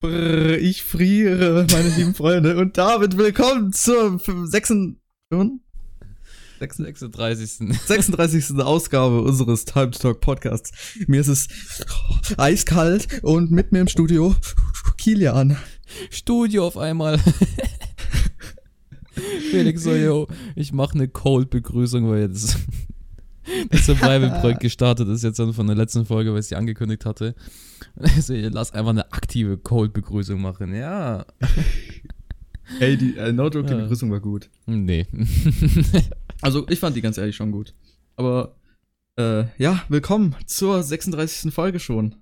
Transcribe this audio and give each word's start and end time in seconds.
Brrr, 0.00 0.58
ich 0.58 0.84
friere, 0.84 1.66
meine 1.72 1.88
lieben 1.88 2.14
Freunde. 2.14 2.56
Und 2.56 2.78
damit 2.78 3.18
willkommen 3.18 3.72
zur 3.72 4.20
36. 4.20 4.96
36. 6.60 7.58
36. 7.84 8.60
Ausgabe 8.60 9.22
unseres 9.22 9.64
Time 9.64 9.90
to 9.90 9.98
Talk 9.98 10.20
Podcasts. 10.20 10.70
Mir 11.08 11.20
ist 11.20 11.26
es 11.26 11.48
eiskalt 12.36 13.24
und 13.24 13.50
mit 13.50 13.72
mir 13.72 13.80
im 13.80 13.88
Studio 13.88 14.36
Kilian. 14.98 15.56
Studio 16.10 16.68
auf 16.68 16.76
einmal. 16.76 17.18
Felix 19.50 19.82
so, 19.82 19.96
yo, 19.96 20.28
ich 20.54 20.72
mache 20.72 20.94
eine 20.94 21.08
Cold-Begrüßung, 21.08 22.08
weil 22.08 22.20
jetzt 22.20 22.56
das 23.70 23.86
Survival-Projekt 23.86 24.60
gestartet 24.62 25.08
ist, 25.08 25.22
jetzt 25.24 25.38
dann 25.38 25.52
von 25.52 25.66
der 25.66 25.76
letzten 25.76 26.04
Folge, 26.06 26.32
weil 26.32 26.40
ich 26.40 26.46
sie 26.46 26.56
angekündigt 26.56 27.04
hatte. 27.04 27.34
Also, 27.96 28.34
lass 28.34 28.72
einfach 28.72 28.90
eine 28.90 29.12
aktive 29.12 29.56
Cold-Begrüßung 29.58 30.40
machen, 30.40 30.74
ja. 30.74 31.24
Ey, 32.80 32.96
die 32.96 33.16
äh, 33.16 33.32
no 33.32 33.48
joke, 33.48 33.64
die 33.66 33.72
ja. 33.72 33.80
Begrüßung 33.80 34.10
war 34.10 34.20
gut. 34.20 34.50
Nee. 34.66 35.06
also, 36.42 36.66
ich 36.68 36.78
fand 36.78 36.96
die 36.96 37.00
ganz 37.00 37.16
ehrlich 37.18 37.36
schon 37.36 37.50
gut. 37.52 37.74
Aber, 38.16 38.56
äh, 39.16 39.44
ja, 39.56 39.82
willkommen 39.88 40.34
zur 40.46 40.82
36. 40.82 41.52
Folge 41.52 41.80
schon. 41.80 42.16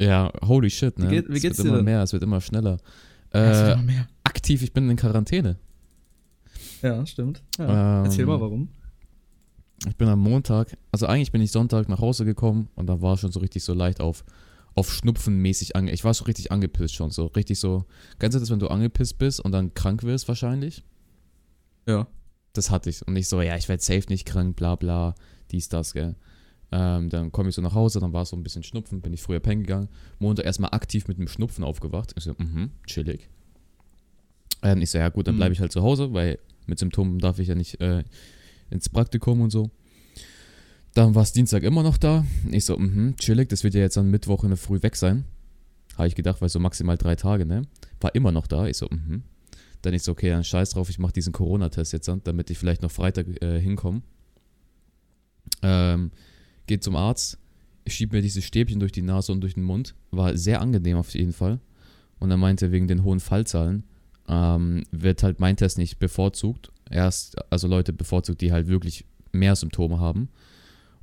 Ja, 0.00 0.32
holy 0.42 0.70
shit, 0.70 0.98
ne? 0.98 1.06
Wie, 1.10 1.14
geht, 1.16 1.28
wie 1.28 1.40
geht's 1.40 1.58
es 1.58 1.58
wird 1.58 1.66
dir 1.66 1.68
immer 1.68 1.76
denn? 1.78 1.84
mehr, 1.84 2.02
es 2.02 2.12
wird 2.12 2.22
immer 2.22 2.40
schneller. 2.40 2.78
Ja, 3.34 3.50
es 3.50 3.58
wird 3.58 3.68
Äh, 3.68 3.72
immer 3.74 3.82
mehr. 3.82 4.08
aktiv, 4.24 4.62
ich 4.62 4.72
bin 4.72 4.88
in 4.88 4.96
Quarantäne. 4.96 5.58
Ja, 6.82 7.04
stimmt. 7.06 7.42
Ja. 7.58 8.00
Ähm, 8.00 8.04
Erzähl 8.06 8.26
mal, 8.26 8.40
warum. 8.40 8.68
Ich 9.88 9.96
bin 9.96 10.08
am 10.08 10.20
Montag, 10.20 10.76
also 10.92 11.06
eigentlich 11.06 11.32
bin 11.32 11.40
ich 11.42 11.50
Sonntag 11.50 11.88
nach 11.88 12.00
Hause 12.00 12.24
gekommen 12.24 12.68
und 12.76 12.86
da 12.86 13.00
war 13.02 13.16
schon 13.16 13.32
so 13.32 13.40
richtig 13.40 13.64
so 13.64 13.74
leicht 13.74 14.00
auf, 14.00 14.24
auf 14.74 14.92
Schnupfen 14.92 15.38
mäßig 15.38 15.74
ange. 15.76 15.90
Ich 15.92 16.04
war 16.04 16.14
so 16.14 16.24
richtig 16.24 16.52
angepisst 16.52 16.94
schon, 16.94 17.10
so 17.10 17.26
richtig 17.26 17.58
so. 17.58 17.84
Du 18.18 18.28
das, 18.28 18.50
wenn 18.50 18.58
du 18.58 18.68
angepisst 18.68 19.18
bist 19.18 19.40
und 19.40 19.52
dann 19.52 19.74
krank 19.74 20.02
wirst 20.04 20.28
wahrscheinlich? 20.28 20.84
Ja. 21.86 22.06
Das 22.52 22.70
hatte 22.70 22.90
ich. 22.90 23.06
Und 23.06 23.16
ich 23.16 23.28
so, 23.28 23.40
ja, 23.40 23.56
ich 23.56 23.68
werde 23.68 23.82
safe 23.82 24.04
nicht 24.08 24.26
krank, 24.26 24.56
bla 24.56 24.76
bla, 24.76 25.14
dies, 25.50 25.68
das, 25.68 25.94
gell. 25.94 26.14
Ähm, 26.70 27.10
dann 27.10 27.32
komme 27.32 27.48
ich 27.50 27.54
so 27.54 27.60
nach 27.62 27.74
Hause, 27.74 27.98
dann 28.00 28.12
war 28.12 28.22
es 28.22 28.30
so 28.30 28.36
ein 28.36 28.42
bisschen 28.42 28.62
Schnupfen, 28.62 29.00
bin 29.02 29.12
ich 29.12 29.20
früher 29.22 29.40
pennen 29.40 29.62
gegangen. 29.62 29.88
Montag 30.18 30.46
erstmal 30.46 30.70
aktiv 30.70 31.08
mit 31.08 31.18
einem 31.18 31.28
Schnupfen 31.28 31.64
aufgewacht. 31.64 32.12
Ich 32.16 32.24
so, 32.24 32.34
mhm, 32.38 32.70
chillig. 32.86 33.28
Ähm, 34.62 34.80
ich 34.80 34.90
so, 34.90 34.98
ja 34.98 35.08
gut, 35.08 35.26
dann 35.26 35.34
Mhm. 35.34 35.38
bleibe 35.38 35.52
ich 35.54 35.60
halt 35.60 35.72
zu 35.72 35.82
Hause, 35.82 36.12
weil 36.14 36.38
mit 36.66 36.78
Symptomen 36.78 37.18
darf 37.18 37.38
ich 37.38 37.48
ja 37.48 37.54
nicht 37.54 37.80
äh, 37.80 38.04
ins 38.72 38.88
Praktikum 38.88 39.40
und 39.40 39.50
so. 39.50 39.70
Dann 40.94 41.14
war 41.14 41.22
es 41.22 41.32
Dienstag 41.32 41.62
immer 41.62 41.82
noch 41.82 41.96
da. 41.96 42.24
Ich 42.50 42.64
so, 42.64 42.76
mhm, 42.76 43.16
chillig, 43.16 43.48
das 43.48 43.64
wird 43.64 43.74
ja 43.74 43.80
jetzt 43.80 43.96
am 43.96 44.10
Mittwoch 44.10 44.44
in 44.44 44.50
der 44.50 44.58
Früh 44.58 44.82
weg 44.82 44.96
sein. 44.96 45.24
Habe 45.96 46.08
ich 46.08 46.14
gedacht, 46.14 46.40
weil 46.40 46.48
so 46.48 46.58
maximal 46.58 46.96
drei 46.96 47.16
Tage, 47.16 47.46
ne? 47.46 47.62
War 48.00 48.14
immer 48.14 48.32
noch 48.32 48.46
da. 48.46 48.66
Ich 48.66 48.76
so, 48.76 48.88
mhm. 48.90 49.22
Dann 49.82 49.94
ich 49.94 50.02
so, 50.02 50.12
okay, 50.12 50.30
dann 50.30 50.44
scheiß 50.44 50.70
drauf, 50.70 50.90
ich 50.90 50.98
mache 50.98 51.12
diesen 51.12 51.32
Corona-Test 51.32 51.92
jetzt 51.92 52.10
damit 52.24 52.50
ich 52.50 52.58
vielleicht 52.58 52.82
noch 52.82 52.90
Freitag 52.90 53.26
äh, 53.42 53.60
hinkomme. 53.60 54.02
Ähm, 55.62 56.10
geht 56.66 56.84
zum 56.84 56.96
Arzt, 56.96 57.38
schieb 57.86 58.12
mir 58.12 58.22
diese 58.22 58.42
Stäbchen 58.42 58.80
durch 58.80 58.92
die 58.92 59.02
Nase 59.02 59.32
und 59.32 59.40
durch 59.40 59.54
den 59.54 59.64
Mund. 59.64 59.94
War 60.10 60.36
sehr 60.36 60.60
angenehm 60.60 60.96
auf 60.96 61.12
jeden 61.14 61.32
Fall. 61.32 61.58
Und 62.18 62.30
er 62.30 62.36
meinte, 62.36 62.70
wegen 62.70 62.86
den 62.86 63.02
hohen 63.02 63.20
Fallzahlen 63.20 63.84
ähm, 64.28 64.84
wird 64.92 65.22
halt 65.22 65.40
mein 65.40 65.56
Test 65.56 65.78
nicht 65.78 65.98
bevorzugt. 65.98 66.70
Erst, 66.92 67.36
also 67.50 67.66
Leute 67.68 67.92
bevorzugt, 67.92 68.40
die 68.40 68.52
halt 68.52 68.68
wirklich 68.68 69.04
mehr 69.32 69.56
Symptome 69.56 69.98
haben. 69.98 70.28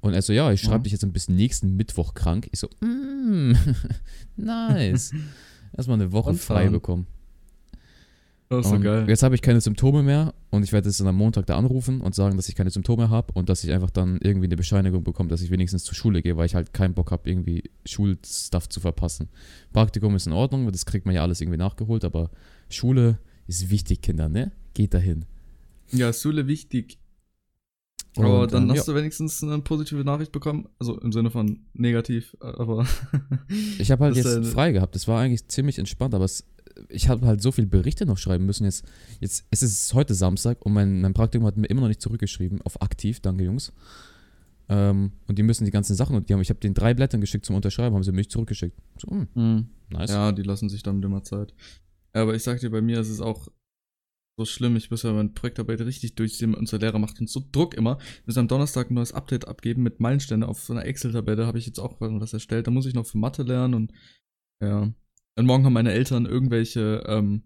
Und 0.01 0.13
er 0.13 0.21
so, 0.21 0.31
ja, 0.31 0.51
ich 0.51 0.61
schreibe 0.61 0.77
Ja. 0.77 0.83
dich 0.83 0.91
jetzt 0.93 1.13
bis 1.13 1.27
nächsten 1.27 1.75
Mittwoch 1.75 2.13
krank. 2.13 2.47
Ich 2.51 2.59
so, 2.59 2.69
mm, 2.79 3.53
nice. 4.37 5.11
Erstmal 5.75 5.99
eine 5.99 6.11
Woche 6.11 6.33
frei 6.35 6.61
Spontan. 6.63 6.71
bekommen. 6.73 7.07
Das 8.49 8.65
ist 8.65 8.71
so 8.71 8.79
geil. 8.79 9.05
Jetzt 9.07 9.21
habe 9.21 9.35
ich 9.35 9.43
keine 9.43 9.61
Symptome 9.61 10.01
mehr 10.01 10.33
und 10.49 10.63
ich 10.63 10.71
werde 10.73 10.89
jetzt 10.89 10.99
dann 10.99 11.07
am 11.07 11.15
Montag 11.17 11.45
da 11.45 11.55
anrufen 11.55 12.01
und 12.01 12.15
sagen, 12.15 12.35
dass 12.35 12.49
ich 12.49 12.55
keine 12.55 12.71
Symptome 12.71 13.11
habe 13.11 13.31
und 13.33 13.47
dass 13.47 13.63
ich 13.63 13.71
einfach 13.71 13.91
dann 13.91 14.17
irgendwie 14.23 14.47
eine 14.47 14.55
Bescheinigung 14.55 15.03
bekomme, 15.03 15.29
dass 15.29 15.41
ich 15.41 15.51
wenigstens 15.51 15.83
zur 15.83 15.93
Schule 15.93 16.23
gehe, 16.23 16.35
weil 16.35 16.47
ich 16.47 16.55
halt 16.55 16.73
keinen 16.73 16.95
Bock 16.95 17.11
habe, 17.11 17.29
irgendwie 17.29 17.69
Schulstuff 17.85 18.67
zu 18.67 18.79
verpassen. 18.79 19.29
Praktikum 19.71 20.15
ist 20.15 20.25
in 20.25 20.33
Ordnung, 20.33 20.71
das 20.71 20.87
kriegt 20.87 21.05
man 21.05 21.13
ja 21.13 21.21
alles 21.21 21.41
irgendwie 21.41 21.59
nachgeholt, 21.59 22.03
aber 22.03 22.31
Schule 22.69 23.19
ist 23.45 23.69
wichtig, 23.69 24.01
Kinder, 24.01 24.29
ne? 24.29 24.51
Geht 24.73 24.95
dahin. 24.95 25.25
Ja, 25.91 26.13
Schule 26.13 26.47
wichtig. 26.47 26.99
Aber 28.15 28.41
Und, 28.41 28.53
dann 28.53 28.63
ähm, 28.63 28.71
hast 28.71 28.87
du 28.87 28.95
wenigstens 28.95 29.43
eine 29.43 29.59
positive 29.59 30.03
Nachricht 30.03 30.31
bekommen. 30.31 30.67
Also 30.79 30.99
im 30.99 31.11
Sinne 31.11 31.31
von 31.31 31.65
negativ, 31.73 32.35
aber. 32.39 32.85
Ich 33.79 33.91
habe 33.91 34.05
halt 34.05 34.15
jetzt 34.15 34.25
äh, 34.25 34.43
frei 34.43 34.71
gehabt. 34.71 34.95
Das 34.95 35.07
war 35.07 35.19
eigentlich 35.21 35.47
ziemlich 35.47 35.79
entspannt, 35.79 36.13
aber 36.13 36.25
es, 36.25 36.45
ich 36.89 37.07
habe 37.07 37.25
halt 37.25 37.41
so 37.41 37.51
viele 37.51 37.67
Berichte 37.67 38.05
noch 38.05 38.17
schreiben 38.17 38.45
müssen. 38.45 38.65
Jetzt, 38.65 38.85
jetzt 39.19 39.45
es 39.51 39.61
ist 39.61 39.93
heute 39.93 40.13
Samstag 40.13 40.65
und 40.65 40.73
mein, 40.73 41.01
mein 41.01 41.13
Praktikum 41.13 41.47
hat 41.47 41.57
mir 41.57 41.67
immer 41.67 41.81
noch 41.81 41.87
nicht 41.87 42.01
zurückgeschrieben 42.01 42.61
auf 42.61 42.81
aktiv. 42.81 43.19
Danke, 43.21 43.43
Jungs. 43.43 43.73
Ähm, 44.69 45.13
und 45.27 45.37
die 45.39 45.43
müssen 45.43 45.65
die 45.65 45.71
ganzen 45.71 45.95
Sachen 45.95 46.15
und 46.15 46.29
die 46.29 46.33
haben, 46.33 46.41
ich 46.41 46.49
habe 46.49 46.59
den 46.59 46.73
drei 46.75 46.93
Blättern 46.93 47.21
geschickt 47.21 47.45
zum 47.45 47.55
Unterschreiben, 47.55 47.95
haben 47.95 48.03
sie 48.03 48.11
mir 48.11 48.17
nicht 48.17 48.31
zurückgeschickt. 48.31 48.77
So, 48.97 49.25
Hm. 49.33 49.67
nice. 49.89 50.11
Ja, 50.11 50.31
die 50.31 50.43
lassen 50.43 50.69
sich 50.69 50.83
damit 50.83 51.03
immer 51.03 51.23
Zeit. 51.23 51.53
Ja, 52.13 52.21
aber 52.23 52.35
ich 52.35 52.43
sag 52.43 52.59
dir, 52.59 52.69
bei 52.69 52.81
mir 52.81 52.99
ist 52.99 53.09
es 53.09 53.19
auch 53.21 53.47
so 54.39 54.45
schlimm. 54.45 54.75
Ich 54.75 54.89
muss 54.89 55.03
ja 55.03 55.13
meine 55.13 55.29
Projektarbeit 55.29 55.81
richtig 55.81 56.15
durchsehen. 56.15 56.55
Unser 56.55 56.79
Lehrer 56.79 56.97
macht 56.97 57.19
uns 57.19 57.33
so 57.33 57.43
Druck 57.51 57.75
immer. 57.75 57.97
Wir 57.97 58.23
müssen 58.25 58.39
am 58.39 58.47
Donnerstag 58.47 58.89
ein 58.89 58.95
neues 58.95 59.13
Update 59.13 59.47
abgeben 59.47 59.83
mit 59.83 59.99
Meilensteine 59.99 60.47
auf 60.47 60.61
so 60.61 60.73
einer 60.73 60.85
Excel-Tabelle. 60.85 61.45
Habe 61.45 61.59
ich 61.59 61.65
jetzt 61.65 61.79
auch 61.79 61.99
was 61.99 62.33
erstellt. 62.33 62.67
Da 62.67 62.71
muss 62.71 62.85
ich 62.85 62.93
noch 62.93 63.05
für 63.05 63.17
Mathe 63.17 63.43
lernen 63.43 63.73
und 63.73 63.93
ja. 64.63 64.91
Und 65.37 65.45
morgen 65.45 65.65
haben 65.65 65.73
meine 65.73 65.91
Eltern 65.91 66.25
irgendwelche 66.25 67.03
ähm, 67.05 67.43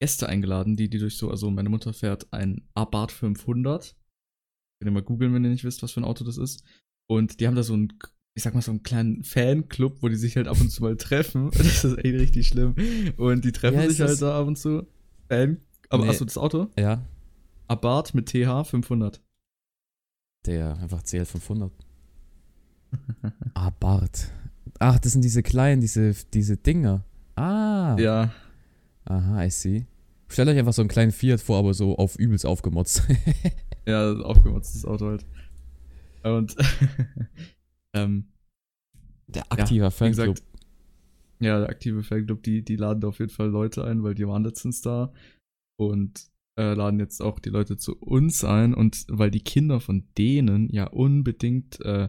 Gäste 0.00 0.28
eingeladen, 0.28 0.76
die, 0.76 0.88
die 0.88 0.98
durch 0.98 1.16
so, 1.16 1.30
also 1.30 1.50
meine 1.50 1.68
Mutter 1.68 1.92
fährt 1.92 2.32
ein 2.32 2.68
Abarth 2.74 3.12
500. 3.12 3.94
Könnt 4.80 4.90
ihr 4.90 4.90
mal 4.90 5.02
googeln, 5.02 5.32
wenn 5.34 5.44
ihr 5.44 5.50
nicht 5.50 5.64
wisst, 5.64 5.82
was 5.82 5.92
für 5.92 6.00
ein 6.00 6.04
Auto 6.04 6.24
das 6.24 6.38
ist. 6.38 6.64
Und 7.08 7.38
die 7.38 7.46
haben 7.46 7.54
da 7.54 7.62
so 7.62 7.74
einen, 7.74 7.92
ich 8.34 8.42
sag 8.42 8.54
mal, 8.54 8.62
so 8.62 8.72
einen 8.72 8.82
kleinen 8.82 9.22
Fanclub, 9.22 10.02
wo 10.02 10.08
die 10.08 10.16
sich 10.16 10.36
halt 10.36 10.48
ab 10.48 10.60
und 10.60 10.70
zu 10.70 10.82
mal 10.82 10.96
treffen. 10.96 11.50
Das 11.56 11.84
ist 11.84 11.98
echt 11.98 12.14
richtig 12.14 12.48
schlimm. 12.48 12.74
Und 13.16 13.44
die 13.44 13.52
treffen 13.52 13.78
heißt 13.78 13.90
sich 13.90 14.00
halt 14.00 14.20
da 14.22 14.40
ab 14.40 14.46
und 14.46 14.56
zu. 14.56 14.86
Fan. 15.28 15.58
Aber 15.92 16.02
Nee. 16.04 16.08
hast 16.08 16.20
du 16.20 16.24
das 16.24 16.38
Auto? 16.38 16.68
Ja, 16.78 17.02
Abarth 17.68 18.14
mit 18.14 18.26
TH 18.28 18.64
500. 18.64 19.20
der 20.46 20.76
einfach 20.78 21.02
CL 21.04 21.24
500. 21.24 21.70
ah, 23.54 23.70
Bart. 23.78 24.30
Ach, 24.78 24.98
das 24.98 25.12
sind 25.12 25.22
diese 25.22 25.42
kleinen, 25.42 25.80
diese, 25.80 26.14
diese 26.34 26.56
Dinger. 26.56 27.04
Ah. 27.36 27.96
Ja. 27.98 28.32
Aha, 29.04 29.44
I 29.44 29.50
see. 29.50 29.86
Stellt 30.28 30.48
euch 30.48 30.58
einfach 30.58 30.72
so 30.72 30.82
einen 30.82 30.88
kleinen 30.88 31.12
Fiat 31.12 31.40
vor, 31.40 31.58
aber 31.58 31.74
so 31.74 31.96
auf 31.96 32.16
übelst 32.18 32.44
aufgemotzt. 32.46 33.02
Ja, 33.84 34.12
aufgemotztes 34.12 34.84
Auto 34.84 35.06
halt. 35.08 35.26
Und 36.22 36.54
ähm, 37.94 38.28
Der 39.26 39.42
aktiver 39.50 39.88
wie 39.88 39.90
Fanclub. 39.90 40.36
gesagt, 40.36 40.42
ja, 41.40 41.58
der 41.58 41.68
aktive 41.68 42.04
Fanclub, 42.04 42.44
die, 42.44 42.62
die 42.64 42.76
laden 42.76 43.00
da 43.00 43.08
auf 43.08 43.18
jeden 43.18 43.32
Fall 43.32 43.48
Leute 43.48 43.84
ein, 43.84 44.04
weil 44.04 44.14
die 44.14 44.28
waren 44.28 44.44
letztens 44.44 44.82
da 44.82 45.12
und 45.88 46.26
äh, 46.56 46.74
laden 46.74 47.00
jetzt 47.00 47.20
auch 47.20 47.38
die 47.38 47.50
Leute 47.50 47.76
zu 47.76 47.96
uns 47.96 48.44
ein 48.44 48.74
und 48.74 49.06
weil 49.08 49.30
die 49.30 49.40
Kinder 49.40 49.80
von 49.80 50.08
denen 50.18 50.68
ja 50.70 50.86
unbedingt 50.86 51.80
äh, 51.80 52.08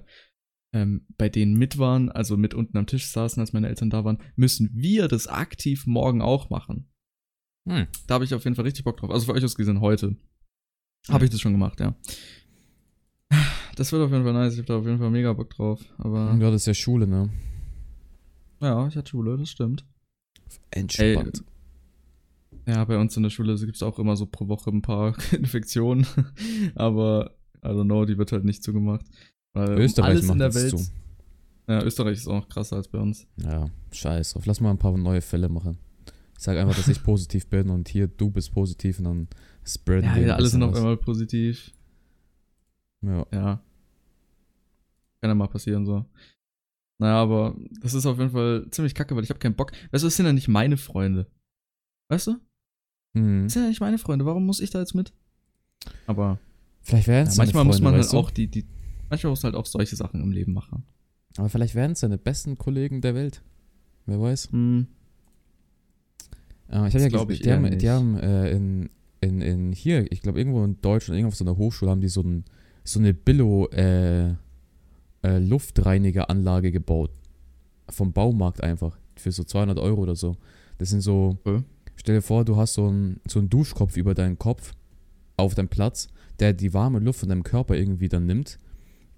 ähm, 0.73 1.05
bei 1.17 1.29
denen 1.29 1.53
mit 1.53 1.77
waren, 1.77 2.11
also 2.11 2.35
mit 2.35 2.53
unten 2.53 2.77
am 2.77 2.87
Tisch 2.87 3.07
saßen, 3.07 3.39
als 3.39 3.53
meine 3.53 3.67
Eltern 3.67 3.89
da 3.89 4.03
waren, 4.03 4.17
müssen 4.35 4.71
wir 4.73 5.07
das 5.07 5.27
aktiv 5.27 5.85
morgen 5.85 6.21
auch 6.21 6.49
machen. 6.49 6.89
Hm. 7.69 7.87
Da 8.07 8.15
habe 8.15 8.25
ich 8.25 8.33
auf 8.33 8.43
jeden 8.43 8.55
Fall 8.55 8.65
richtig 8.65 8.83
Bock 8.83 8.97
drauf. 8.97 9.11
Also 9.11 9.27
für 9.27 9.33
euch 9.33 9.45
aus 9.45 9.55
gesehen 9.55 9.81
heute. 9.81 10.17
Habe 11.09 11.25
ich 11.25 11.31
das 11.31 11.41
schon 11.41 11.51
gemacht, 11.51 11.79
ja. 11.79 11.95
Das 13.75 13.91
wird 13.91 14.03
auf 14.03 14.11
jeden 14.11 14.23
Fall 14.23 14.33
nice. 14.33 14.53
Ich 14.53 14.59
habe 14.59 14.67
da 14.67 14.77
auf 14.77 14.85
jeden 14.85 14.99
Fall 14.99 15.09
mega 15.09 15.33
Bock 15.33 15.49
drauf. 15.49 15.81
Aber 15.97 16.35
Ja, 16.39 16.51
das 16.51 16.61
ist 16.61 16.67
ja 16.67 16.73
Schule, 16.73 17.07
ne? 17.07 17.29
ja, 18.61 18.87
ich 18.87 18.95
hatte 18.95 19.09
Schule, 19.09 19.37
das 19.37 19.49
stimmt. 19.49 19.85
Entspannt. 20.71 21.43
Ja, 22.65 22.85
bei 22.85 22.97
uns 22.97 23.17
in 23.17 23.23
der 23.23 23.29
Schule 23.29 23.55
gibt 23.55 23.75
es 23.75 23.83
auch 23.83 23.99
immer 23.99 24.15
so 24.15 24.25
pro 24.25 24.47
Woche 24.47 24.69
ein 24.69 24.81
paar 24.81 25.15
Infektionen. 25.31 26.07
Aber, 26.75 27.31
I 27.63 27.67
don't 27.67 27.85
know, 27.85 28.05
die 28.05 28.17
wird 28.17 28.31
halt 28.31 28.45
nicht 28.45 28.63
zugemacht. 28.63 29.05
Weil 29.53 29.79
Österreich 29.79 30.11
alles 30.11 30.25
macht 30.25 30.35
in 30.35 30.39
der 30.39 30.53
Welt. 30.53 30.69
zu. 30.69 30.85
Ja, 31.67 31.83
Österreich 31.83 32.17
ist 32.17 32.27
auch 32.27 32.35
noch 32.35 32.49
krasser 32.49 32.75
als 32.75 32.87
bei 32.87 32.99
uns. 32.99 33.27
Ja, 33.37 33.69
scheiß 33.91 34.33
drauf. 34.33 34.45
Lass 34.45 34.59
mal 34.59 34.71
ein 34.71 34.77
paar 34.77 34.97
neue 34.97 35.21
Fälle 35.21 35.49
machen. 35.49 35.77
Ich 36.37 36.43
sag 36.43 36.57
einfach, 36.57 36.75
dass 36.75 36.87
ich 36.87 37.03
positiv 37.03 37.47
bin 37.47 37.69
und 37.69 37.87
hier 37.87 38.07
du 38.07 38.29
bist 38.29 38.51
positiv 38.53 38.99
und 38.99 39.05
dann 39.05 39.27
spreaden 39.63 40.09
Ja, 40.09 40.15
wir 40.15 40.27
ja 40.27 40.35
alle 40.35 40.47
sind 40.47 40.63
auf 40.63 40.75
einmal 40.75 40.97
positiv. 40.97 41.71
Ja. 43.01 43.25
Ja. 43.31 43.63
Kann 45.21 45.29
ja 45.29 45.35
mal 45.35 45.47
passieren 45.47 45.85
so. 45.85 46.05
Naja, 46.99 47.15
aber 47.15 47.55
das 47.81 47.93
ist 47.93 48.05
auf 48.05 48.17
jeden 48.17 48.31
Fall 48.31 48.67
ziemlich 48.71 48.93
kacke, 48.93 49.15
weil 49.15 49.23
ich 49.23 49.29
habe 49.29 49.39
keinen 49.39 49.55
Bock. 49.55 49.71
Weißt 49.91 50.03
du, 50.03 50.07
das 50.07 50.15
sind 50.15 50.25
ja 50.25 50.33
nicht 50.33 50.47
meine 50.47 50.77
Freunde. 50.77 51.27
Weißt 52.09 52.27
du? 52.27 52.37
Mhm. 53.13 53.43
Das 53.43 53.53
sind 53.53 53.63
ja 53.63 53.69
nicht 53.69 53.81
meine 53.81 53.97
Freunde. 53.97 54.25
Warum 54.25 54.45
muss 54.45 54.59
ich 54.59 54.69
da 54.69 54.79
jetzt 54.79 54.95
mit? 54.95 55.13
Aber 56.07 56.39
Vielleicht 56.83 57.07
werden 57.07 57.25
ja, 57.25 57.31
es 57.31 57.37
manchmal 57.37 57.63
muss 57.63 57.81
man 57.81 57.93
halt 57.95 58.11
du? 58.11 58.17
auch 58.17 58.29
die, 58.29 58.47
die. 58.47 58.65
Manchmal 59.09 59.31
muss 59.31 59.43
man 59.43 59.53
halt 59.53 59.59
auch 59.61 59.65
solche 59.65 59.95
Sachen 59.95 60.21
im 60.21 60.31
Leben 60.31 60.53
machen. 60.53 60.83
Aber 61.37 61.49
vielleicht 61.49 61.75
werden 61.75 61.93
es 61.93 62.01
deine 62.01 62.17
besten 62.17 62.57
Kollegen 62.57 63.01
der 63.01 63.15
Welt. 63.15 63.41
Wer 64.05 64.19
weiß. 64.19 64.51
Hm. 64.51 64.87
Äh, 66.69 66.87
ich 66.87 66.93
habe 66.93 67.03
ja 67.03 67.07
glaub 67.07 67.27
gesehen, 67.29 67.39
ich 67.39 67.41
die 67.41 67.51
haben, 67.51 67.77
die 67.77 67.89
haben 67.89 68.17
äh, 68.17 68.51
in, 68.51 68.89
in, 69.21 69.41
in 69.41 69.71
hier, 69.71 70.11
ich 70.11 70.21
glaube 70.21 70.39
irgendwo 70.39 70.63
in 70.63 70.81
Deutschland, 70.81 71.17
irgendwo 71.17 71.29
auf 71.29 71.35
so 71.35 71.45
einer 71.45 71.57
Hochschule 71.57 71.89
haben 71.89 72.01
die 72.01 72.09
so, 72.09 72.21
ein, 72.21 72.43
so 72.83 72.99
eine 72.99 73.13
Billo 73.13 73.67
äh, 73.69 74.31
äh, 75.23 75.37
Luftreinigeranlage 75.39 76.71
gebaut. 76.71 77.11
Vom 77.89 78.11
Baumarkt 78.11 78.61
einfach. 78.61 78.97
Für 79.15 79.31
so 79.31 79.43
200 79.43 79.79
Euro 79.79 80.01
oder 80.01 80.15
so. 80.15 80.35
Das 80.79 80.89
sind 80.89 81.01
so, 81.01 81.37
Okay. 81.45 81.63
Stell 81.95 82.15
dir 82.15 82.21
vor, 82.21 82.45
du 82.45 82.57
hast 82.57 82.73
so 82.73 82.87
einen 82.87 83.19
so 83.27 83.39
einen 83.39 83.49
Duschkopf 83.49 83.97
über 83.97 84.13
deinen 84.13 84.37
Kopf 84.37 84.73
auf 85.37 85.55
deinem 85.55 85.69
Platz, 85.69 86.07
der 86.39 86.53
die 86.53 86.73
warme 86.73 86.99
Luft 86.99 87.19
von 87.19 87.29
deinem 87.29 87.43
Körper 87.43 87.75
irgendwie 87.75 88.09
dann 88.09 88.25
nimmt 88.25 88.59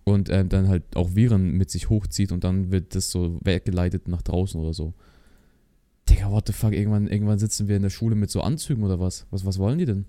und 0.04 0.30
ähm, 0.30 0.50
dann 0.50 0.70
halt 0.70 0.96
auch 0.96 1.16
Viren 1.16 1.52
mit 1.52 1.70
sich 1.70 1.90
hochzieht 1.90 2.32
und 2.32 2.44
dann 2.44 2.72
wird 2.72 2.96
das 2.96 3.10
so 3.12 3.40
weggeleitet 3.44 4.08
nach 4.08 4.22
draußen 4.22 4.60
oder 4.60 4.74
so. 4.74 4.94
Digga, 6.08 6.30
what 6.32 6.48
the 6.48 6.54
fuck, 6.54 6.74
irgendwann, 6.74 7.08
irgendwann 7.08 7.40
sitzen 7.40 7.68
wir 7.68 7.76
in 7.76 7.82
der 7.82 7.90
Schule 7.90 8.16
mit 8.16 8.30
so 8.30 8.42
Anzügen 8.42 8.84
oder 8.84 9.00
was? 9.00 9.26
Was, 9.32 9.46
was 9.46 9.58
wollen 9.58 9.80
die 9.80 9.86
denn? 9.86 10.06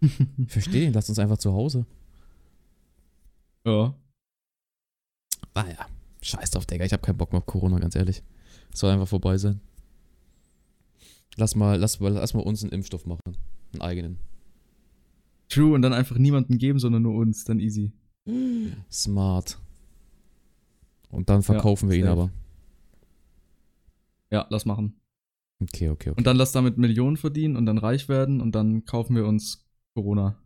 Verstehe, 0.46 0.90
lasst 0.90 1.08
uns 1.08 1.18
einfach 1.18 1.38
zu 1.38 1.52
Hause. 1.52 1.84
ja. 3.66 3.94
Ah 5.54 5.66
ja, 5.68 5.86
scheiß 6.22 6.50
drauf, 6.52 6.64
Digga, 6.64 6.84
ich 6.84 6.92
habe 6.92 7.02
keinen 7.02 7.18
Bock 7.18 7.32
mehr 7.32 7.38
auf 7.38 7.46
Corona, 7.46 7.78
ganz 7.78 7.94
ehrlich. 7.94 8.22
Soll 8.72 8.90
einfach 8.90 9.08
vorbei 9.08 9.36
sein. 9.36 9.60
Lass 11.36 11.54
mal, 11.54 11.78
lass 11.78 12.00
mal, 12.00 12.12
lass 12.12 12.34
mal 12.34 12.40
uns 12.40 12.62
einen 12.62 12.72
Impfstoff 12.72 13.06
machen. 13.06 13.20
Einen 13.72 13.82
eigenen. 13.82 14.18
True, 15.48 15.74
und 15.74 15.82
dann 15.82 15.92
einfach 15.92 16.18
niemanden 16.18 16.58
geben, 16.58 16.78
sondern 16.78 17.02
nur 17.02 17.14
uns, 17.14 17.44
dann 17.44 17.60
easy. 17.60 17.92
Smart. 18.90 19.58
Und 21.10 21.28
dann 21.28 21.42
verkaufen 21.42 21.90
wir 21.90 21.96
ihn 21.96 22.06
aber. 22.06 22.30
Ja, 24.30 24.46
lass 24.48 24.64
machen. 24.64 24.94
Okay, 25.62 25.90
okay, 25.90 26.10
okay. 26.10 26.18
Und 26.18 26.26
dann 26.26 26.36
lass 26.36 26.52
damit 26.52 26.78
Millionen 26.78 27.16
verdienen 27.16 27.56
und 27.56 27.66
dann 27.66 27.78
reich 27.78 28.08
werden 28.08 28.40
und 28.40 28.54
dann 28.54 28.84
kaufen 28.84 29.14
wir 29.14 29.26
uns 29.26 29.68
Corona. 29.94 30.38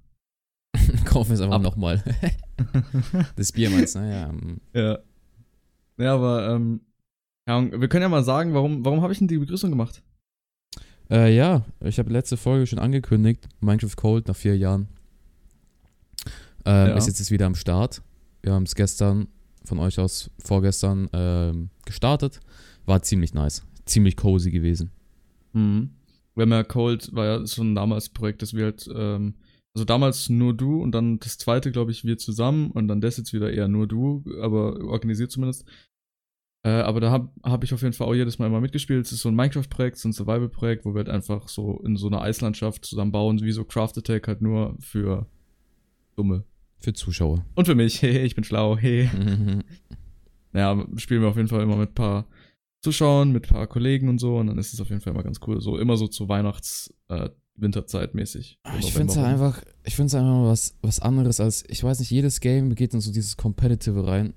kaufen 1.04 1.30
wir 1.30 1.34
es 1.34 1.40
einfach 1.40 1.62
nochmal. 1.62 2.02
das 3.36 3.52
Bier 3.52 3.70
meinst 3.70 3.94
du, 3.94 4.00
ne? 4.00 4.12
Ja. 4.12 4.32
mm. 4.32 4.60
Ja. 4.74 4.98
Ja, 5.98 6.14
aber, 6.14 6.54
ähm, 6.54 6.80
ja, 7.48 7.80
wir 7.80 7.88
können 7.88 8.02
ja 8.02 8.08
mal 8.08 8.24
sagen, 8.24 8.52
warum, 8.52 8.84
warum 8.84 9.00
habe 9.00 9.12
ich 9.12 9.18
denn 9.18 9.28
die 9.28 9.38
Begrüßung 9.38 9.70
gemacht? 9.70 10.02
Äh, 11.10 11.36
ja, 11.36 11.64
ich 11.80 11.98
habe 11.98 12.12
letzte 12.12 12.36
Folge 12.36 12.66
schon 12.66 12.78
angekündigt. 12.78 13.48
Minecraft 13.60 13.96
Cold 13.96 14.28
nach 14.28 14.36
vier 14.36 14.56
Jahren. 14.56 14.88
Ähm, 16.64 16.88
Ja. 16.88 16.96
Ist 16.96 17.06
jetzt 17.06 17.30
wieder 17.30 17.46
am 17.46 17.54
Start. 17.54 18.02
Wir 18.42 18.52
haben 18.52 18.64
es 18.64 18.74
gestern 18.74 19.28
von 19.64 19.78
euch 19.78 19.98
aus 19.98 20.30
vorgestern 20.38 21.08
ähm, 21.12 21.70
gestartet. 21.84 22.40
War 22.86 23.02
ziemlich 23.02 23.34
nice. 23.34 23.64
Ziemlich 23.84 24.16
cozy 24.16 24.50
gewesen. 24.50 24.90
Mhm. 25.52 25.90
Wir 26.34 26.42
haben 26.42 26.52
ja 26.52 26.64
Cold, 26.64 27.14
war 27.14 27.24
ja 27.24 27.38
damals 27.74 28.10
ein 28.10 28.14
Projekt, 28.14 28.42
das 28.42 28.52
wir 28.52 28.64
halt, 28.66 28.88
ähm, 28.94 29.34
also 29.74 29.84
damals 29.84 30.28
nur 30.28 30.54
du 30.54 30.82
und 30.82 30.92
dann 30.92 31.18
das 31.18 31.38
zweite, 31.38 31.72
glaube 31.72 31.92
ich, 31.92 32.04
wir 32.04 32.18
zusammen 32.18 32.70
und 32.70 32.88
dann 32.88 33.00
das 33.00 33.16
jetzt 33.16 33.32
wieder 33.32 33.50
eher 33.50 33.68
nur 33.68 33.86
du, 33.86 34.22
aber 34.42 34.80
organisiert 34.84 35.30
zumindest. 35.30 35.64
Äh, 36.66 36.80
aber 36.80 36.98
da 36.98 37.12
habe 37.12 37.28
hab 37.44 37.62
ich 37.62 37.72
auf 37.72 37.82
jeden 37.82 37.92
Fall 37.92 38.08
auch 38.08 38.14
jedes 38.14 38.40
Mal 38.40 38.46
immer 38.46 38.60
mitgespielt. 38.60 39.06
Es 39.06 39.12
ist 39.12 39.20
so 39.20 39.28
ein 39.28 39.36
Minecraft-Projekt, 39.36 39.98
so 39.98 40.08
ein 40.08 40.12
Survival-Projekt, 40.12 40.84
wo 40.84 40.94
wir 40.94 40.98
halt 40.98 41.08
einfach 41.08 41.46
so 41.48 41.80
in 41.84 41.96
so 41.96 42.08
einer 42.08 42.22
Eislandschaft 42.22 42.84
zusammen 42.84 43.12
bauen, 43.12 43.40
wie 43.40 43.52
so 43.52 43.64
Craft 43.64 43.92
Attack 43.98 44.26
halt 44.26 44.42
nur 44.42 44.74
für 44.80 45.26
Dumme. 46.16 46.42
Für 46.80 46.92
Zuschauer. 46.92 47.44
Und 47.54 47.66
für 47.66 47.76
mich, 47.76 48.02
hey, 48.02 48.18
ich 48.24 48.34
bin 48.34 48.42
schlau, 48.42 48.76
hey. 48.76 49.08
Naja, 50.52 50.84
spielen 50.96 51.22
wir 51.22 51.28
auf 51.28 51.36
jeden 51.36 51.46
Fall 51.46 51.62
immer 51.62 51.76
mit 51.76 51.90
ein 51.90 51.94
paar 51.94 52.26
Zuschauern, 52.82 53.30
mit 53.30 53.44
ein 53.44 53.54
paar 53.54 53.68
Kollegen 53.68 54.08
und 54.08 54.18
so 54.18 54.36
und 54.36 54.48
dann 54.48 54.58
ist 54.58 54.74
es 54.74 54.80
auf 54.80 54.88
jeden 54.88 55.00
Fall 55.00 55.12
immer 55.12 55.22
ganz 55.22 55.38
cool. 55.46 55.60
So 55.60 55.78
immer 55.78 55.96
so 55.96 56.08
zur 56.08 56.28
Weihnachts-, 56.28 56.92
äh, 57.06 57.28
Winterzeit 57.54 58.16
mäßig. 58.16 58.58
Ah, 58.64 58.74
Ich 58.80 58.92
finde 58.92 59.12
es 59.12 59.18
einfach, 59.18 59.62
ich 59.84 59.94
finde 59.94 60.08
es 60.08 60.14
einfach 60.16 60.42
was, 60.42 60.76
was 60.82 60.98
anderes 60.98 61.38
als, 61.38 61.62
ich 61.68 61.84
weiß 61.84 62.00
nicht, 62.00 62.10
jedes 62.10 62.40
Game 62.40 62.74
geht 62.74 62.92
in 62.92 63.00
so 63.00 63.12
dieses 63.12 63.36
Competitive 63.36 64.04
rein. 64.04 64.34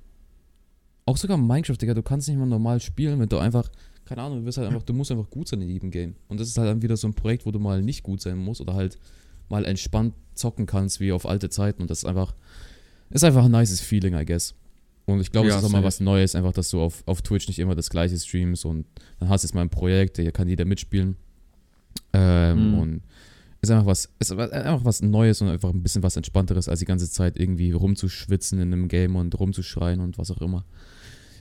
Auch 1.10 1.18
sogar 1.18 1.38
Minecraft, 1.38 1.78
Digga, 1.78 1.94
du 1.96 2.04
kannst 2.04 2.28
nicht 2.28 2.38
mal 2.38 2.46
normal 2.46 2.80
spielen, 2.80 3.20
wenn 3.20 3.30
du 3.30 3.40
einfach, 3.40 3.68
keine 4.06 4.22
Ahnung, 4.22 4.42
du 4.42 4.46
wirst 4.46 4.60
halt 4.60 4.68
einfach, 4.68 4.84
du 4.84 4.94
musst 4.94 5.12
einfach 5.12 5.30
gut 5.30 5.48
sein 5.48 5.62
in 5.62 5.70
jedem 5.70 5.90
Game. 5.90 6.16
Und 6.28 6.40
das 6.40 6.48
ist 6.48 6.58
halt 6.58 6.68
dann 6.70 6.82
wieder 6.84 6.98
so 6.98 7.08
ein 7.08 7.14
Projekt, 7.14 7.46
wo 7.46 7.52
du 7.52 7.58
mal 7.60 7.82
nicht 7.82 8.04
gut 8.04 8.22
sein 8.22 8.38
musst 8.38 8.62
oder 8.62 8.76
halt 8.76 9.00
mal 9.50 9.66
entspannt 9.66 10.14
zocken 10.36 10.68
kannst, 10.68 11.00
wie 11.00 11.12
auf 11.12 11.26
alte 11.26 11.50
Zeiten. 11.50 11.82
Und 11.82 11.90
das 11.90 12.00
ist 12.00 12.06
einfach, 12.06 12.36
ist 13.10 13.24
einfach 13.24 13.46
ein 13.46 13.52
nices 13.52 13.82
Feeling, 13.82 14.14
I 14.14 14.26
guess. 14.26 14.54
Und 15.06 15.22
ich 15.22 15.32
glaube, 15.32 15.48
Ja, 15.48 15.56
es 15.56 15.62
ist 15.62 15.68
auch 15.68 15.72
mal 15.72 15.84
was 15.84 16.00
Neues, 16.00 16.36
einfach, 16.36 16.54
dass 16.54 16.70
du 16.70 16.80
auf, 16.80 17.02
auf 17.08 17.24
Twitch 17.24 17.48
nicht 17.48 17.58
immer 17.58 17.74
das 17.74 17.90
gleiche 17.90 18.18
streamst 18.20 18.66
und 18.66 18.86
dann 19.20 19.30
hast 19.30 19.44
du 19.44 19.48
jetzt 19.48 19.56
mal 19.56 19.62
ein 19.62 19.70
Projekt, 19.70 20.18
hier 20.18 20.32
kann 20.32 20.48
jeder 20.48 20.66
mitspielen. 20.66 21.16
Ähm, 22.14 22.74
Mhm. 22.74 22.80
Und 22.80 23.02
ist 23.62 23.72
einfach 23.72 23.88
was, 23.88 24.10
ist 24.20 24.32
einfach 24.32 24.86
was 24.86 25.02
Neues 25.02 25.42
und 25.42 25.50
einfach 25.50 25.70
ein 25.70 25.84
bisschen 25.84 26.02
was 26.04 26.16
Entspannteres, 26.16 26.70
als 26.70 26.80
die 26.80 26.86
ganze 26.86 27.10
Zeit 27.12 27.38
irgendwie 27.38 27.72
rumzuschwitzen 27.72 28.60
in 28.62 28.72
einem 28.72 28.88
Game 28.88 29.16
und 29.16 29.38
rumzuschreien 29.38 30.00
und 30.00 30.18
was 30.18 30.32
auch 30.32 30.42
immer. 30.42 30.64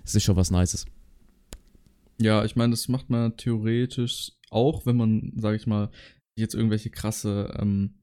Es 0.09 0.15
ist 0.15 0.25
schon 0.25 0.37
was 0.37 0.51
Nices. 0.51 0.87
Ja, 2.19 2.43
ich 2.43 2.57
meine, 2.57 2.71
das 2.71 2.89
macht 2.89 3.11
man 3.11 3.37
theoretisch 3.37 4.33
auch, 4.49 4.87
wenn 4.87 4.97
man, 4.97 5.35
sag 5.37 5.55
ich 5.55 5.67
mal, 5.67 5.91
jetzt 6.35 6.55
irgendwelche 6.55 6.89
krasse, 6.89 7.55
ähm, 7.59 7.99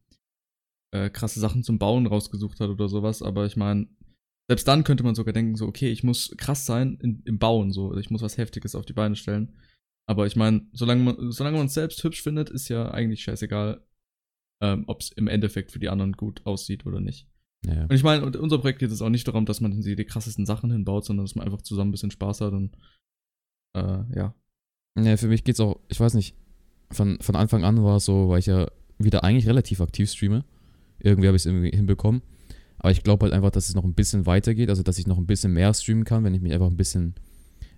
äh, 0.92 1.10
krasse 1.10 1.40
Sachen 1.40 1.64
zum 1.64 1.80
Bauen 1.80 2.06
rausgesucht 2.06 2.60
hat 2.60 2.70
oder 2.70 2.90
sowas. 2.90 3.24
Aber 3.24 3.48
ich 3.48 3.58
meine, 3.58 3.88
selbst 4.48 4.68
dann 4.68 4.84
könnte 4.84 5.04
man 5.04 5.16
sogar 5.16 5.34
denken, 5.34 5.56
so, 5.56 5.66
okay, 5.66 5.90
ich 5.90 6.04
muss 6.04 6.36
krass 6.38 6.68
sein 6.68 7.00
in, 7.02 7.24
im 7.26 7.40
Bauen, 7.40 7.72
so, 7.72 7.98
ich 7.98 8.12
muss 8.12 8.22
was 8.22 8.38
Heftiges 8.38 8.76
auf 8.76 8.86
die 8.86 8.94
Beine 8.94 9.16
stellen. 9.16 9.56
Aber 10.08 10.28
ich 10.28 10.36
meine, 10.36 10.68
solange 10.74 11.02
man, 11.02 11.32
solange 11.32 11.64
es 11.64 11.74
selbst 11.74 12.04
hübsch 12.04 12.22
findet, 12.22 12.52
ist 12.52 12.70
ja 12.70 12.92
eigentlich 12.92 13.24
scheißegal, 13.24 13.84
ähm, 14.62 14.84
ob 14.86 15.02
es 15.02 15.12
im 15.12 15.28
Endeffekt 15.28 15.72
für 15.72 15.80
die 15.80 15.90
anderen 15.90 16.12
gut 16.12 16.46
aussieht 16.46 16.86
oder 16.86 17.02
nicht. 17.02 17.28
Ja. 17.68 17.84
Und 17.84 17.94
ich 17.94 18.04
meine, 18.04 18.26
unser 18.40 18.60
Projekt 18.60 18.80
geht 18.80 18.92
es 18.92 19.02
auch 19.02 19.10
nicht 19.10 19.28
darum, 19.28 19.46
dass 19.46 19.62
man 19.62 19.82
die, 19.82 19.96
die 19.96 20.06
krassesten 20.06 20.46
Sachen 20.46 20.72
hinbaut, 20.72 21.06
sondern 21.06 21.26
dass 21.26 21.36
man 21.36 21.46
einfach 21.46 21.62
zusammen 21.62 21.90
ein 21.90 21.92
bisschen 21.92 22.12
Spaß 22.12 22.42
hat 22.42 22.54
und 22.54 22.78
äh, 23.76 24.04
ja. 24.16 24.34
ja, 24.98 25.18
für 25.18 25.28
mich 25.28 25.44
geht's 25.44 25.60
auch, 25.60 25.80
ich 25.90 26.00
weiß 26.00 26.14
nicht, 26.14 26.36
von, 26.92 27.18
von 27.22 27.36
Anfang 27.36 27.64
an 27.64 27.84
war 27.84 27.98
es 27.98 28.06
so, 28.06 28.30
weil 28.30 28.40
ich 28.40 28.46
ja 28.46 28.68
wieder 28.98 29.24
eigentlich 29.24 29.48
relativ 29.48 29.82
aktiv 29.82 30.10
streame. 30.10 30.46
Irgendwie 31.00 31.28
habe 31.28 31.36
ich 31.36 31.42
es 31.42 31.46
irgendwie 31.46 31.76
hinbekommen. 31.76 32.22
Aber 32.78 32.92
ich 32.92 33.04
glaube 33.04 33.26
halt 33.26 33.34
einfach, 33.34 33.52
dass 33.52 33.70
es 33.70 33.76
noch 33.76 33.84
ein 33.84 33.94
bisschen 33.94 34.26
weitergeht, 34.26 34.70
also 34.70 34.84
dass 34.84 34.98
ich 34.98 35.08
noch 35.08 35.18
ein 35.18 35.26
bisschen 35.26 35.54
mehr 35.54 35.74
streamen 35.74 36.04
kann, 36.04 36.24
wenn 36.24 36.34
ich 36.34 36.42
mich 36.42 36.54
einfach 36.54 36.70
ein 36.70 36.78
bisschen. 36.78 37.16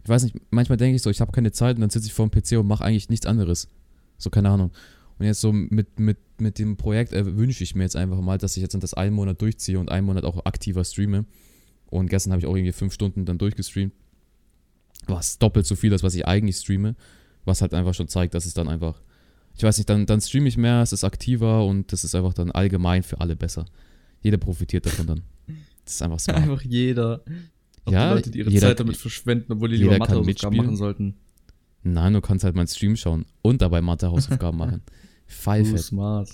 Ich 0.04 0.10
weiß 0.10 0.24
nicht, 0.24 0.36
manchmal 0.52 0.78
denke 0.78 0.96
ich 0.96 1.02
so, 1.02 1.10
ich 1.10 1.22
habe 1.22 1.32
keine 1.32 1.52
Zeit 1.52 1.76
und 1.76 1.82
dann 1.82 1.90
sitze 1.90 2.08
ich 2.08 2.14
vor 2.14 2.28
dem 2.28 2.32
PC 2.32 2.60
und 2.60 2.68
mache 2.68 2.84
eigentlich 2.84 3.10
nichts 3.10 3.26
anderes. 3.26 3.70
So, 4.18 4.30
keine 4.30 4.50
Ahnung. 4.50 4.72
Und 5.20 5.26
jetzt 5.26 5.42
so 5.42 5.52
mit, 5.52 6.00
mit, 6.00 6.18
mit 6.40 6.60
dem 6.60 6.78
Projekt 6.78 7.12
äh, 7.14 7.36
wünsche 7.38 7.64
ich 7.64 7.74
mir 7.76 7.84
jetzt 7.84 7.96
einfach 7.96 8.22
mal, 8.22 8.38
dass 8.38 8.56
ich 8.58 8.62
jetzt 8.62 8.76
das 8.82 8.94
einen 8.94 9.16
Monat 9.16 9.42
durchziehe 9.42 9.80
und 9.80 9.90
einen 9.90 10.06
Monat 10.06 10.24
auch 10.26 10.46
aktiver 10.46 10.84
streame. 10.84 11.26
Und 11.88 12.10
gestern 12.10 12.32
habe 12.34 12.40
ich 12.42 12.46
auch 12.46 12.56
irgendwie 12.56 12.72
fünf 12.74 12.94
Stunden 12.94 13.26
dann 13.26 13.38
durchgestreamt. 13.38 13.94
Was 15.08 15.40
doppelt 15.40 15.66
so 15.66 15.76
viel 15.76 15.94
ist, 15.94 16.04
was 16.04 16.16
ich 16.16 16.28
eigentlich 16.28 16.58
streame. 16.58 16.96
Was 17.46 17.62
halt 17.62 17.74
einfach 17.74 17.94
schon 17.94 18.08
zeigt, 18.10 18.34
dass 18.34 18.46
es 18.46 18.54
dann 18.54 18.68
einfach. 18.68 19.02
Ich 19.56 19.64
weiß 19.64 19.78
nicht, 19.78 19.90
dann, 19.90 20.06
dann 20.06 20.22
streame 20.22 20.48
ich 20.50 20.58
mehr, 20.58 20.82
es 20.82 20.92
ist 20.94 21.04
aktiver 21.04 21.66
und 21.66 21.92
das 21.92 22.04
ist 22.04 22.14
einfach 22.14 22.34
dann 22.34 22.52
allgemein 22.52 23.02
für 23.04 23.20
alle 23.22 23.36
besser. 23.36 23.66
Jeder 24.22 24.38
profitiert 24.38 24.86
davon 24.86 25.08
dann. 25.08 25.22
Das 25.86 25.96
ist 25.96 26.02
einfach 26.04 26.20
smart. 26.20 26.40
Einfach 26.44 26.62
jeder. 26.62 27.22
Auch 27.86 27.92
Ja, 27.92 28.10
die 28.10 28.16
Leute, 28.16 28.32
die 28.32 28.40
ihre 28.40 28.50
jeder- 28.52 28.68
Zeit 28.68 28.80
damit 28.82 28.98
verschwenden, 28.98 29.54
obwohl 29.54 29.70
die 29.70 29.78
lieber 29.78 29.98
Mathe-Hausaufgaben 29.98 30.58
machen 30.58 30.76
sollten. 30.76 31.16
Nein, 31.84 32.14
du 32.14 32.22
kannst 32.22 32.44
halt 32.44 32.56
meinen 32.56 32.68
Stream 32.68 32.96
schauen 32.98 33.26
und 33.42 33.62
dabei 33.62 33.82
Mathe-Hausaufgaben 33.82 34.58
machen. 34.60 34.82
Pfeife. 35.28 35.78
smart. 35.78 36.30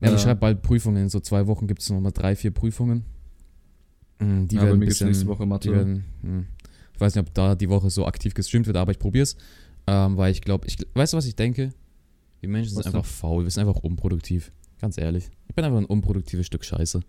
Ja, 0.00 0.08
Ja. 0.08 0.14
ich 0.16 0.20
schreibe 0.22 0.40
bald 0.40 0.62
Prüfungen. 0.62 1.02
In 1.04 1.08
so 1.08 1.20
zwei 1.20 1.46
Wochen 1.46 1.66
gibt 1.66 1.80
es 1.82 1.90
nochmal 1.90 2.12
drei, 2.12 2.34
vier 2.34 2.50
Prüfungen. 2.50 3.04
Mm, 4.18 4.46
Die 4.48 4.56
Ja, 4.56 4.62
bei 4.62 4.66
werden 4.68 4.80
geht's 4.80 4.90
bisschen. 4.94 5.06
nächste 5.08 5.26
Woche 5.26 5.46
Mathe. 5.46 5.70
Werden, 5.72 6.04
mm, 6.22 6.40
ich 6.94 7.00
weiß 7.00 7.14
nicht, 7.14 7.26
ob 7.28 7.34
da 7.34 7.54
die 7.54 7.68
Woche 7.68 7.90
so 7.90 8.06
aktiv 8.06 8.34
gestreamt 8.34 8.66
wird, 8.66 8.76
aber 8.76 8.92
ich 8.92 8.98
probiere 8.98 9.22
es. 9.24 9.36
Ähm, 9.86 10.16
weil 10.16 10.32
ich 10.32 10.40
glaube, 10.40 10.66
ich, 10.66 10.76
weißt 10.94 11.12
du, 11.12 11.16
was 11.16 11.26
ich 11.26 11.34
denke? 11.36 11.70
Die 12.42 12.46
Menschen 12.46 12.76
Was 12.76 12.84
sind 12.84 12.94
einfach 12.94 13.08
faul. 13.08 13.44
Wir 13.44 13.50
sind 13.50 13.66
einfach 13.66 13.80
unproduktiv. 13.82 14.52
Ganz 14.80 14.98
ehrlich. 14.98 15.30
Ich 15.48 15.54
bin 15.54 15.64
einfach 15.64 15.78
ein 15.78 15.84
unproduktives 15.84 16.46
Stück 16.46 16.64
Scheiße. 16.64 17.00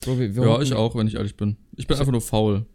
Bro, 0.00 0.18
wir, 0.18 0.34
wir 0.36 0.42
Ja, 0.44 0.60
ich 0.60 0.74
auch, 0.74 0.94
wenn 0.94 1.06
ich 1.06 1.14
ehrlich 1.14 1.36
bin. 1.36 1.56
Ich 1.76 1.86
bin 1.86 1.96
So- 1.96 2.00
einfach 2.02 2.12
nur 2.12 2.20
faul. 2.20 2.66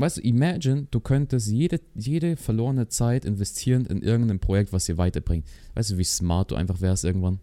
Weißt 0.00 0.18
du, 0.18 0.20
imagine, 0.20 0.86
du 0.90 1.00
könntest 1.00 1.48
jede, 1.48 1.80
jede 1.94 2.36
verlorene 2.36 2.86
Zeit 2.88 3.24
investieren 3.24 3.84
in 3.86 4.02
irgendein 4.02 4.38
Projekt, 4.38 4.72
was 4.72 4.84
dir 4.86 4.96
weiterbringt. 4.96 5.44
Weißt 5.74 5.90
du, 5.90 5.98
wie 5.98 6.04
smart 6.04 6.52
du 6.52 6.54
einfach 6.54 6.80
wärst 6.80 7.04
irgendwann? 7.04 7.40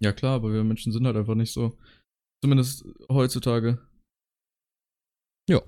Ja, 0.00 0.12
klar, 0.12 0.34
aber 0.34 0.52
wir 0.52 0.64
Menschen 0.64 0.92
sind 0.92 1.06
halt 1.06 1.16
einfach 1.16 1.36
nicht 1.36 1.52
so. 1.52 1.76
Zumindest 2.42 2.84
heutzutage. 3.10 3.78
Ja. 5.48 5.62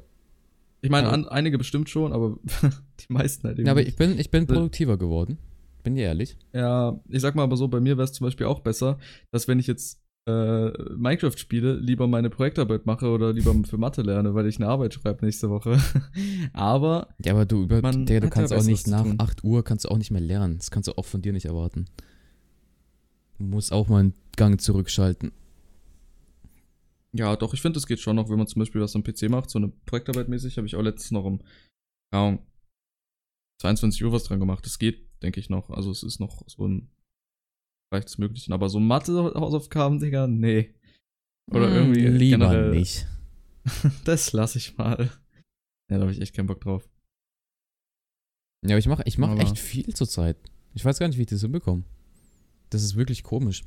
Ich 0.81 0.91
meine, 0.91 1.07
Aber- 1.09 1.15
an, 1.15 1.29
einige 1.29 1.59
bestimmt 1.59 1.89
schon, 1.89 2.13
aber 2.13 2.39
die 3.01 3.13
meisten 3.13 3.47
halt 3.47 3.59
eben 3.59 3.67
Ja, 3.67 3.73
aber 3.73 3.83
ich 3.83 3.97
bin, 3.97 4.19
ich 4.19 4.31
bin 4.31 4.47
produktiver 4.47 4.97
geworden. 4.99 5.39
Bin 5.85 5.95
dir 5.95 6.05
ehrlich. 6.07 6.37
Ja, 6.53 7.01
ich 7.09 7.23
sag 7.23 7.37
mal 7.37 7.45
aber 7.45 7.57
so, 7.57 7.69
bei 7.69 7.81
mir 7.81 7.97
wäre 7.97 8.05
es 8.05 8.13
zum 8.13 8.25
Beispiel 8.27 8.47
auch 8.47 8.61
besser, 8.61 8.99
dass 9.31 9.47
wenn 9.47 9.61
ich 9.61 9.69
jetzt 9.69 10.01
äh, 10.29 10.95
Minecraft 10.97 11.37
spiele, 11.37 11.75
lieber 11.75 12.07
meine 12.07 12.31
Projektarbeit 12.31 12.87
mache 12.87 13.09
oder 13.09 13.33
lieber 13.33 13.55
für 13.65 13.79
Mathe 13.79 14.03
lerne, 14.03 14.35
weil 14.35 14.47
ich 14.47 14.57
eine 14.57 14.69
Arbeit 14.69 14.95
schreibe 14.95 15.25
nächste 15.25 15.51
Woche. 15.51 15.81
aber 16.53 17.09
Ja, 17.25 17.33
aber 17.33 17.47
du, 17.47 17.63
über, 17.63 17.81
Digga, 17.81 17.91
du 17.91 18.15
hat 18.15 18.23
ja 18.23 18.31
kannst 18.31 18.53
auch 18.53 18.65
nicht 18.65 18.87
nach 18.87 19.03
tun. 19.03 19.17
8 19.19 19.45
Uhr 19.45 19.65
kannst 19.65 19.85
du 19.85 19.89
auch 19.89 19.99
nicht 19.99 20.11
mehr 20.11 20.21
lernen. 20.21 20.59
Das 20.59 20.71
kannst 20.71 20.89
du 20.89 20.93
auch 20.97 21.05
von 21.05 21.23
dir 21.23 21.33
nicht 21.33 21.47
erwarten. 21.47 21.87
Du 23.39 23.45
musst 23.45 23.73
auch 23.73 23.89
mal 23.89 24.01
einen 24.01 24.15
Gang 24.37 24.61
zurückschalten. 24.61 25.33
ja, 27.13 27.35
doch, 27.37 27.55
ich 27.55 27.63
finde, 27.63 27.79
es 27.79 27.87
geht 27.87 28.01
schon 28.01 28.17
noch, 28.17 28.29
wenn 28.29 28.39
man 28.39 28.47
zum 28.47 28.61
Beispiel 28.61 28.81
was 28.81 28.95
am 28.95 29.03
PC 29.03 29.31
macht, 29.31 29.51
so 29.51 29.59
eine 29.59 29.69
Projektarbeit 29.87 30.29
mäßig, 30.29 30.57
habe 30.57 30.67
ich 30.67 30.77
auch 30.77 30.83
letztens 30.83 31.13
noch 31.13 31.25
um 31.25 31.41
keine 32.11 32.23
Ahnung, 32.23 32.47
22 33.61 34.05
Uhr 34.05 34.13
was 34.13 34.25
dran 34.25 34.41
gemacht. 34.41 34.65
Das 34.65 34.79
geht, 34.79 35.09
denke 35.23 35.41
ich 35.41 35.51
noch. 35.51 35.71
Also 35.71 35.91
es 35.91 36.03
ist 36.03 36.21
noch 36.21 36.43
so 36.47 36.67
ein 36.67 36.91
Bereich 37.91 38.05
des 38.05 38.19
Möglichen. 38.19 38.53
Aber 38.53 38.69
so 38.69 38.81
Mathe-Hausaufgaben, 38.81 39.99
Digga, 39.99 40.27
nee. 40.27 40.75
Oder 41.51 41.69
Hm, 41.69 41.75
irgendwie 41.95 42.07
lieber 42.07 42.49
generell, 42.51 42.71
nicht. 42.71 43.07
Das 44.05 44.33
lasse 44.33 44.59
ich 44.59 44.77
mal. 44.77 45.11
Ja, 45.91 45.97
da 45.97 46.01
habe 46.03 46.13
ich 46.13 46.21
echt 46.21 46.35
keinen 46.35 46.47
Bock 46.47 46.61
drauf. 46.61 46.89
Ja, 48.65 48.73
aber 48.73 48.79
ich 48.79 48.87
mache 48.89 49.03
ich 49.07 49.19
mach 49.19 49.31
Aber- 49.31 49.41
echt 49.41 49.59
viel 49.59 49.95
zurzeit. 49.95 50.37
Ich 50.75 50.85
weiß 50.85 50.99
gar 50.99 51.09
nicht, 51.09 51.17
wie 51.17 51.23
ich 51.23 51.29
das 51.29 51.41
hinbekomme. 51.41 51.85
Das 52.71 52.83
ist 52.83 52.97
wirklich 52.97 53.23
komisch. 53.23 53.65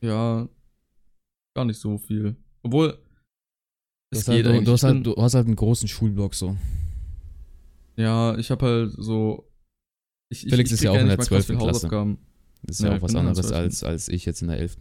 Ja, 0.00 0.48
gar 1.54 1.64
nicht 1.64 1.78
so 1.78 1.98
viel. 1.98 2.36
Obwohl, 2.62 2.92
Du 4.10 4.16
es 4.16 4.20
hast, 4.20 4.28
halt, 4.28 4.44
geht 4.46 4.46
du, 4.46 4.64
du, 4.64 4.72
hast 4.72 4.82
Ich 4.84 4.88
halt, 4.88 5.06
du 5.06 5.16
hast 5.16 5.34
halt 5.34 5.46
einen 5.46 5.56
großen 5.56 5.86
Schulblock 5.88 6.34
so. 6.34 6.56
Ja, 7.96 8.38
ich 8.38 8.50
habe 8.50 8.64
halt 8.64 8.92
so. 8.96 9.50
Ich, 10.30 10.44
ich, 10.46 10.50
Felix 10.50 10.70
ich 10.70 10.74
ist 10.74 10.80
krieg 10.80 10.84
ja 10.86 10.90
auch 10.92 10.94
in 11.00 11.08
der 11.08 11.16
mal 11.18 11.26
krass 11.26 11.26
12. 11.28 11.46
viel 11.46 11.56
Klasse. 11.58 11.88
Das 12.62 12.76
ist 12.76 12.82
ja, 12.82 12.90
Ja, 12.90 12.96
auch 12.96 13.02
was 13.02 13.12
genau, 13.12 13.20
anderes 13.20 13.52
als, 13.52 13.82
als 13.82 14.08
ich 14.08 14.24
jetzt 14.24 14.42
in 14.42 14.48
der 14.48 14.58
11. 14.58 14.76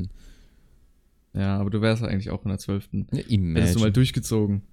Ja, 1.33 1.57
aber 1.57 1.69
du 1.69 1.81
wärst 1.81 2.01
ja 2.01 2.07
eigentlich 2.07 2.31
auch 2.31 2.43
in 2.43 2.49
der 2.49 2.57
12. 2.57 2.89
Ja, 3.11 3.19
Hättest 3.19 3.75
du 3.75 3.79
mal 3.79 3.91
durchgezogen. 3.91 4.63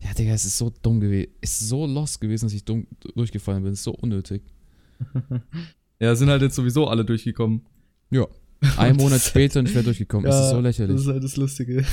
Ja, 0.00 0.14
Digga, 0.14 0.32
es 0.32 0.44
ist 0.44 0.58
so 0.58 0.72
dumm 0.82 1.00
gewesen. 1.00 1.30
Es 1.40 1.60
ist 1.60 1.68
so 1.68 1.86
lost 1.86 2.20
gewesen, 2.20 2.46
dass 2.46 2.52
ich 2.52 2.64
dumm 2.64 2.86
durchgefallen 3.14 3.62
bin. 3.62 3.72
Es 3.72 3.80
ist 3.80 3.84
so 3.84 3.92
unnötig. 3.92 4.42
ja, 6.00 6.14
sind 6.14 6.30
halt 6.30 6.42
jetzt 6.42 6.54
sowieso 6.54 6.88
alle 6.88 7.04
durchgekommen. 7.04 7.62
Ja. 8.10 8.26
Ein 8.76 8.96
Monat 8.96 9.18
ist 9.18 9.28
später 9.28 9.60
und 9.60 9.68
ich 9.68 9.74
wäre 9.74 9.84
durchgekommen. 9.84 10.28
es 10.28 10.36
ist 10.36 10.50
so 10.50 10.60
lächerlich. 10.60 10.96
Das 10.96 11.02
ist 11.02 11.12
halt 11.12 11.24
das 11.24 11.36
Lustige. 11.36 11.84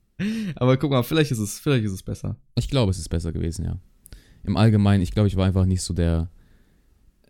aber 0.56 0.76
guck 0.76 0.90
mal, 0.90 1.02
vielleicht 1.02 1.30
ist 1.30 1.38
es, 1.38 1.58
vielleicht 1.58 1.84
ist 1.84 1.92
es 1.92 2.02
besser. 2.02 2.36
Ich 2.56 2.68
glaube, 2.68 2.90
es 2.90 2.98
ist 2.98 3.08
besser 3.08 3.32
gewesen, 3.32 3.64
ja. 3.64 3.78
Im 4.44 4.56
Allgemeinen, 4.56 5.02
ich 5.02 5.12
glaube, 5.12 5.28
ich 5.28 5.36
war 5.36 5.46
einfach 5.46 5.66
nicht 5.66 5.82
so 5.82 5.94
der. 5.94 6.30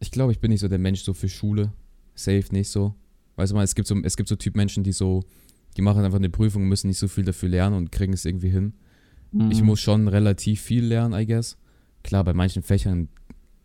Ich 0.01 0.11
glaube, 0.11 0.33
ich 0.33 0.41
bin 0.41 0.51
nicht 0.51 0.61
so 0.61 0.69
der 0.69 0.79
Mensch 0.79 1.03
so 1.03 1.13
für 1.13 1.29
Schule. 1.29 1.73
Safe 2.19 2.45
nicht 2.51 2.69
so. 2.71 2.95
Weißt 3.37 3.53
du 3.53 3.57
mal, 3.57 3.63
es 3.65 3.75
gibt 3.75 3.87
so, 3.89 3.97
es 4.03 4.17
gibt 4.17 4.29
so 4.29 4.37
Typ 4.37 4.57
Menschen, 4.57 4.83
die 4.85 4.93
so, 4.93 5.23
die 5.77 5.83
machen 5.83 6.05
einfach 6.05 6.19
eine 6.19 6.31
Prüfung 6.31 6.63
und 6.63 6.69
müssen 6.69 6.89
nicht 6.89 6.99
so 6.99 7.09
viel 7.09 7.25
dafür 7.25 7.49
lernen 7.49 7.77
und 7.77 7.93
kriegen 7.93 8.13
es 8.13 8.25
irgendwie 8.25 8.51
hin. 8.51 8.73
Ich 9.51 9.61
Mhm. 9.61 9.67
muss 9.67 9.81
schon 9.81 10.09
relativ 10.09 10.61
viel 10.61 10.85
lernen, 10.85 11.15
I 11.19 11.27
guess. 11.27 11.57
Klar, 12.03 12.25
bei 12.25 12.33
manchen 12.35 12.63
Fächern 12.63 13.09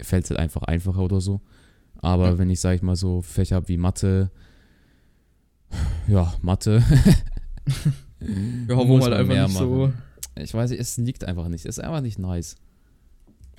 fällt 0.01 0.25
es 0.25 0.29
halt 0.29 0.39
einfach 0.39 0.63
einfacher 0.63 1.01
oder 1.01 1.21
so. 1.21 1.41
Aber 1.95 2.37
wenn 2.37 2.49
ich, 2.49 2.59
sag 2.59 2.75
ich 2.75 2.81
mal, 2.81 2.95
so 2.97 3.21
Fächer 3.21 3.55
habe 3.55 3.69
wie 3.69 3.77
Mathe, 3.77 4.29
ja, 6.07 6.33
Mathe. 6.41 6.83
Ja, 8.69 8.77
wo 8.77 8.85
muss 8.85 9.01
man 9.01 9.09
man 9.11 9.19
einfach 9.19 9.47
nicht 9.47 9.57
so. 9.57 9.91
Ich 10.35 10.53
weiß 10.53 10.69
nicht, 10.71 10.79
es 10.79 10.97
liegt 10.97 11.25
einfach 11.25 11.49
nicht. 11.49 11.65
Es 11.65 11.77
ist 11.77 11.83
einfach 11.83 11.99
nicht 12.01 12.19
nice. 12.19 12.55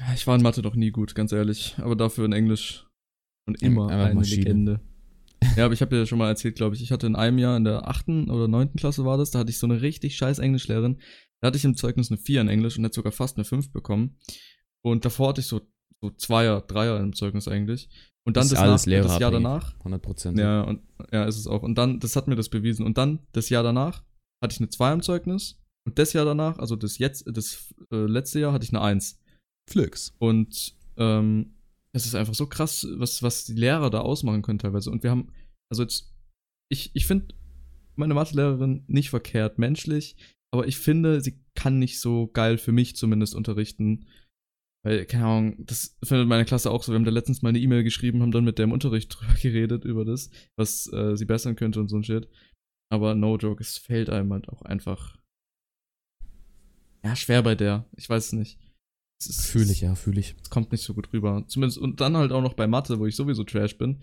Ja, 0.00 0.06
Ich 0.14 0.26
war 0.26 0.36
in 0.36 0.42
Mathe 0.42 0.62
doch 0.62 0.74
nie 0.74 0.90
gut, 0.90 1.14
ganz 1.14 1.32
ehrlich. 1.32 1.74
Aber 1.78 1.94
dafür 1.96 2.24
in 2.24 2.32
Englisch 2.32 2.83
Im- 3.46 3.54
immer 3.60 3.88
einfach 3.88 4.06
eine 4.06 4.14
Maschine. 4.14 4.42
Legende. 4.44 4.80
Ja, 5.56 5.66
aber 5.66 5.74
ich 5.74 5.82
habe 5.82 5.94
dir 5.94 6.06
schon 6.06 6.18
mal 6.18 6.28
erzählt, 6.28 6.56
glaube 6.56 6.74
ich, 6.74 6.82
ich 6.82 6.90
hatte 6.90 7.06
in 7.06 7.16
einem 7.16 7.38
Jahr 7.38 7.56
in 7.56 7.64
der 7.64 7.86
achten 7.86 8.30
oder 8.30 8.48
neunten 8.48 8.78
Klasse 8.78 9.04
war 9.04 9.18
das, 9.18 9.30
da 9.30 9.40
hatte 9.40 9.50
ich 9.50 9.58
so 9.58 9.66
eine 9.66 9.82
richtig 9.82 10.16
scheiß 10.16 10.38
Englischlehrerin. 10.38 10.98
Da 11.42 11.48
hatte 11.48 11.58
ich 11.58 11.64
im 11.66 11.76
Zeugnis 11.76 12.10
eine 12.10 12.18
4 12.18 12.40
in 12.40 12.48
Englisch 12.48 12.78
und 12.78 12.84
hätte 12.84 12.94
sogar 12.94 13.12
fast 13.12 13.36
eine 13.36 13.44
5 13.44 13.70
bekommen. 13.70 14.16
Und 14.82 15.04
davor 15.04 15.28
hatte 15.28 15.42
ich 15.42 15.46
so, 15.46 15.60
so 16.00 16.10
Zweier, 16.10 16.62
Dreier 16.62 16.98
im 17.00 17.12
Zeugnis 17.14 17.46
eigentlich. 17.48 17.90
Und 18.26 18.38
dann 18.38 18.44
Ist 18.44 18.52
das, 18.52 18.58
alles 18.60 18.86
nach, 18.86 19.02
das 19.02 19.18
Jahr 19.18 19.30
danach. 19.30 19.74
100 19.80 20.00
Prozent. 20.00 20.38
Ja, 20.38 20.62
und 20.62 20.80
ja, 21.12 21.24
ist 21.26 21.36
es 21.36 21.46
auch. 21.46 21.62
Und 21.62 21.76
dann, 21.76 22.00
das 22.00 22.16
hat 22.16 22.26
mir 22.26 22.36
das 22.36 22.48
bewiesen. 22.48 22.86
Und 22.86 22.96
dann, 22.96 23.18
das 23.32 23.50
Jahr 23.50 23.62
danach, 23.62 24.02
hatte 24.42 24.54
ich 24.54 24.60
eine 24.60 24.70
2 24.70 24.92
im 24.94 25.02
Zeugnis. 25.02 25.60
Und 25.86 25.98
das 25.98 26.14
Jahr 26.14 26.24
danach, 26.24 26.58
also 26.58 26.76
das 26.76 26.96
jetzt, 26.96 27.24
das 27.26 27.74
äh, 27.92 27.96
letzte 28.06 28.40
Jahr, 28.40 28.54
hatte 28.54 28.64
ich 28.64 28.70
eine 28.72 28.80
1. 28.80 29.20
Flix. 29.70 30.14
Und 30.18 30.74
ähm, 30.96 31.53
es 31.94 32.06
ist 32.06 32.16
einfach 32.16 32.34
so 32.34 32.46
krass, 32.46 32.86
was, 32.96 33.22
was 33.22 33.44
die 33.44 33.54
Lehrer 33.54 33.88
da 33.88 34.00
ausmachen 34.00 34.42
können 34.42 34.58
teilweise. 34.58 34.90
Und 34.90 35.04
wir 35.04 35.10
haben, 35.10 35.32
also 35.70 35.82
jetzt, 35.82 36.12
ich, 36.68 36.90
ich 36.94 37.06
finde 37.06 37.34
meine 37.94 38.14
Mathelehrerin 38.14 38.84
nicht 38.88 39.10
verkehrt 39.10 39.58
menschlich, 39.58 40.16
aber 40.52 40.66
ich 40.66 40.76
finde, 40.76 41.20
sie 41.20 41.40
kann 41.54 41.78
nicht 41.78 42.00
so 42.00 42.26
geil 42.26 42.58
für 42.58 42.72
mich 42.72 42.96
zumindest 42.96 43.36
unterrichten. 43.36 44.06
Weil, 44.84 45.06
keine 45.06 45.24
Ahnung, 45.24 45.66
das 45.66 45.96
findet 46.02 46.26
meine 46.26 46.44
Klasse 46.44 46.70
auch 46.72 46.82
so. 46.82 46.92
Wir 46.92 46.96
haben 46.96 47.04
da 47.04 47.12
letztens 47.12 47.42
mal 47.42 47.50
eine 47.50 47.60
E-Mail 47.60 47.84
geschrieben, 47.84 48.22
haben 48.22 48.32
dann 48.32 48.44
mit 48.44 48.58
der 48.58 48.64
im 48.64 48.72
Unterricht 48.72 49.14
drüber 49.20 49.34
geredet, 49.34 49.84
über 49.84 50.04
das, 50.04 50.30
was 50.56 50.92
äh, 50.92 51.16
sie 51.16 51.24
bessern 51.24 51.54
könnte 51.54 51.78
und 51.78 51.88
so 51.88 51.96
ein 51.96 52.04
Shit. 52.04 52.28
Aber 52.92 53.14
no 53.14 53.36
joke, 53.36 53.62
es 53.62 53.78
fällt 53.78 54.10
einem 54.10 54.32
halt 54.32 54.48
auch 54.48 54.62
einfach. 54.62 55.16
Ja, 57.04 57.14
schwer 57.14 57.42
bei 57.42 57.54
der. 57.54 57.88
Ich 57.96 58.08
weiß 58.08 58.26
es 58.26 58.32
nicht. 58.32 58.58
Fühle 59.26 59.72
ich, 59.72 59.80
ja, 59.80 59.94
fühle 59.94 60.20
ich. 60.20 60.34
es 60.42 60.50
kommt 60.50 60.72
nicht 60.72 60.82
so 60.82 60.94
gut 60.94 61.12
rüber. 61.12 61.44
Zumindest, 61.46 61.78
und 61.78 62.00
dann 62.00 62.16
halt 62.16 62.32
auch 62.32 62.42
noch 62.42 62.54
bei 62.54 62.66
Mathe, 62.66 62.98
wo 62.98 63.06
ich 63.06 63.16
sowieso 63.16 63.44
Trash 63.44 63.78
bin. 63.78 64.00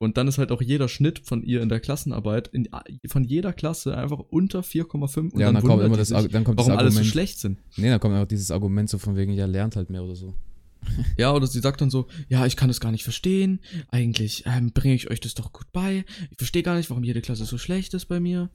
Und 0.00 0.16
dann 0.16 0.28
ist 0.28 0.38
halt 0.38 0.52
auch 0.52 0.62
jeder 0.62 0.88
Schnitt 0.88 1.18
von 1.18 1.42
ihr 1.42 1.60
in 1.60 1.68
der 1.68 1.80
Klassenarbeit, 1.80 2.48
in, 2.48 2.68
von 3.08 3.24
jeder 3.24 3.52
Klasse 3.52 3.96
einfach 3.96 4.20
unter 4.20 4.60
4,5. 4.60 5.32
Und 5.32 5.40
Ja, 5.40 5.48
und 5.48 5.54
dann 5.54 5.64
kommt 5.64 5.82
immer 5.82 5.96
das, 5.96 6.08
sich, 6.08 6.28
dann 6.28 6.44
kommt 6.44 6.60
das 6.60 6.68
warum 6.68 6.78
alle 6.78 6.92
so 6.92 7.02
schlecht 7.02 7.40
sind. 7.40 7.58
nee, 7.76 7.88
dann 7.88 7.98
kommt 7.98 8.14
einfach 8.14 8.28
dieses 8.28 8.52
Argument 8.52 8.88
so 8.88 8.98
von 8.98 9.16
wegen, 9.16 9.32
ja, 9.32 9.46
lernt 9.46 9.74
halt 9.74 9.90
mehr 9.90 10.02
oder 10.04 10.14
so. 10.14 10.34
Ja, 11.16 11.32
oder 11.32 11.48
sie 11.48 11.58
sagt 11.58 11.80
dann 11.80 11.90
so, 11.90 12.06
ja, 12.28 12.46
ich 12.46 12.54
kann 12.54 12.70
es 12.70 12.78
gar 12.78 12.92
nicht 12.92 13.02
verstehen. 13.02 13.58
Eigentlich 13.90 14.44
ähm, 14.46 14.72
bringe 14.72 14.94
ich 14.94 15.10
euch 15.10 15.18
das 15.18 15.34
doch 15.34 15.52
gut 15.52 15.66
bei. 15.72 16.04
Ich 16.30 16.38
verstehe 16.38 16.62
gar 16.62 16.76
nicht, 16.76 16.88
warum 16.90 17.02
jede 17.02 17.20
Klasse 17.20 17.44
so 17.44 17.58
schlecht 17.58 17.92
ist 17.94 18.06
bei 18.06 18.20
mir. 18.20 18.50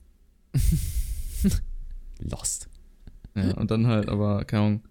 Lost. 2.20 2.68
Ja, 3.36 3.54
und 3.56 3.70
dann 3.70 3.86
halt, 3.86 4.08
aber, 4.08 4.44
keine 4.44 4.62
Ahnung. 4.62 4.82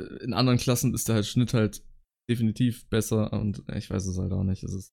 Äh, 0.00 0.24
In 0.24 0.32
anderen 0.32 0.58
Klassen 0.58 0.94
ist 0.94 1.08
der 1.08 1.16
halt 1.16 1.26
Schnitt 1.26 1.54
halt 1.54 1.82
definitiv 2.28 2.88
besser 2.88 3.32
und 3.32 3.64
ich 3.74 3.90
weiß 3.90 4.06
es 4.06 4.18
halt 4.18 4.32
auch 4.32 4.44
nicht. 4.44 4.62
Es 4.62 4.72
ist 4.72 4.92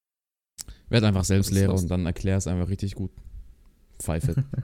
Werd 0.89 1.03
einfach 1.03 1.23
selbst 1.23 1.51
Lehrer 1.51 1.73
und 1.73 1.89
dann 1.89 2.05
erklär 2.05 2.37
es 2.37 2.47
einfach 2.47 2.69
richtig 2.69 2.95
gut. 2.95 3.11
Pfeife. 3.99 4.43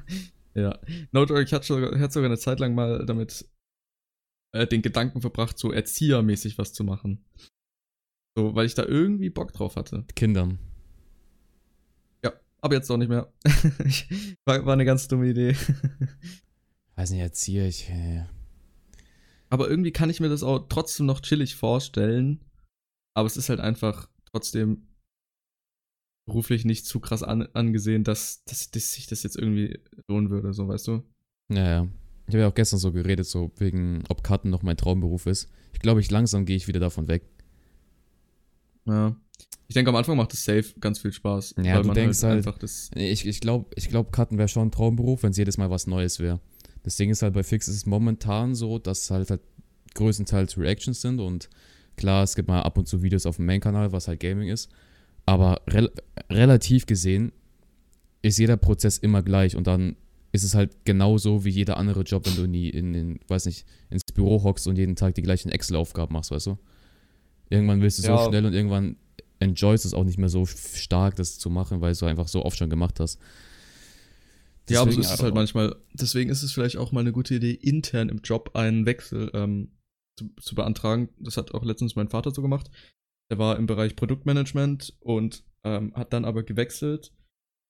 Ja. 0.56 0.80
No 1.12 1.26
joke, 1.26 1.42
ich 1.42 1.52
hatte 1.52 1.66
sogar, 1.66 2.12
sogar 2.12 2.30
eine 2.30 2.38
Zeit 2.38 2.60
lang 2.60 2.76
mal 2.76 3.08
damit 3.08 3.50
äh, 4.52 4.68
den 4.68 4.84
Gedanken 4.84 5.20
verbracht, 5.20 5.58
so 5.58 5.72
erziehermäßig 5.72 6.60
was 6.60 6.74
zu 6.74 6.84
machen. 6.84 7.26
So, 8.38 8.54
weil 8.54 8.68
ich 8.68 8.76
da 8.76 8.86
irgendwie 8.86 9.32
Bock 9.32 9.52
drauf 9.52 9.76
hatte. 9.76 10.06
Kindern. 10.16 10.60
Ja, 12.24 12.34
aber 12.62 12.76
jetzt 12.76 12.88
doch 12.88 12.98
nicht 12.98 13.10
mehr. 13.10 13.34
war, 14.46 14.64
war 14.64 14.74
eine 14.74 14.86
ganz 14.86 15.08
dumme 15.08 15.30
Idee. 15.30 15.56
Weiß 16.96 17.10
nicht, 17.10 17.22
erziehe 17.22 17.68
ich. 17.68 17.90
Äh, 17.90 18.26
aber 19.54 19.70
irgendwie 19.70 19.92
kann 19.92 20.10
ich 20.10 20.20
mir 20.20 20.30
das 20.30 20.42
auch 20.42 20.68
trotzdem 20.68 21.06
noch 21.06 21.22
chillig 21.22 21.56
vorstellen. 21.56 22.44
Aber 23.16 23.28
es 23.28 23.38
ist 23.38 23.50
halt 23.50 23.60
einfach 23.60 24.10
trotzdem 24.26 24.88
beruflich 26.26 26.66
nicht 26.66 26.88
zu 26.88 27.00
krass 27.00 27.22
an, 27.22 27.44
angesehen, 27.54 28.04
dass, 28.04 28.44
dass, 28.46 28.72
dass 28.72 28.94
sich 28.94 29.06
das 29.06 29.22
jetzt 29.22 29.38
irgendwie 29.38 29.80
lohnen 30.08 30.32
würde, 30.32 30.54
so 30.54 30.68
weißt 30.68 30.88
du? 30.88 31.04
ja, 31.50 31.70
ja. 31.70 31.88
Ich 32.26 32.34
habe 32.34 32.42
ja 32.42 32.48
auch 32.48 32.56
gestern 32.56 32.80
so 32.80 32.92
geredet, 32.92 33.28
so 33.28 33.52
wegen, 33.58 34.04
ob 34.10 34.24
Karten 34.24 34.50
noch 34.50 34.64
mein 34.64 34.78
Traumberuf 34.78 35.28
ist. 35.28 35.52
Ich 35.74 35.80
glaube, 35.80 36.00
ich 36.02 36.10
langsam 36.10 36.46
gehe 36.46 36.56
ich 36.56 36.68
wieder 36.68 36.80
davon 36.80 37.08
weg. 37.08 37.30
Ja. 38.86 39.16
Ich 39.68 39.76
denke, 39.76 39.90
am 39.90 39.96
Anfang 39.98 40.18
macht 40.18 40.34
es 40.34 40.44
safe 40.46 40.74
ganz 40.80 40.98
viel 41.00 41.12
Spaß. 41.12 41.56
Ja, 41.62 41.80
du 41.80 41.92
denkst 41.92 42.24
halt- 42.24 42.38
einfach 42.38 42.58
das. 42.58 42.90
Ich, 42.96 43.28
ich 43.28 43.40
glaube, 43.40 43.70
ich 43.76 43.90
glaub, 43.90 44.12
Karten 44.12 44.40
wäre 44.40 44.48
schon 44.48 44.70
ein 44.70 44.72
Traumberuf, 44.72 45.22
wenn 45.22 45.32
es 45.32 45.38
jedes 45.38 45.60
Mal 45.60 45.70
was 45.70 45.86
Neues 45.86 46.20
wäre. 46.20 46.40
Das 46.84 46.96
Ding 46.98 47.10
ist 47.10 47.22
halt, 47.22 47.34
bei 47.34 47.44
Fix 47.44 47.68
ist 47.68 47.76
es 47.78 47.86
momentan 47.86 48.56
so, 48.56 48.78
dass 48.78 49.10
halt, 49.10 49.30
halt 49.30 49.42
größtenteils 49.96 50.58
Reactions 50.58 51.02
sind 51.02 51.20
und 51.20 51.50
klar, 51.96 52.24
es 52.24 52.36
gibt 52.36 52.48
mal 52.48 52.62
ab 52.62 52.78
und 52.78 52.88
zu 52.88 53.02
Videos 53.02 53.26
auf 53.26 53.38
dem 53.38 53.46
Main-Kanal, 53.46 53.92
was 53.92 54.08
halt 54.08 54.20
Gaming 54.20 54.50
ist. 54.50 54.70
Aber 55.26 55.62
rel 55.70 55.92
relativ 56.30 56.86
gesehen 56.86 57.32
ist 58.22 58.38
jeder 58.40 58.58
Prozess 58.58 58.98
immer 58.98 59.22
gleich 59.22 59.56
und 59.56 59.68
dann 59.68 59.96
ist 60.32 60.44
es 60.44 60.56
halt 60.56 60.84
genauso 60.84 61.46
wie 61.46 61.50
jeder 61.50 61.78
andere 61.78 62.02
Job, 62.02 62.26
wenn 62.26 62.36
du 62.36 62.48
nie 62.48 62.70
in, 62.70 62.94
in 62.94 63.20
weiß 63.28 63.46
nicht, 63.46 63.66
ins 63.90 64.02
Büro 64.14 64.44
hockst 64.44 64.68
und 64.68 64.78
jeden 64.78 64.96
Tag 64.96 65.14
die 65.16 65.22
gleichen 65.22 65.50
Excel-Aufgaben 65.50 66.14
machst, 66.14 66.32
weißt 66.32 66.48
du? 66.48 66.58
Irgendwann 67.50 67.82
willst 67.82 68.00
du 68.00 68.08
Ja. 68.08 68.18
so 68.18 68.30
schnell 68.30 68.46
und 68.46 68.54
irgendwann 68.54 68.96
enjoyst 69.40 69.86
du 69.86 69.90
es 69.90 69.94
auch 69.94 70.04
nicht 70.04 70.18
mehr 70.18 70.30
so 70.30 70.46
stark, 70.46 71.16
das 71.18 71.38
zu 71.38 71.50
machen, 71.50 71.82
weil 71.82 71.94
du 71.94 72.06
einfach 72.06 72.28
so 72.28 72.44
oft 72.44 72.58
schon 72.58 72.70
gemacht 72.70 73.00
hast. 73.00 73.20
Ja, 74.70 74.82
aber 74.82 74.92
so 74.92 74.98
Deswegen 74.98 75.02
ist 75.02 75.14
es 75.14 75.24
halt 75.24 75.36
manchmal. 75.36 75.76
Deswegen 75.94 76.30
ist 76.30 76.44
es 76.44 76.54
vielleicht 76.54 76.78
auch 76.78 76.92
mal 76.92 77.02
eine 77.02 77.12
gute 77.12 77.36
Idee, 77.36 77.52
intern 77.52 78.10
im 78.10 78.20
Job 78.20 78.52
einen 78.56 78.86
Wechsel 78.86 79.32
ähm, 79.34 79.72
zu, 80.18 80.30
zu 80.40 80.56
beantragen. 80.56 81.10
Das 81.20 81.38
hat 81.38 81.54
auch 81.54 81.64
letztens 81.64 81.96
mein 81.96 82.10
Vater 82.10 82.32
so 82.32 82.42
gemacht. 82.42 82.70
Der 83.32 83.38
war 83.40 83.58
im 83.58 83.66
Bereich 83.66 83.96
Produktmanagement 83.96 84.96
und 85.00 85.44
ähm, 85.64 85.94
hat 85.96 86.14
dann 86.14 86.26
aber 86.26 86.44
gewechselt 86.44 87.14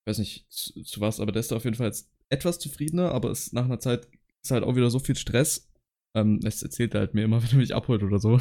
weiß 0.06 0.18
nicht 0.20 0.52
zu, 0.52 0.82
zu 0.84 1.02
was, 1.02 1.20
aber 1.20 1.32
der 1.32 1.40
ist 1.40 1.52
da 1.52 1.56
auf 1.56 1.64
jeden 1.64 1.76
Fall 1.76 1.88
jetzt 1.88 2.12
etwas 2.30 2.60
zufriedener, 2.60 3.12
aber 3.12 3.32
ist 3.32 3.54
nach 3.54 3.66
einer 3.66 3.80
Zeit 3.80 4.08
ist 4.44 4.52
halt 4.52 4.64
auch 4.64 4.76
wieder 4.76 4.90
so 4.90 5.00
viel 5.00 5.16
Stress. 5.16 5.70
Ähm, 6.16 6.40
das 6.42 6.62
erzählt 6.62 6.94
er 6.94 7.02
halt 7.02 7.14
mir 7.14 7.24
immer, 7.24 7.42
wenn 7.44 7.52
er 7.52 7.58
mich 7.58 7.76
abholt 7.76 8.04
oder 8.04 8.20
so. 8.20 8.40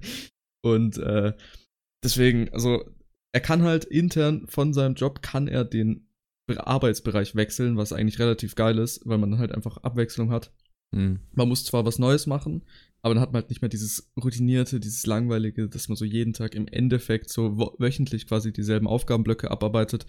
Und 0.64 0.98
äh, 0.98 1.32
deswegen, 2.04 2.52
also 2.52 2.84
er 3.32 3.40
kann 3.40 3.62
halt 3.62 3.84
intern 3.84 4.46
von 4.46 4.72
seinem 4.72 4.94
Job, 4.94 5.22
kann 5.22 5.48
er 5.48 5.64
den 5.64 6.08
Arbeitsbereich 6.58 7.34
wechseln, 7.34 7.76
was 7.76 7.92
eigentlich 7.92 8.18
relativ 8.18 8.54
geil 8.54 8.78
ist, 8.78 9.00
weil 9.04 9.18
man 9.18 9.38
halt 9.38 9.52
einfach 9.52 9.78
Abwechslung 9.78 10.30
hat. 10.30 10.52
Mhm. 10.94 11.20
Man 11.32 11.48
muss 11.48 11.64
zwar 11.64 11.84
was 11.84 11.98
Neues 11.98 12.26
machen, 12.26 12.64
aber 13.02 13.14
dann 13.14 13.22
hat 13.22 13.32
man 13.32 13.42
halt 13.42 13.50
nicht 13.50 13.62
mehr 13.62 13.68
dieses 13.68 14.12
routinierte, 14.22 14.78
dieses 14.78 15.06
langweilige, 15.06 15.68
dass 15.68 15.88
man 15.88 15.96
so 15.96 16.04
jeden 16.04 16.32
Tag 16.32 16.54
im 16.54 16.68
Endeffekt 16.68 17.30
so 17.30 17.58
wöchentlich 17.78 18.26
quasi 18.26 18.52
dieselben 18.52 18.86
Aufgabenblöcke 18.86 19.50
abarbeitet. 19.50 20.06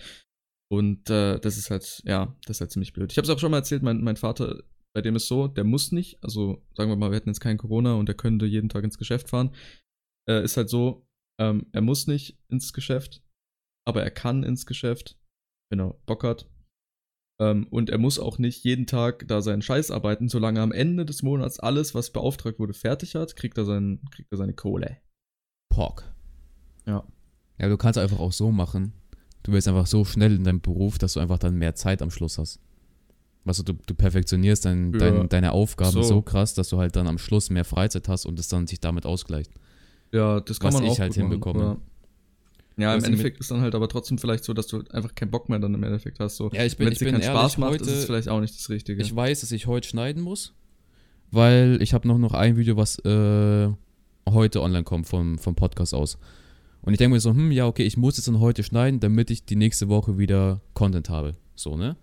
Und 0.71 1.09
äh, 1.09 1.39
das 1.39 1.57
ist 1.57 1.69
halt, 1.69 2.01
ja, 2.05 2.35
das 2.45 2.57
ist 2.57 2.61
halt 2.61 2.71
ziemlich 2.71 2.93
blöd. 2.93 3.11
Ich 3.11 3.17
habe 3.17 3.25
es 3.25 3.29
auch 3.29 3.39
schon 3.39 3.51
mal 3.51 3.57
erzählt, 3.57 3.83
mein, 3.83 4.01
mein 4.01 4.17
Vater, 4.17 4.63
bei 4.95 5.01
dem 5.01 5.15
ist 5.15 5.27
so, 5.27 5.47
der 5.47 5.63
muss 5.63 5.91
nicht, 5.91 6.23
also 6.23 6.63
sagen 6.75 6.89
wir 6.89 6.95
mal, 6.95 7.11
wir 7.11 7.15
hätten 7.15 7.29
jetzt 7.29 7.39
kein 7.39 7.57
Corona 7.57 7.93
und 7.93 8.07
der 8.07 8.15
könnte 8.15 8.45
jeden 8.45 8.69
Tag 8.69 8.83
ins 8.83 8.97
Geschäft 8.97 9.29
fahren. 9.29 9.55
Äh, 10.29 10.43
ist 10.43 10.57
halt 10.57 10.69
so, 10.69 11.07
ähm, 11.39 11.67
er 11.71 11.81
muss 11.81 12.07
nicht 12.07 12.39
ins 12.49 12.73
Geschäft, 12.73 13.23
aber 13.85 14.03
er 14.03 14.11
kann 14.11 14.43
ins 14.43 14.65
Geschäft, 14.65 15.17
wenn 15.73 15.79
er 15.85 15.95
Bock 16.05 16.23
hat. 16.23 16.47
Ähm, 17.41 17.65
und 17.71 17.89
er 17.89 17.97
muss 17.97 18.19
auch 18.19 18.37
nicht 18.37 18.63
jeden 18.63 18.85
Tag 18.85 19.27
da 19.27 19.41
seinen 19.41 19.63
Scheiß 19.63 19.89
arbeiten, 19.91 20.29
solange 20.29 20.59
er 20.59 20.63
am 20.63 20.71
Ende 20.71 21.03
des 21.05 21.23
Monats 21.23 21.59
alles, 21.59 21.95
was 21.95 22.11
beauftragt 22.11 22.59
wurde, 22.59 22.73
fertig 22.73 23.15
hat, 23.15 23.35
kriegt 23.35 23.57
er, 23.57 23.65
seinen, 23.65 24.05
kriegt 24.11 24.31
er 24.31 24.37
seine 24.37 24.53
Kohle. 24.53 24.97
Pork. 25.69 26.13
Ja. 26.85 27.03
Ja, 27.59 27.69
du 27.69 27.77
kannst 27.77 27.97
einfach 27.97 28.19
auch 28.19 28.31
so 28.31 28.51
machen. 28.51 28.93
Du 29.41 29.51
wirst 29.51 29.67
einfach 29.67 29.87
so 29.87 30.05
schnell 30.05 30.35
in 30.35 30.43
deinem 30.43 30.61
Beruf, 30.61 30.97
dass 30.99 31.13
du 31.13 31.19
einfach 31.19 31.39
dann 31.39 31.55
mehr 31.57 31.73
Zeit 31.75 32.01
am 32.03 32.11
Schluss 32.11 32.37
hast. 32.37 32.59
Weißt 33.45 33.59
du, 33.59 33.63
du, 33.63 33.73
du 33.73 33.95
perfektionierst 33.95 34.65
dein, 34.65 34.93
Ja. 34.93 34.99
dein, 34.99 35.27
deine 35.29 35.51
Aufgaben 35.53 35.91
So. 35.91 36.03
so. 36.03 36.21
krass, 36.21 36.53
dass 36.53 36.69
du 36.69 36.77
halt 36.77 36.95
dann 36.95 37.07
am 37.07 37.17
Schluss 37.17 37.49
mehr 37.49 37.65
Freizeit 37.65 38.07
hast 38.07 38.25
und 38.25 38.39
es 38.39 38.47
dann 38.47 38.67
sich 38.67 38.79
damit 38.79 39.05
ausgleicht. 39.07 39.51
Ja, 40.11 40.39
das 40.39 40.59
kann 40.59 40.67
Was 40.67 40.75
man 40.75 40.83
ich 40.85 40.91
auch 40.91 40.99
halt 40.99 41.13
gut 41.13 41.17
machen, 41.23 41.31
hinbekomme. 41.31 41.63
aber- 41.63 41.81
Ja, 42.77 42.95
im 42.95 43.03
Endeffekt 43.03 43.39
ist 43.39 43.51
dann 43.51 43.61
halt 43.61 43.75
aber 43.75 43.87
trotzdem 43.87 44.17
vielleicht 44.17 44.43
so, 44.43 44.53
dass 44.53 44.67
du 44.67 44.83
einfach 44.91 45.13
keinen 45.13 45.31
Bock 45.31 45.49
mehr 45.49 45.59
dann 45.59 45.73
im 45.73 45.83
Endeffekt 45.83 46.19
hast. 46.19 46.37
So. 46.37 46.49
Ja, 46.51 46.65
ich 46.65 46.75
bin, 46.77 46.87
Wenn 46.87 46.93
es 46.93 46.99
dir 46.99 47.05
keinen 47.05 47.21
ehrlich, 47.21 47.27
Spaß 47.27 47.57
macht, 47.57 47.71
heute, 47.73 47.83
ist 47.83 47.91
es 47.91 48.05
vielleicht 48.05 48.29
auch 48.29 48.39
nicht 48.39 48.55
das 48.55 48.69
Richtige. 48.69 49.01
ich 49.01 49.15
weiß, 49.15 49.41
dass 49.41 49.51
ich 49.51 49.67
heute 49.67 49.87
schneiden 49.87 50.23
muss, 50.23 50.53
weil 51.31 51.77
ich 51.81 51.93
habe 51.93 52.07
noch, 52.07 52.17
noch 52.17 52.33
ein 52.33 52.57
Video, 52.57 52.75
was 52.77 52.97
äh, 52.99 53.69
heute 54.27 54.61
online 54.61 54.83
kommt 54.83 55.07
vom, 55.07 55.37
vom 55.37 55.55
Podcast 55.55 55.93
aus. 55.93 56.17
Und 56.81 56.93
ich 56.93 56.97
denke 56.97 57.13
mir 57.13 57.19
so, 57.19 57.29
hm, 57.29 57.51
ja, 57.51 57.67
okay, 57.67 57.83
ich 57.83 57.95
muss 57.95 58.17
jetzt 58.17 58.27
dann 58.27 58.39
heute 58.39 58.63
schneiden, 58.63 58.99
damit 58.99 59.29
ich 59.31 59.45
die 59.45 59.55
nächste 59.55 59.87
Woche 59.87 60.17
wieder 60.17 60.61
Content 60.73 61.09
habe. 61.09 61.35
So, 61.55 61.77
ne? 61.77 61.95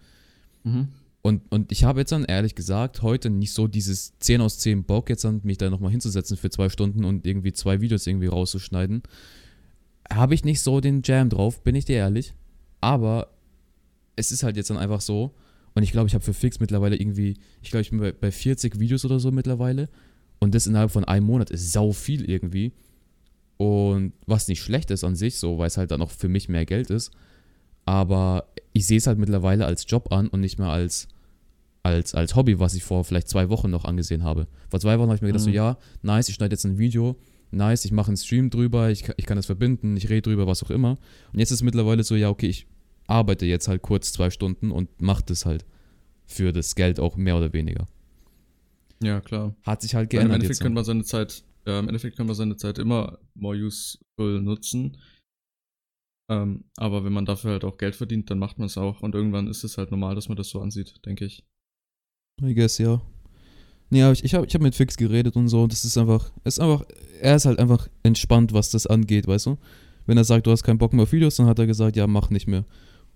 mhm. 0.62 0.88
Und, 1.22 1.42
und 1.52 1.70
ich 1.70 1.84
habe 1.84 2.00
jetzt 2.00 2.12
dann 2.12 2.24
ehrlich 2.24 2.54
gesagt 2.54 3.02
heute 3.02 3.28
nicht 3.28 3.52
so 3.52 3.66
dieses 3.66 4.18
10 4.20 4.40
aus 4.40 4.58
10 4.58 4.84
Bock, 4.84 5.10
jetzt 5.10 5.24
dann 5.24 5.40
mich 5.44 5.58
da 5.58 5.68
nochmal 5.68 5.90
hinzusetzen 5.90 6.38
für 6.38 6.48
zwei 6.48 6.70
Stunden 6.70 7.04
und 7.04 7.26
irgendwie 7.26 7.52
zwei 7.52 7.82
Videos 7.82 8.06
irgendwie 8.06 8.28
rauszuschneiden. 8.28 9.02
Habe 10.12 10.34
ich 10.34 10.44
nicht 10.44 10.60
so 10.60 10.80
den 10.80 11.02
Jam 11.04 11.28
drauf, 11.28 11.62
bin 11.62 11.74
ich 11.74 11.84
dir 11.84 11.96
ehrlich. 11.96 12.34
Aber 12.80 13.28
es 14.16 14.32
ist 14.32 14.42
halt 14.42 14.56
jetzt 14.56 14.70
dann 14.70 14.78
einfach 14.78 15.00
so. 15.00 15.34
Und 15.74 15.82
ich 15.82 15.92
glaube, 15.92 16.08
ich 16.08 16.14
habe 16.14 16.24
für 16.24 16.34
Fix 16.34 16.58
mittlerweile 16.58 16.96
irgendwie, 16.96 17.36
ich 17.62 17.70
glaube, 17.70 17.82
ich 17.82 17.90
bin 17.90 18.00
bei, 18.00 18.12
bei 18.12 18.30
40 18.32 18.80
Videos 18.80 19.04
oder 19.04 19.20
so 19.20 19.30
mittlerweile. 19.30 19.88
Und 20.40 20.54
das 20.54 20.66
innerhalb 20.66 20.90
von 20.90 21.04
einem 21.04 21.26
Monat 21.26 21.50
ist 21.50 21.72
sau 21.72 21.92
viel 21.92 22.28
irgendwie. 22.28 22.72
Und 23.56 24.12
was 24.26 24.48
nicht 24.48 24.62
schlecht 24.62 24.90
ist 24.90 25.04
an 25.04 25.14
sich, 25.14 25.36
so, 25.36 25.58
weil 25.58 25.66
es 25.68 25.76
halt 25.76 25.90
dann 25.90 26.02
auch 26.02 26.10
für 26.10 26.28
mich 26.28 26.48
mehr 26.48 26.64
Geld 26.64 26.90
ist. 26.90 27.12
Aber 27.84 28.46
ich 28.72 28.86
sehe 28.86 28.98
es 28.98 29.06
halt 29.06 29.18
mittlerweile 29.18 29.66
als 29.66 29.84
Job 29.88 30.12
an 30.12 30.28
und 30.28 30.40
nicht 30.40 30.58
mehr 30.58 30.68
als, 30.68 31.08
als, 31.82 32.14
als 32.14 32.34
Hobby, 32.34 32.58
was 32.58 32.74
ich 32.74 32.82
vor 32.82 33.04
vielleicht 33.04 33.28
zwei 33.28 33.48
Wochen 33.48 33.70
noch 33.70 33.84
angesehen 33.84 34.24
habe. 34.24 34.46
Vor 34.68 34.80
zwei 34.80 34.98
Wochen 34.98 35.08
habe 35.08 35.16
ich 35.16 35.22
mir 35.22 35.28
gedacht, 35.28 35.44
so 35.44 35.50
Mhm. 35.50 35.56
ja, 35.56 35.78
nice, 36.02 36.28
ich 36.28 36.34
schneide 36.34 36.54
jetzt 36.54 36.64
ein 36.64 36.78
Video, 36.78 37.16
nice, 37.50 37.84
ich 37.84 37.92
mache 37.92 38.08
einen 38.08 38.16
Stream 38.16 38.50
drüber, 38.50 38.90
ich, 38.90 39.02
kann- 39.04 39.14
ich 39.18 39.26
kann 39.26 39.36
das 39.36 39.46
verbinden, 39.46 39.96
ich 39.96 40.08
rede 40.08 40.22
drüber, 40.22 40.46
was 40.46 40.62
auch 40.62 40.70
immer. 40.70 40.98
Und 41.32 41.38
jetzt 41.38 41.50
ist 41.50 41.56
es 41.58 41.62
mittlerweile 41.62 42.02
so, 42.04 42.14
ja, 42.16 42.28
okay, 42.30 42.48
ich 42.48 42.66
arbeite 43.06 43.46
jetzt 43.46 43.68
halt 43.68 43.82
kurz 43.82 44.12
zwei 44.12 44.30
Stunden 44.30 44.70
und 44.70 45.00
mache 45.02 45.24
das 45.26 45.46
halt 45.46 45.64
für 46.26 46.52
das 46.52 46.74
Geld 46.74 47.00
auch 47.00 47.16
mehr 47.16 47.36
oder 47.36 47.52
weniger. 47.52 47.86
Ja, 49.02 49.20
klar. 49.20 49.54
Hat 49.64 49.82
sich 49.82 49.94
halt 49.94 50.12
Weil 50.12 50.20
Im 50.20 50.28
geändert 50.28 50.34
Endeffekt 50.42 50.60
könnte 50.60 50.74
man 50.74 50.84
seine 50.84 51.04
Zeit, 51.04 51.42
ja, 51.66 51.78
im 51.78 51.88
Endeffekt 51.88 52.16
kann 52.16 52.26
man 52.26 52.36
seine 52.36 52.56
Zeit 52.56 52.78
immer 52.78 53.18
more 53.34 53.56
useful 53.56 54.40
nutzen. 54.42 54.98
Ähm, 56.30 56.64
aber 56.76 57.04
wenn 57.04 57.12
man 57.12 57.24
dafür 57.24 57.52
halt 57.52 57.64
auch 57.64 57.76
Geld 57.78 57.96
verdient, 57.96 58.30
dann 58.30 58.38
macht 58.38 58.58
man 58.58 58.66
es 58.66 58.78
auch. 58.78 59.00
Und 59.00 59.14
irgendwann 59.14 59.48
ist 59.48 59.64
es 59.64 59.78
halt 59.78 59.90
normal, 59.90 60.14
dass 60.14 60.28
man 60.28 60.36
das 60.36 60.48
so 60.50 60.60
ansieht, 60.60 61.04
denke 61.04 61.24
ich. 61.24 61.44
I 62.42 62.54
guess, 62.54 62.78
ja. 62.78 63.00
Nee, 63.90 64.02
aber 64.02 64.12
ich, 64.12 64.24
ich 64.24 64.34
habe 64.34 64.46
ich 64.46 64.54
hab 64.54 64.62
mit 64.62 64.74
Fix 64.74 64.96
geredet 64.96 65.36
und 65.36 65.48
so. 65.48 65.66
Das 65.66 65.84
ist 65.84 65.98
einfach, 65.98 66.30
ist 66.44 66.60
einfach, 66.60 66.84
er 67.20 67.36
ist 67.36 67.44
halt 67.44 67.58
einfach 67.58 67.88
entspannt, 68.02 68.52
was 68.52 68.70
das 68.70 68.86
angeht, 68.86 69.26
weißt 69.26 69.46
du? 69.46 69.58
Wenn 70.06 70.16
er 70.16 70.24
sagt, 70.24 70.46
du 70.46 70.50
hast 70.52 70.62
keinen 70.62 70.78
Bock 70.78 70.92
mehr 70.92 71.02
auf 71.02 71.12
Videos, 71.12 71.36
dann 71.36 71.46
hat 71.46 71.58
er 71.58 71.66
gesagt, 71.66 71.96
ja, 71.96 72.06
mach 72.06 72.30
nicht 72.30 72.46
mehr. 72.48 72.64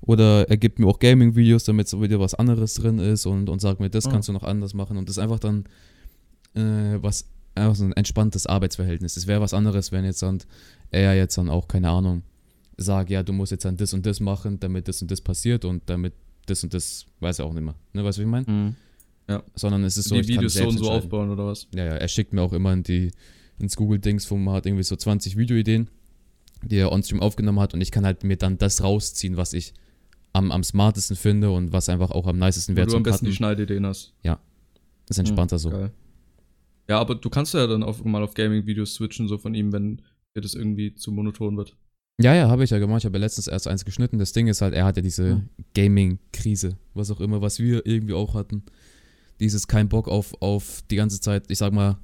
Oder 0.00 0.48
er 0.50 0.56
gibt 0.56 0.78
mir 0.78 0.86
auch 0.86 0.98
Gaming-Videos, 0.98 1.64
damit 1.64 1.88
so 1.88 2.02
wieder 2.02 2.20
was 2.20 2.34
anderes 2.34 2.74
drin 2.74 2.98
ist 2.98 3.24
und, 3.24 3.48
und 3.48 3.60
sagt 3.60 3.80
mir, 3.80 3.88
das 3.88 4.06
Ah. 4.06 4.10
kannst 4.10 4.28
du 4.28 4.32
noch 4.32 4.42
anders 4.42 4.74
machen. 4.74 4.96
Und 4.98 5.08
das 5.08 5.16
ist 5.16 5.22
einfach 5.22 5.38
dann 5.38 5.64
äh, 6.54 6.98
was, 7.02 7.26
einfach 7.54 7.74
so 7.76 7.84
ein 7.84 7.92
entspanntes 7.92 8.46
Arbeitsverhältnis. 8.46 9.16
Es 9.16 9.26
wäre 9.26 9.40
was 9.40 9.54
anderes, 9.54 9.92
wenn 9.92 10.04
jetzt 10.04 10.22
dann 10.22 10.38
er 10.90 11.14
jetzt 11.16 11.38
dann 11.38 11.48
auch, 11.48 11.68
keine 11.68 11.88
Ahnung, 11.90 12.22
sagt, 12.76 13.10
ja, 13.10 13.22
du 13.22 13.32
musst 13.32 13.52
jetzt 13.52 13.64
dann 13.64 13.76
das 13.76 13.94
und 13.94 14.04
das 14.06 14.20
machen, 14.20 14.60
damit 14.60 14.88
das 14.88 15.00
und 15.02 15.10
das 15.10 15.20
passiert 15.20 15.64
und 15.64 15.82
damit 15.86 16.12
das 16.46 16.62
und 16.62 16.74
das, 16.74 17.06
weiß 17.20 17.38
er 17.38 17.46
auch 17.46 17.52
nicht 17.52 17.64
mehr. 17.64 17.74
Ne, 17.94 18.04
weißt 18.04 18.18
du, 18.18 18.22
wie 18.22 18.26
ich 18.26 18.30
meine? 18.30 18.74
Sondern 19.54 19.84
es 19.84 19.96
ist 19.96 20.08
so, 20.08 20.14
Die 20.16 20.20
ich 20.20 20.26
kann 20.28 20.36
Videos 20.36 20.54
so 20.54 20.68
und 20.68 20.78
so 20.78 20.90
aufbauen 20.90 21.30
oder 21.30 21.46
was? 21.46 21.66
Ja, 21.74 21.84
ja, 21.84 21.94
er 21.94 22.08
schickt 22.08 22.32
mir 22.32 22.42
auch 22.42 22.52
immer 22.52 22.72
in 22.72 22.82
die, 22.82 23.10
ins 23.58 23.76
Google-Dings, 23.76 24.30
wo 24.30 24.36
man 24.36 24.54
hat 24.54 24.66
irgendwie 24.66 24.82
so 24.82 24.96
20 24.96 25.36
Videoideen, 25.36 25.88
die 26.62 26.76
er 26.76 26.92
on-stream 26.92 27.20
aufgenommen 27.20 27.60
hat 27.60 27.72
und 27.74 27.80
ich 27.80 27.90
kann 27.90 28.04
halt 28.04 28.22
mir 28.24 28.36
dann 28.36 28.58
das 28.58 28.82
rausziehen, 28.82 29.36
was 29.36 29.52
ich 29.52 29.72
am, 30.32 30.50
am 30.52 30.62
smartesten 30.64 31.16
finde 31.16 31.50
und 31.50 31.72
was 31.72 31.88
einfach 31.88 32.10
auch 32.10 32.26
am 32.26 32.38
nicesten 32.38 32.76
wäre 32.76 32.86
du 32.86 32.96
am 32.96 33.02
besten 33.02 33.24
die 33.26 33.30
Cutten. 33.30 33.36
Schneidideen 33.36 33.86
hast. 33.86 34.12
Ist 35.08 35.18
entspannter 35.18 35.58
so. 35.58 35.70
Geil. 35.70 35.92
Ja, 36.88 36.98
aber 36.98 37.14
du 37.14 37.30
kannst 37.30 37.54
ja 37.54 37.66
dann 37.66 37.82
auf, 37.82 38.04
mal 38.04 38.22
auf 38.22 38.34
Gaming-Videos 38.34 38.94
switchen, 38.94 39.28
so 39.28 39.38
von 39.38 39.54
ihm, 39.54 39.72
wenn 39.72 40.02
dir 40.34 40.40
das 40.40 40.54
irgendwie 40.54 40.94
zu 40.94 41.12
monoton 41.12 41.56
wird. 41.56 41.76
Ja, 42.20 42.34
ja, 42.34 42.48
habe 42.48 42.64
ich 42.64 42.70
ja 42.70 42.78
gemacht. 42.78 43.00
Ich 43.00 43.04
habe 43.06 43.16
ja 43.18 43.20
letztens 43.20 43.46
erst 43.48 43.68
eins 43.68 43.84
geschnitten. 43.84 44.18
Das 44.18 44.32
Ding 44.32 44.46
ist 44.46 44.60
halt, 44.60 44.74
er 44.74 44.84
hat 44.84 44.96
ja 44.96 45.02
diese 45.02 45.30
Hm. 45.30 45.48
Gaming-Krise, 45.74 46.76
was 46.94 47.10
auch 47.10 47.20
immer, 47.20 47.40
was 47.42 47.58
wir 47.58 47.86
irgendwie 47.86 48.14
auch 48.14 48.34
hatten. 48.34 48.62
Dieses 49.40 49.66
kein 49.66 49.88
Bock 49.88 50.08
auf, 50.08 50.34
auf 50.40 50.82
die 50.90 50.96
ganze 50.96 51.20
Zeit, 51.20 51.44
ich 51.48 51.58
sag 51.58 51.72
mal, 51.72 51.96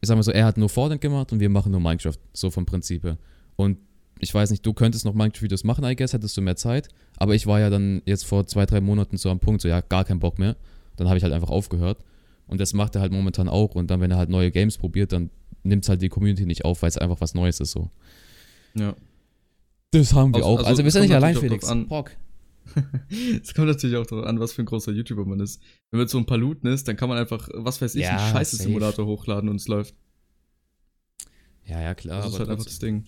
ich 0.00 0.08
sag 0.08 0.16
mal 0.16 0.22
so, 0.22 0.32
er 0.32 0.44
hat 0.46 0.56
nur 0.58 0.68
Fortnite 0.68 0.98
gemacht 1.00 1.32
und 1.32 1.40
wir 1.40 1.48
machen 1.48 1.70
nur 1.72 1.80
Minecraft, 1.80 2.18
so 2.32 2.50
vom 2.50 2.66
Prinzip 2.66 3.04
her. 3.04 3.18
Und 3.56 3.78
ich 4.18 4.32
weiß 4.34 4.50
nicht, 4.50 4.64
du 4.66 4.72
könntest 4.72 5.04
noch 5.04 5.14
Minecraft-Videos 5.14 5.64
machen, 5.64 5.84
I 5.84 5.94
guess, 5.96 6.12
hättest 6.12 6.36
du 6.36 6.40
mehr 6.42 6.56
Zeit. 6.56 6.88
Aber 7.16 7.34
ich 7.34 7.46
war 7.46 7.60
ja 7.60 7.70
dann 7.70 8.02
jetzt 8.04 8.24
vor 8.24 8.46
zwei, 8.46 8.66
drei 8.66 8.80
Monaten 8.80 9.16
so 9.16 9.30
am 9.30 9.38
Punkt, 9.40 9.62
so 9.62 9.68
ja, 9.68 9.80
gar 9.80 10.04
keinen 10.04 10.20
Bock 10.20 10.38
mehr. 10.38 10.56
Dann 10.96 11.08
habe 11.08 11.18
ich 11.18 11.24
halt 11.24 11.32
einfach 11.32 11.50
aufgehört. 11.50 11.98
Und 12.46 12.60
das 12.60 12.72
macht 12.72 12.94
er 12.96 13.00
halt 13.00 13.12
momentan 13.12 13.48
auch. 13.48 13.74
Und 13.74 13.90
dann, 13.90 14.00
wenn 14.00 14.10
er 14.10 14.16
halt 14.18 14.28
neue 14.28 14.50
Games 14.50 14.76
probiert, 14.78 15.12
dann 15.12 15.30
nimmt 15.62 15.84
es 15.84 15.88
halt 15.88 16.02
die 16.02 16.08
Community 16.08 16.44
nicht 16.46 16.64
auf, 16.64 16.82
weil 16.82 16.88
es 16.88 16.98
einfach 16.98 17.20
was 17.20 17.34
Neues 17.34 17.60
ist 17.60 17.70
so. 17.70 17.88
Ja. 18.74 18.94
Das 19.92 20.12
haben 20.14 20.32
wir 20.32 20.38
Also- 20.38 20.48
auch. 20.48 20.58
also 20.58 20.68
Also, 20.70 20.84
wir 20.84 20.90
sind 20.90 21.02
nicht 21.02 21.14
allein, 21.14 21.36
Felix. 21.36 21.70
Bock. 21.88 22.10
Es 23.42 23.54
kommt 23.54 23.68
natürlich 23.68 23.96
auch 23.96 24.06
darauf 24.06 24.26
an, 24.26 24.40
was 24.40 24.52
für 24.52 24.62
ein 24.62 24.66
großer 24.66 24.92
YouTuber 24.92 25.24
man 25.24 25.40
ist. 25.40 25.60
Wenn 25.90 25.98
man 25.98 26.08
so 26.08 26.18
ein 26.18 26.26
Paluten 26.26 26.68
ist, 26.68 26.88
dann 26.88 26.96
kann 26.96 27.08
man 27.08 27.18
einfach, 27.18 27.48
was 27.52 27.80
weiß 27.80 27.94
ich, 27.94 28.02
Ja, 28.02 28.16
einen 28.16 28.32
Scheiße-Simulator 28.32 29.06
hochladen 29.06 29.48
und 29.48 29.56
es 29.56 29.68
läuft. 29.68 29.94
Ja, 31.64 31.80
ja, 31.80 31.94
klar. 31.94 32.22
Das 32.22 32.32
ist 32.32 32.38
halt 32.38 32.48
einfach 32.48 32.64
das 32.64 32.78
Ding. 32.78 33.04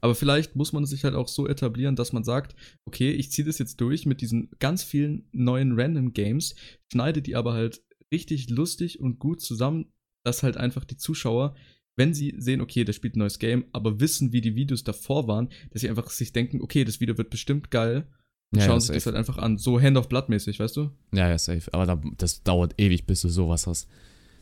Aber 0.00 0.14
vielleicht 0.14 0.54
muss 0.54 0.72
man 0.72 0.86
sich 0.86 1.04
halt 1.04 1.14
auch 1.14 1.28
so 1.28 1.48
etablieren, 1.48 1.96
dass 1.96 2.12
man 2.12 2.22
sagt, 2.22 2.54
okay, 2.84 3.10
ich 3.10 3.32
ziehe 3.32 3.46
das 3.46 3.58
jetzt 3.58 3.80
durch 3.80 4.06
mit 4.06 4.20
diesen 4.20 4.50
ganz 4.60 4.84
vielen 4.84 5.28
neuen 5.32 5.78
Random 5.78 6.12
Games, 6.12 6.54
schneide 6.92 7.20
die 7.20 7.34
aber 7.34 7.54
halt 7.54 7.82
richtig 8.12 8.48
lustig 8.48 9.00
und 9.00 9.18
gut 9.18 9.40
zusammen, 9.40 9.92
dass 10.24 10.42
halt 10.42 10.56
einfach 10.56 10.84
die 10.84 10.96
Zuschauer, 10.96 11.56
wenn 11.96 12.14
sie 12.14 12.34
sehen, 12.38 12.60
okay, 12.60 12.84
der 12.84 12.92
spielt 12.92 13.16
ein 13.16 13.20
neues 13.20 13.40
Game, 13.40 13.64
aber 13.72 13.98
wissen, 13.98 14.32
wie 14.32 14.40
die 14.40 14.54
Videos 14.54 14.84
davor 14.84 15.26
waren, 15.26 15.48
dass 15.70 15.82
sie 15.82 15.88
einfach 15.90 16.10
sich 16.10 16.32
denken, 16.32 16.62
okay, 16.62 16.84
das 16.84 17.00
Video 17.00 17.18
wird 17.18 17.30
bestimmt 17.30 17.72
geil 17.72 18.06
und 18.52 18.58
Ja, 18.60 18.64
schauen 18.66 18.74
ja, 18.76 18.80
sich 18.80 18.94
das 18.94 19.06
halt 19.06 19.16
einfach 19.16 19.38
an, 19.38 19.58
so 19.58 19.80
Hand 19.80 19.96
of 19.96 20.08
Blood 20.08 20.28
mäßig, 20.28 20.58
weißt 20.60 20.76
du? 20.76 20.90
Ja, 21.12 21.28
ja, 21.28 21.36
safe. 21.38 21.72
Aber 21.74 21.86
da, 21.86 22.00
das 22.16 22.42
dauert 22.42 22.74
ewig, 22.80 23.06
bis 23.06 23.20
du 23.22 23.28
sowas 23.28 23.66
hast. 23.66 23.88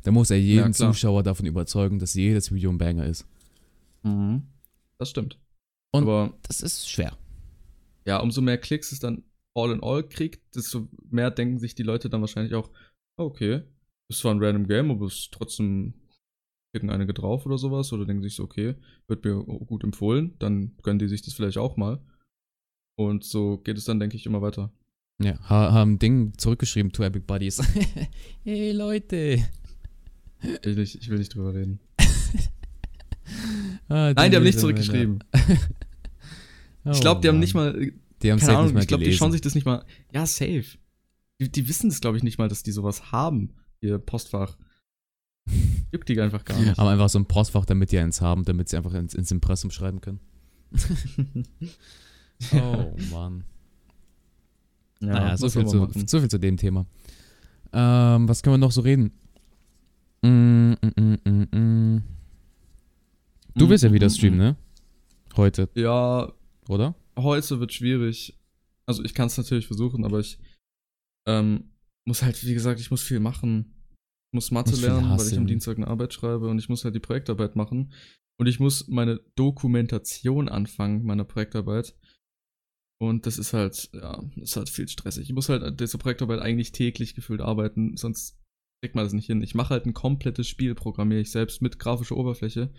Da 0.05 0.13
muss 0.13 0.31
er 0.31 0.39
jeden 0.39 0.59
Ja. 0.67 0.73
Zuschauer 0.73 1.23
davon 1.25 1.47
überzeugen, 1.47 1.99
dass 1.99 2.15
jedes 2.15 2.53
Video 2.53 2.71
ein 2.71 2.79
Banger 2.79 3.07
ist. 3.07 3.27
Das 4.99 5.11
stimmt. 5.11 5.39
Und- 5.93 6.03
aber 6.05 6.35
Das 6.47 6.61
ist 6.61 6.89
schwer. 6.89 7.17
ja, 8.07 8.19
umso 8.21 8.41
mehr 8.41 8.59
Klicks 8.59 8.93
es 8.93 9.01
dann 9.01 9.25
all 9.55 9.73
in 9.73 9.83
all 9.83 10.07
kriegt, 10.07 10.55
desto 10.55 10.89
mehr 11.11 11.31
denken 11.31 11.59
sich 11.59 11.75
die 11.75 11.83
Leute 11.83 12.09
dann 12.11 12.21
wahrscheinlich 12.21 12.55
auch, 12.55 12.71
"Oh, 13.19 13.25
okay, 13.25 13.63
ist 14.09 14.21
zwar 14.21 14.33
ein 14.35 14.43
random 14.43 14.69
Game, 14.69 14.91
aber 14.91 15.07
es 15.07 15.15
ist 15.15 15.33
trotzdem 15.33 15.95
klicken 16.73 16.91
einige 16.91 17.15
drauf 17.15 17.47
oder 17.47 17.57
sowas, 17.59 17.93
oder 17.93 18.05
denken 18.05 18.23
sich 18.23 18.35
so, 18.37 18.45
okay, 18.45 18.75
wird 19.09 19.25
mir 19.25 19.35
gut 19.43 19.83
empfohlen, 19.83 20.35
dann 20.39 20.77
gönnen 20.83 20.99
die 20.99 21.09
sich 21.09 21.23
das 21.23 21.33
vielleicht 21.35 21.57
auch 21.59 21.77
mal. 21.79 22.01
Und 22.97 23.25
so 23.25 23.59
geht 23.59 23.77
es 23.77 23.85
dann, 23.85 24.01
denke 24.01 24.17
ich, 24.17 24.27
immer 24.27 24.43
weiter. 24.43 24.73
Ja, 25.23 25.39
ha 25.49 25.73
haben 25.73 25.99
Ding 25.99 26.33
zurückgeschrieben, 26.37 26.93
to 26.93 27.03
Epic 27.03 27.25
Buddies. 27.27 27.63
hey 28.45 28.73
Leute. 28.73 29.45
Ich 30.43 30.65
will 30.65 30.75
nicht, 30.75 30.95
ich 30.97 31.09
will 31.09 31.19
nicht 31.19 31.35
drüber 31.35 31.55
reden. 31.55 31.81
Ah, 33.89 34.13
Nein, 34.15 34.31
die 34.31 34.37
haben 34.37 34.45
nicht 34.45 34.61
zurückgeschrieben. 34.61 35.23
Mann. 35.33 35.59
Ich 36.93 37.01
glaube, 37.01 37.21
die 37.21 37.27
Oh, 37.27 37.33
haben 37.33 37.41
nicht 37.41 37.55
Mann. 37.55 37.73
mal. 37.73 37.93
Die 38.23 38.31
haben 38.31 38.39
Keine 38.39 38.53
Ahnung, 38.53 38.67
nicht 38.67 38.75
mal 38.75 38.81
ich 38.83 38.87
glaube, 38.87 39.03
die 39.03 39.13
schauen 39.13 39.33
sich 39.33 39.41
das 39.41 39.57
nicht 39.57 39.65
mal. 39.65 39.85
Ja, 40.15 40.25
safe. 40.25 40.65
Die, 41.41 41.51
die 41.51 41.69
wissen 41.69 41.89
das, 41.91 42.01
glaube 42.01 42.17
ich, 42.17 42.23
nicht 42.23 42.39
mal, 42.39 42.49
dass 42.49 42.63
die 42.63 42.71
sowas 42.71 43.11
haben, 43.11 43.55
ihr 43.81 43.99
Postfach. 43.99 44.57
Juckt 45.93 46.09
die 46.09 46.21
einfach 46.21 46.45
gar 46.45 46.57
nicht. 46.61 46.79
Haben 46.79 46.87
einfach 46.87 47.09
so 47.09 47.19
ein 47.19 47.27
Postfach, 47.27 47.65
damit 47.65 47.91
die 47.91 47.99
eins 47.99 48.21
haben, 48.21 48.45
damit 48.45 48.69
sie 48.69 48.77
einfach 48.77 48.95
ins, 48.95 49.15
ins 49.15 49.33
Impressum 49.33 49.73
schreiben 49.73 50.01
können. 50.01 50.21
Oh 52.53 52.95
Mann. 53.11 53.45
ja, 55.01 55.09
naja, 55.09 55.37
so 55.37 55.49
viel, 55.49 55.67
zu, 55.67 55.89
so 56.07 56.21
viel 56.21 56.29
zu 56.29 56.39
dem 56.39 56.57
Thema. 56.57 56.87
Ähm, 57.73 58.29
was 58.29 58.43
können 58.43 58.55
wir 58.55 58.59
noch 58.59 58.73
so 58.73 58.81
reden? 58.81 59.13
Mm, 60.23 60.73
mm, 60.83 61.57
mm. 61.57 62.03
Du 63.55 63.69
willst 63.69 63.85
ja 63.85 63.93
wieder 63.93 64.11
streamen, 64.11 64.39
ne? 64.39 64.57
Heute, 65.37 65.69
Ja, 65.75 66.33
oder? 66.69 66.95
heute 67.19 67.61
wird 67.61 67.73
schwierig. 67.73 68.39
Also 68.87 69.05
ich 69.05 69.15
kann 69.15 69.27
es 69.27 69.37
natürlich 69.37 69.67
versuchen, 69.67 70.05
aber 70.05 70.21
ich 70.21 70.39
ähm, 71.27 71.71
muss 72.05 72.23
halt, 72.23 72.45
wie 72.45 72.55
gesagt, 72.55 72.81
ich 72.81 72.91
muss 72.91 73.03
viel 73.03 73.21
machen. 73.21 73.75
Ich 74.31 74.35
muss 74.35 74.51
Mathe 74.51 74.71
Muss 74.71 74.81
lernen, 74.83 75.19
weil 75.19 75.27
ich 75.27 75.37
am 75.37 75.47
Dienstag 75.47 75.77
eine 75.77 75.89
Arbeit 75.89 76.13
schreibe 76.15 76.49
und 76.49 76.59
ich 76.59 76.69
muss 76.69 76.85
halt 76.85 76.95
die 76.95 77.01
Projektarbeit 77.01 77.57
machen. 77.57 77.93
Und 78.39 78.47
ich 78.47 78.61
muss 78.61 78.89
meine 78.89 79.21
Dokumentation 79.35 80.49
anfangen, 80.49 81.05
meiner 81.05 81.25
Projektarbeit. 81.25 81.95
Und 82.99 83.27
das 83.27 83.39
ist 83.39 83.53
halt, 83.53 83.91
ja, 83.93 84.23
ist 84.37 84.57
halt 84.57 84.71
viel 84.71 84.89
stressig. 84.89 85.29
Ich 85.29 85.35
muss 85.35 85.49
halt 85.51 85.63
an 85.63 85.77
dieser 85.77 85.99
Projektarbeit 85.99 86.41
eigentlich 86.41 86.73
täglich 86.73 87.15
gefühlt 87.15 87.41
arbeiten, 87.43 87.97
sonst 87.97 88.39
kriegt 88.83 88.95
man 88.95 89.05
das 89.05 89.13
nicht 89.13 89.27
hin. 89.27 89.43
Ich 89.43 89.55
mache 89.55 89.71
halt 89.71 89.87
ein 89.87 89.93
komplettes 89.95 90.49
Spiel, 90.49 90.75
programmiere 90.75 91.21
ich 91.21 91.31
selbst 91.31 91.61
mit 91.61 91.79
grafischer 91.79 92.17
Oberfläche 92.17 92.73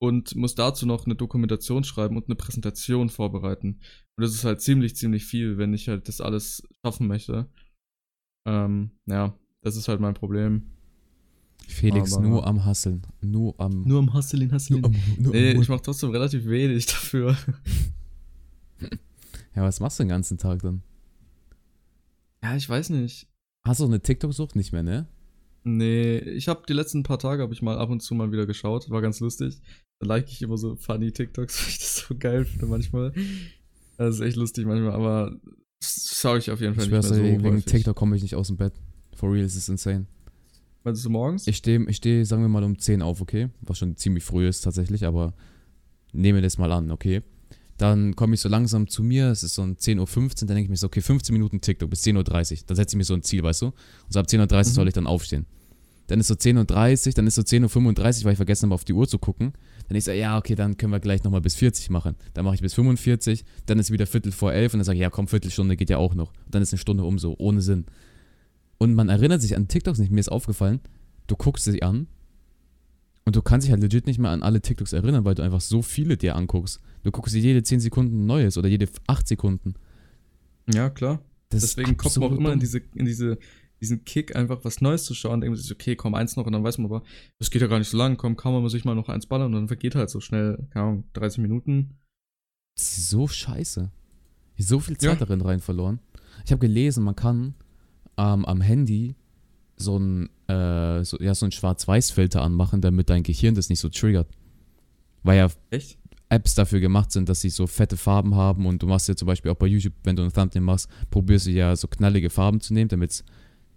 und 0.00 0.34
muss 0.36 0.54
dazu 0.54 0.86
noch 0.86 1.04
eine 1.06 1.14
Dokumentation 1.16 1.84
schreiben 1.84 2.16
und 2.16 2.26
eine 2.26 2.36
Präsentation 2.36 3.08
vorbereiten. 3.08 3.80
Und 4.16 4.22
das 4.24 4.34
ist 4.34 4.44
halt 4.44 4.60
ziemlich, 4.60 4.94
ziemlich 4.96 5.24
viel, 5.24 5.58
wenn 5.58 5.72
ich 5.74 5.88
halt 5.88 6.06
das 6.08 6.20
alles 6.20 6.62
schaffen 6.84 7.06
möchte. 7.08 7.48
Ähm, 8.46 8.90
ja, 9.06 9.36
das 9.62 9.76
ist 9.76 9.88
halt 9.88 10.00
mein 10.00 10.14
Problem. 10.14 10.68
Felix, 11.68 12.14
Aber- 12.14 12.26
nur 12.26 12.46
am 12.46 12.64
Hasseln. 12.64 13.06
Nur 13.20 13.58
am. 13.60 13.82
Nur 13.82 14.00
am 14.00 14.12
Hustling, 14.12 14.52
Hustling. 14.52 14.80
nur 14.80 14.90
am, 14.90 14.96
nur 15.18 15.32
Nee, 15.32 15.54
am 15.54 15.62
ich 15.62 15.68
mache 15.68 15.82
trotzdem 15.82 16.10
relativ 16.10 16.44
wenig 16.46 16.86
dafür. 16.86 17.36
Ja, 19.54 19.62
was 19.62 19.80
machst 19.80 19.98
du 19.98 20.04
den 20.04 20.08
ganzen 20.08 20.38
Tag 20.38 20.62
dann? 20.62 20.82
Ja, 22.42 22.56
ich 22.56 22.68
weiß 22.68 22.90
nicht. 22.90 23.28
Hast 23.64 23.80
du 23.80 23.84
eine 23.84 24.00
TikTok-Sucht? 24.00 24.56
Nicht 24.56 24.72
mehr, 24.72 24.82
ne? 24.82 25.06
Nee, 25.64 26.18
ich 26.18 26.48
habe 26.48 26.62
die 26.68 26.72
letzten 26.72 27.04
paar 27.04 27.18
Tage 27.18 27.42
habe 27.42 27.54
ich 27.54 27.62
mal 27.62 27.78
ab 27.78 27.90
und 27.90 28.00
zu 28.00 28.14
mal 28.14 28.32
wieder 28.32 28.46
geschaut, 28.46 28.90
war 28.90 29.00
ganz 29.00 29.20
lustig. 29.20 29.60
Da 30.00 30.08
like 30.08 30.28
ich 30.28 30.42
immer 30.42 30.56
so 30.56 30.74
funny 30.74 31.12
TikToks, 31.12 31.60
weil 31.62 31.68
ich 31.68 31.78
das 31.78 31.96
so 31.96 32.16
geil 32.18 32.44
finde 32.44 32.66
manchmal. 32.66 33.12
Das 33.96 34.16
ist 34.16 34.20
echt 34.20 34.36
lustig 34.36 34.66
manchmal, 34.66 34.92
aber 34.92 35.36
schaue 35.80 36.38
ich 36.38 36.50
auf 36.50 36.60
jeden 36.60 36.74
Fall 36.74 36.84
Ich 36.84 36.90
nicht 36.90 37.02
mehr 37.02 37.02
so 37.02 37.22
wegen 37.22 37.44
häufig. 37.44 37.64
TikTok 37.66 37.94
komme 37.94 38.16
ich 38.16 38.22
nicht 38.22 38.34
aus 38.34 38.48
dem 38.48 38.56
Bett. 38.56 38.72
For 39.14 39.30
real, 39.32 39.44
es 39.44 39.54
ist 39.54 39.68
insane. 39.68 40.06
Meinst 40.82 41.04
du 41.04 41.10
morgens? 41.10 41.46
Ich 41.46 41.58
stehe, 41.58 41.84
ich 41.88 41.98
steh, 41.98 42.24
sagen 42.24 42.42
wir 42.42 42.48
mal, 42.48 42.64
um 42.64 42.76
10 42.76 43.02
auf, 43.02 43.20
okay? 43.20 43.50
Was 43.60 43.78
schon 43.78 43.96
ziemlich 43.96 44.24
früh 44.24 44.48
ist 44.48 44.62
tatsächlich, 44.62 45.04
aber 45.04 45.34
nehme 46.12 46.42
das 46.42 46.58
mal 46.58 46.72
an, 46.72 46.90
okay? 46.90 47.22
Dann 47.82 48.14
komme 48.14 48.34
ich 48.34 48.40
so 48.40 48.48
langsam 48.48 48.86
zu 48.86 49.02
mir, 49.02 49.26
es 49.32 49.42
ist 49.42 49.56
so 49.56 49.62
um 49.62 49.72
10.15 49.72 49.98
Uhr, 49.98 50.28
dann 50.36 50.46
denke 50.46 50.62
ich 50.62 50.68
mir 50.68 50.76
so, 50.76 50.86
okay, 50.86 51.00
15 51.00 51.32
Minuten 51.32 51.60
TikTok 51.60 51.90
bis 51.90 52.04
10.30 52.04 52.52
Uhr. 52.52 52.58
Dann 52.68 52.76
setze 52.76 52.94
ich 52.94 52.98
mir 52.98 53.02
so 53.02 53.14
ein 53.14 53.22
Ziel, 53.22 53.42
weißt 53.42 53.62
du? 53.62 53.66
Und 53.66 53.74
so 54.10 54.20
ab 54.20 54.26
10.30 54.26 54.52
Uhr 54.52 54.58
Mhm. 54.58 54.64
soll 54.64 54.86
ich 54.86 54.94
dann 54.94 55.08
aufstehen. 55.08 55.46
Dann 56.06 56.20
ist 56.20 56.28
so 56.28 56.34
10.30 56.34 57.06
Uhr, 57.08 57.12
dann 57.14 57.26
ist 57.26 57.34
so 57.34 57.42
10.35 57.42 58.20
Uhr, 58.20 58.24
weil 58.26 58.32
ich 58.34 58.36
vergessen 58.36 58.66
habe, 58.66 58.74
auf 58.76 58.84
die 58.84 58.92
Uhr 58.92 59.08
zu 59.08 59.18
gucken. 59.18 59.54
Dann 59.88 59.96
ist 59.96 60.04
so, 60.04 60.12
ja, 60.12 60.38
okay, 60.38 60.54
dann 60.54 60.76
können 60.76 60.92
wir 60.92 61.00
gleich 61.00 61.24
nochmal 61.24 61.40
bis 61.40 61.56
40 61.56 61.90
machen. 61.90 62.14
Dann 62.34 62.44
mache 62.44 62.54
ich 62.54 62.60
bis 62.62 62.74
45, 62.74 63.44
dann 63.66 63.80
ist 63.80 63.90
wieder 63.90 64.06
Viertel 64.06 64.30
vor 64.30 64.52
11 64.52 64.74
und 64.74 64.78
dann 64.78 64.84
sage 64.84 64.98
ich, 64.98 65.02
ja, 65.02 65.10
komm, 65.10 65.26
Viertelstunde 65.26 65.76
geht 65.76 65.90
ja 65.90 65.96
auch 65.96 66.14
noch. 66.14 66.28
Und 66.44 66.54
dann 66.54 66.62
ist 66.62 66.72
eine 66.72 66.78
Stunde 66.78 67.02
um 67.02 67.18
so, 67.18 67.34
ohne 67.38 67.62
Sinn. 67.62 67.86
Und 68.78 68.94
man 68.94 69.08
erinnert 69.08 69.42
sich 69.42 69.56
an 69.56 69.66
TikToks 69.66 69.98
nicht, 69.98 70.12
mir 70.12 70.20
ist 70.20 70.30
aufgefallen, 70.30 70.78
du 71.26 71.34
guckst 71.34 71.64
sie 71.64 71.82
an 71.82 72.06
und 73.32 73.36
du 73.36 73.40
kannst 73.42 73.64
dich 73.66 73.72
halt 73.72 73.80
legit 73.82 74.06
nicht 74.06 74.18
mehr 74.18 74.30
an 74.30 74.42
alle 74.42 74.60
TikToks 74.60 74.92
erinnern, 74.92 75.24
weil 75.24 75.34
du 75.34 75.42
einfach 75.42 75.62
so 75.62 75.80
viele 75.80 76.18
dir 76.18 76.36
anguckst. 76.36 76.80
Du 77.02 77.10
guckst 77.10 77.34
dir 77.34 77.40
jede 77.40 77.62
10 77.62 77.80
Sekunden 77.80 78.26
neues 78.26 78.58
oder 78.58 78.68
jede 78.68 78.86
8 79.06 79.26
Sekunden. 79.26 79.72
Ja, 80.70 80.90
klar. 80.90 81.22
Das 81.48 81.62
Deswegen 81.62 81.96
kommt 81.96 82.14
man 82.18 82.30
auch 82.30 82.36
immer 82.36 82.52
in 82.52 82.60
diese, 82.60 82.82
in 82.94 83.06
diese, 83.06 83.38
diesen 83.80 84.04
Kick, 84.04 84.36
einfach 84.36 84.66
was 84.66 84.82
Neues 84.82 85.04
zu 85.04 85.14
schauen. 85.14 85.40
Denkt 85.40 85.56
man 85.56 85.62
sich, 85.62 85.72
okay, 85.72 85.96
komm, 85.96 86.14
eins 86.14 86.36
noch 86.36 86.44
und 86.44 86.52
dann 86.52 86.62
weiß 86.62 86.76
man 86.76 86.84
aber, 86.92 87.02
das 87.38 87.50
geht 87.50 87.62
ja 87.62 87.68
gar 87.68 87.78
nicht 87.78 87.88
so 87.88 87.96
lang, 87.96 88.18
komm, 88.18 88.36
kann 88.36 88.52
man 88.52 88.68
sich 88.68 88.84
mal 88.84 88.94
noch 88.94 89.08
eins 89.08 89.24
ballern 89.24 89.46
und 89.46 89.52
dann 89.52 89.68
vergeht 89.68 89.94
halt 89.94 90.10
so 90.10 90.20
schnell, 90.20 90.66
keine 90.70 90.84
Ahnung, 90.84 91.04
30 91.14 91.38
Minuten. 91.38 91.96
Das 92.76 92.98
ist 92.98 93.08
so 93.08 93.26
scheiße. 93.28 93.90
So 94.58 94.78
viel 94.78 94.98
Zeit 94.98 95.18
Ja. 95.20 95.26
darin 95.26 95.40
rein 95.40 95.60
verloren. 95.60 96.00
Ich 96.44 96.52
habe 96.52 96.60
gelesen, 96.60 97.02
man 97.02 97.16
kann 97.16 97.54
ähm, 98.18 98.44
am 98.44 98.60
Handy 98.60 99.16
so 99.76 99.98
ein, 99.98 100.28
äh, 100.52 101.04
so, 101.04 101.18
ja, 101.20 101.34
so 101.34 101.46
ein 101.46 101.52
Schwarz-Weiß-Filter 101.52 102.42
anmachen, 102.42 102.80
damit 102.80 103.10
dein 103.10 103.22
Gehirn 103.22 103.54
das 103.54 103.68
nicht 103.68 103.80
so 103.80 103.88
triggert. 103.88 104.28
Weil 105.22 105.38
ja 105.38 105.48
Echt? 105.70 105.98
Apps 106.28 106.54
dafür 106.54 106.80
gemacht 106.80 107.12
sind, 107.12 107.28
dass 107.28 107.40
sie 107.40 107.50
so 107.50 107.66
fette 107.66 107.96
Farben 107.96 108.34
haben 108.34 108.66
und 108.66 108.82
du 108.82 108.86
machst 108.86 109.08
ja 109.08 109.14
zum 109.14 109.26
Beispiel 109.26 109.50
auch 109.50 109.56
bei 109.56 109.66
YouTube, 109.66 109.92
wenn 110.04 110.16
du 110.16 110.22
ein 110.22 110.32
Thumbnail 110.32 110.62
machst, 110.62 110.88
probierst 111.10 111.46
du 111.46 111.50
ja 111.50 111.76
so 111.76 111.88
knallige 111.88 112.30
Farben 112.30 112.60
zu 112.60 112.72
nehmen, 112.74 112.88
damit 112.88 113.10
es 113.10 113.24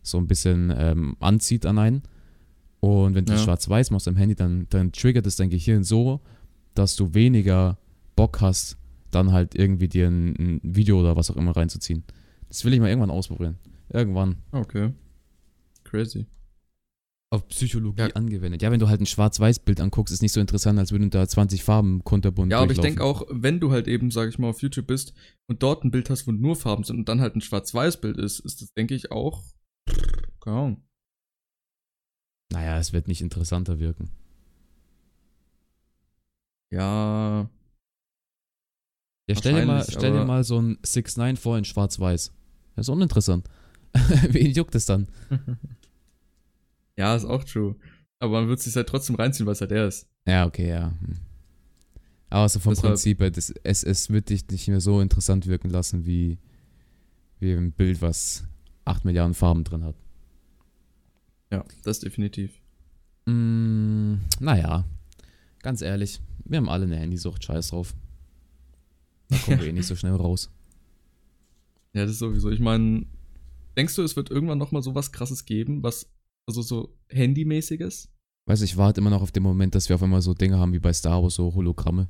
so 0.02 0.18
ein 0.18 0.28
bisschen 0.28 0.74
ähm, 0.78 1.18
anzieht 1.20 1.66
an 1.66 1.78
einen. 1.78 2.04
Und 2.80 3.16
wenn 3.16 3.26
du 3.26 3.34
Ja. 3.34 3.40
schwarz-weiß 3.40 3.92
machst 3.92 4.08
am 4.08 4.16
Handy, 4.16 4.36
dann, 4.36 4.68
dann 4.70 4.92
triggert 4.92 5.26
es 5.26 5.36
dein 5.36 5.50
Gehirn 5.50 5.84
so, 5.84 6.22
dass 6.76 6.96
du 6.96 7.14
weniger 7.14 7.78
Bock 8.16 8.42
hast, 8.42 8.78
dann 9.12 9.32
halt 9.32 9.56
irgendwie 9.56 9.88
dir 9.88 10.08
ein, 10.08 10.36
ein 10.38 10.60
Video 10.64 11.00
oder 11.00 11.16
was 11.16 11.30
auch 11.32 11.36
immer 11.38 11.56
reinzuziehen. 11.56 12.04
Das 12.48 12.64
will 12.64 12.74
ich 12.74 12.80
mal 12.80 12.90
irgendwann 12.90 13.12
ausprobieren. 13.12 13.58
Irgendwann. 13.90 14.38
Okay. 14.52 14.92
Crazy. 15.84 16.26
Auf 17.32 17.48
Psychologie 17.48 18.02
Ja. 18.02 18.08
angewendet. 18.10 18.62
Ja, 18.62 18.72
wenn 18.72 18.80
du 18.80 18.88
halt 18.88 19.02
ein 19.02 19.06
Schwarz-Weiß-Bild 19.08 19.82
anguckst, 19.82 20.14
ist 20.14 20.22
nicht 20.22 20.32
so 20.32 20.40
interessant, 20.40 20.78
als 20.80 20.92
würden 20.92 21.10
da 21.10 21.28
20 21.28 21.64
Farben 21.64 22.04
kunterbunt 22.04 22.52
Ja, 22.52 22.60
aber 22.60 22.72
ich 22.72 22.80
denke 22.80 23.04
auch, 23.04 23.24
wenn 23.30 23.60
du 23.60 23.72
halt 23.72 23.88
eben, 23.88 24.12
sag 24.12 24.30
ich 24.30 24.38
mal, 24.38 24.50
auf 24.50 24.62
YouTube 24.62 24.88
bist 24.88 25.14
und 25.48 25.64
dort 25.64 25.84
ein 25.84 25.92
Bild 25.92 26.10
hast, 26.10 26.28
wo 26.28 26.32
nur 26.32 26.56
Farben 26.56 26.84
sind 26.84 26.98
und 26.98 27.10
dann 27.10 27.22
halt 27.22 27.36
ein 27.36 27.42
Schwarz-Weiß-Bild 27.42 28.18
ist, 28.18 28.40
ist 28.40 28.62
das, 28.62 28.72
denke 28.74 28.94
ich, 28.94 29.12
auch. 29.12 29.44
Keine 30.40 30.56
Ahnung. 30.58 30.84
Naja, 32.54 32.78
es 32.78 32.94
wird 32.94 33.08
nicht 33.08 33.22
interessanter 33.22 33.80
wirken. 33.80 34.12
Ja. 36.72 37.50
Ja, 39.28 39.36
stell 39.36 39.56
dir 39.56 39.66
mal, 39.66 39.84
stell 39.90 40.12
dir 40.14 40.26
mal 40.26 40.44
so 40.44 40.60
ein 40.62 40.78
6-9 40.84 41.38
vor 41.38 41.58
in 41.58 41.66
schwarz-weiß. 41.66 42.32
Das 42.76 42.86
ist 42.86 42.90
uninteressant. 42.90 43.48
Wen 44.30 44.52
juckt 44.52 44.76
es 44.76 44.86
dann? 44.86 45.08
ja, 46.98 47.16
ist 47.16 47.26
auch 47.26 47.44
true. 47.44 47.76
Aber 48.20 48.32
man 48.42 48.48
wird 48.48 48.60
sich 48.60 48.76
halt 48.76 48.88
trotzdem 48.88 49.16
reinziehen, 49.16 49.46
weil 49.46 49.54
es 49.54 49.62
halt 49.62 49.72
der 49.72 49.88
ist. 49.88 50.08
Ja, 50.28 50.46
okay, 50.46 50.70
ja. 50.70 50.92
Hm. 50.92 51.18
Aber 52.30 52.50
so 52.50 52.60
vom 52.60 52.72
Deshalb- 52.74 52.94
Prinzip 52.94 53.20
her, 53.22 53.32
das, 53.32 53.54
es, 53.64 53.84
es 53.84 54.10
wird 54.10 54.30
dich 54.30 54.48
nicht 54.50 54.68
mehr 54.68 54.82
so 54.82 55.00
interessant 55.02 55.46
wirken 55.48 55.70
lassen, 55.70 56.06
wie, 56.06 56.38
wie 57.40 57.52
ein 57.54 57.72
Bild, 57.72 58.02
was 58.02 58.46
8 58.86 59.06
Milliarden 59.06 59.34
Farben 59.34 59.64
drin 59.64 59.84
hat. 59.84 59.96
Ja, 61.52 61.64
das 61.84 62.00
definitiv. 62.00 62.60
Mm, 63.26 64.16
naja, 64.40 64.86
ganz 65.62 65.82
ehrlich, 65.82 66.22
wir 66.46 66.58
haben 66.58 66.70
alle 66.70 66.86
eine 66.86 66.98
Handysucht, 66.98 67.44
scheiß 67.44 67.70
drauf. 67.70 67.94
Da 69.30 69.38
kommen 69.38 69.60
wir 69.60 69.68
eh 69.68 69.72
nicht 69.74 69.88
so 69.88 69.96
schnell 69.96 70.16
raus. 70.16 70.50
Ja, 71.94 72.02
das 72.04 72.12
ist 72.12 72.20
sowieso. 72.20 72.50
Ich 72.52 72.60
meine, 72.60 73.06
denkst 73.78 73.96
du, 73.96 74.02
es 74.04 74.16
wird 74.16 74.30
irgendwann 74.32 74.58
nochmal 74.58 74.82
so 74.84 74.96
was 74.96 75.12
krasses 75.12 75.46
geben, 75.46 75.82
was, 75.84 76.10
also 76.48 76.62
so 76.62 76.98
Handymäßiges? 77.10 78.10
Weißt 78.48 78.62
du, 78.62 78.66
ich 78.66 78.78
warte 78.78 79.02
immer 79.02 79.10
noch 79.10 79.22
auf 79.22 79.32
den 79.32 79.44
Moment, 79.44 79.74
dass 79.76 79.90
wir 79.90 79.96
auf 79.96 80.04
einmal 80.04 80.22
so 80.22 80.34
Dinge 80.34 80.60
haben 80.60 80.74
wie 80.74 80.80
bei 80.80 80.94
Star 80.94 81.22
Wars, 81.24 81.36
so 81.36 81.54
Hologramme. 81.54 82.08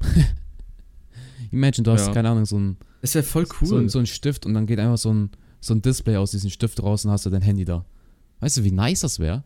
Imagine, 1.50 1.84
du 1.84 1.90
hast, 1.92 2.06
Ja. 2.06 2.14
keine 2.14 2.30
Ahnung, 2.30 2.46
so 2.46 2.58
ein, 2.58 2.78
Das 3.02 3.14
wäre 3.14 3.24
voll 3.24 3.46
cool. 3.60 3.68
so, 3.68 3.76
ein, 3.76 3.88
so 3.90 3.98
ein 3.98 4.06
Stift 4.06 4.46
und 4.46 4.54
dann 4.54 4.66
geht 4.66 4.78
einfach 4.78 4.96
so 4.98 5.12
ein, 5.12 5.30
so 5.60 5.74
ein 5.74 5.82
Display 5.82 6.16
aus 6.16 6.30
diesem 6.30 6.48
Stift 6.50 6.82
raus 6.82 7.04
und 7.04 7.10
hast 7.10 7.26
du 7.26 7.30
dein 7.30 7.42
Handy 7.42 7.64
da. 7.66 7.84
Weißt 8.40 8.56
du, 8.56 8.64
wie 8.64 8.72
nice 8.72 9.00
das 9.00 9.18
wäre? 9.18 9.44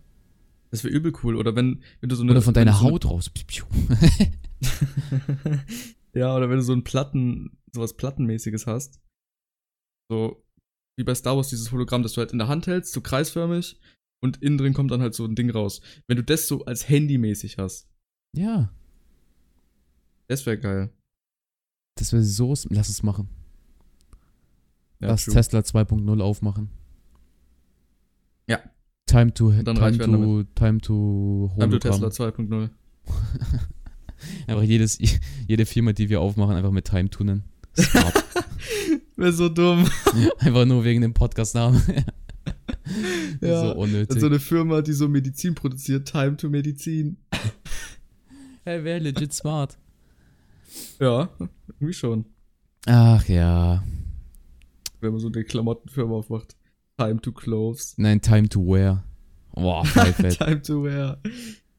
das 0.70 0.84
wäre 0.84 0.92
übel 0.94 1.12
cool. 1.22 1.36
Oder 1.36 1.56
wenn, 1.56 1.82
wenn 2.00 2.08
du 2.08 2.16
so 2.16 2.22
eine. 2.22 2.32
Oder 2.32 2.42
von 2.42 2.52
deiner 2.54 2.72
so 2.74 2.84
eine- 2.86 2.92
Haut 2.92 3.04
raus. 3.06 3.30
Ja, 6.14 6.34
oder 6.34 6.48
wenn 6.48 6.56
du 6.56 6.62
so 6.62 6.72
ein 6.72 6.82
Platten, 6.82 7.58
sowas 7.74 7.94
Plattenmäßiges 7.94 8.66
hast. 8.66 9.00
So, 10.10 10.42
wie 10.98 11.04
bei 11.04 11.14
Star 11.14 11.36
Wars, 11.36 11.48
dieses 11.50 11.70
Hologramm, 11.72 12.02
das 12.02 12.12
du 12.14 12.20
halt 12.20 12.32
in 12.32 12.38
der 12.38 12.48
Hand 12.48 12.66
hältst, 12.66 12.94
so 12.94 13.02
kreisförmig, 13.02 13.78
und 14.20 14.42
innen 14.42 14.58
drin 14.58 14.72
kommt 14.74 14.90
dann 14.90 15.02
halt 15.02 15.14
so 15.14 15.24
ein 15.24 15.34
Ding 15.34 15.50
raus. 15.50 15.80
Wenn 16.06 16.16
du 16.16 16.24
das 16.24 16.48
so 16.48 16.64
als 16.64 16.88
Handymäßig 16.88 17.58
hast, 17.58 17.88
Ja. 18.32 18.72
das 20.28 20.46
wäre 20.46 20.58
geil. 20.58 20.90
Das 21.96 22.12
wäre 22.12 22.22
so. 22.22 22.54
Lass 22.70 22.88
es 22.88 23.02
machen. 23.02 23.28
Ja, 25.00 25.08
Lass 25.08 25.24
true. 25.24 25.34
Tesla 25.34 25.60
2.0 25.60 26.20
aufmachen. 26.22 26.70
Ja. 28.48 28.60
Time 29.06 29.32
to, 29.34 29.50
time 29.52 29.64
to, 29.64 30.42
time 30.54 30.78
to 30.80 31.50
Time 31.58 31.70
to. 31.70 31.78
Tesla 31.78 32.08
2.0. 32.08 32.70
Einfach 34.46 34.62
jedes, 34.62 34.98
jede 35.46 35.66
Firma, 35.66 35.92
die 35.92 36.08
wir 36.08 36.20
aufmachen, 36.20 36.56
einfach 36.56 36.70
mit 36.70 36.86
Time 36.86 37.10
to 37.10 37.22
nennen. 37.24 37.44
Wäre 39.16 39.32
so 39.32 39.48
dumm. 39.48 39.86
einfach 40.38 40.64
nur 40.64 40.84
wegen 40.84 41.02
dem 41.02 41.12
Podcast-Namen. 41.14 41.82
Ja. 43.40 43.60
So 43.60 43.76
unnötig. 43.76 44.20
So 44.20 44.26
eine 44.26 44.38
Firma, 44.38 44.80
die 44.80 44.92
so 44.92 45.08
Medizin 45.08 45.54
produziert, 45.54 46.08
Time 46.08 46.36
to 46.36 46.48
Medizin. 46.48 47.16
hey, 48.64 48.82
wäre 48.84 49.00
legit 49.00 49.32
smart. 49.32 49.76
Ja, 51.00 51.28
irgendwie 51.68 51.92
schon. 51.92 52.24
Ach 52.86 53.26
ja. 53.28 53.82
Wenn 55.00 55.10
man 55.10 55.20
so 55.20 55.28
eine 55.28 55.44
Klamottenfirma 55.44 56.14
aufmacht. 56.14 56.56
Time 56.98 57.20
to 57.20 57.32
Clothes. 57.32 57.94
Nein, 57.98 58.20
Time 58.20 58.48
to 58.48 58.60
Wear. 58.66 59.04
Boah, 59.54 59.84
voll 59.84 60.04
fett. 60.12 60.38
Time 60.38 60.62
to 60.62 60.84
Wear. 60.84 61.18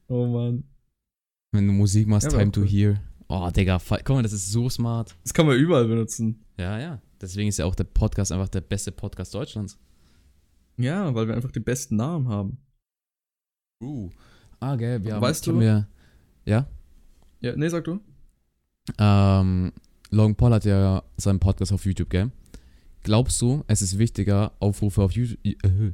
Oh 0.07 0.27
Mann. 0.27 0.63
Wenn 1.51 1.67
du 1.67 1.73
Musik 1.73 2.07
machst, 2.07 2.31
Ja, 2.31 2.37
Time 2.37 2.51
to 2.51 2.61
cool. 2.61 2.67
Hear. 2.67 3.01
Oh, 3.29 3.49
Digga, 3.49 3.79
guck 3.79 4.09
mal, 4.09 4.23
das 4.23 4.33
ist 4.33 4.51
so 4.51 4.69
smart. 4.69 5.15
Das 5.23 5.33
kann 5.33 5.45
man 5.47 5.57
überall 5.57 5.87
benutzen. 5.87 6.45
Ja, 6.57 6.79
ja. 6.79 7.01
Deswegen 7.19 7.49
ist 7.49 7.57
ja 7.57 7.65
auch 7.65 7.75
der 7.75 7.83
Podcast 7.83 8.31
einfach 8.31 8.47
der 8.49 8.61
beste 8.61 8.91
Podcast 8.91 9.33
Deutschlands. 9.33 9.77
Ja, 10.77 11.13
weil 11.15 11.27
wir 11.27 11.35
einfach 11.35 11.51
den 11.51 11.63
besten 11.63 11.95
Namen 11.95 12.27
haben. 12.29 12.57
Uh. 13.83 14.09
Ah, 14.59 14.75
gell, 14.75 15.03
wir 15.03 15.15
haben, 15.15 15.21
Weißt 15.21 15.45
du- 15.47 15.53
Mir, 15.53 15.87
ja? 16.45 16.67
Ja, 17.41 17.55
nee, 17.55 17.67
sag 17.69 17.83
du. 17.83 17.99
Ähm, 18.97 19.71
Logan 20.09 20.35
Paul 20.35 20.53
hat 20.53 20.65
ja 20.65 21.03
seinen 21.17 21.39
Podcast 21.39 21.71
auf 21.73 21.85
YouTube, 21.85 22.09
gell? 22.09 22.31
Glaubst 23.03 23.41
du, 23.41 23.63
es 23.67 23.81
ist 23.81 23.97
wichtiger, 23.97 24.53
Aufrufe 24.59 25.01
auf 25.01 25.11
YouTube, 25.11 25.39
äh, 25.45 25.91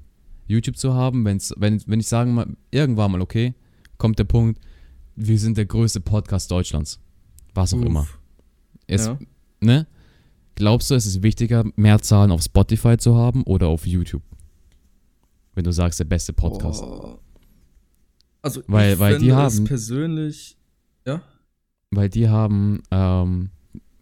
YouTube 0.47 0.77
zu 0.77 0.93
haben, 0.93 1.25
wenn's, 1.25 1.53
wenn, 1.57 1.81
wenn 1.87 1.99
ich 1.99 2.07
sagen 2.07 2.33
mal, 2.33 2.47
irgendwann 2.71 3.11
mal, 3.11 3.21
okay, 3.21 3.53
kommt 3.97 4.19
der 4.19 4.23
Punkt, 4.25 4.59
wir 5.15 5.37
sind 5.37 5.57
der 5.57 5.65
größte 5.65 5.99
Podcast 6.01 6.49
Deutschlands. 6.51 6.99
Was 7.53 7.73
auch 7.73 7.79
Uff. 7.79 7.85
immer. 7.85 8.07
Es, 8.87 9.05
Ja. 9.07 9.19
ne? 9.59 9.87
Glaubst 10.55 10.89
du, 10.91 10.95
es 10.95 11.05
ist 11.05 11.23
wichtiger, 11.23 11.65
mehr 11.75 11.99
Zahlen 12.01 12.31
auf 12.31 12.41
Spotify 12.43 12.97
zu 12.97 13.15
haben 13.15 13.43
oder 13.43 13.67
auf 13.67 13.85
YouTube? 13.87 14.23
Wenn 15.55 15.63
du 15.63 15.71
sagst, 15.71 15.99
der 15.99 16.05
beste 16.05 16.33
Podcast. 16.33 16.81
Boah. 16.81 17.19
Also, 18.41 18.61
Weil- 18.67 18.93
ich 18.93 18.99
weil 18.99 19.17
die 19.19 19.31
haben- 19.33 19.63
persönlich. 19.65 20.57
Ja? 21.05 21.21
Weil 21.91 22.09
die 22.09 22.27
haben, 22.27 22.81
ähm, 22.91 23.49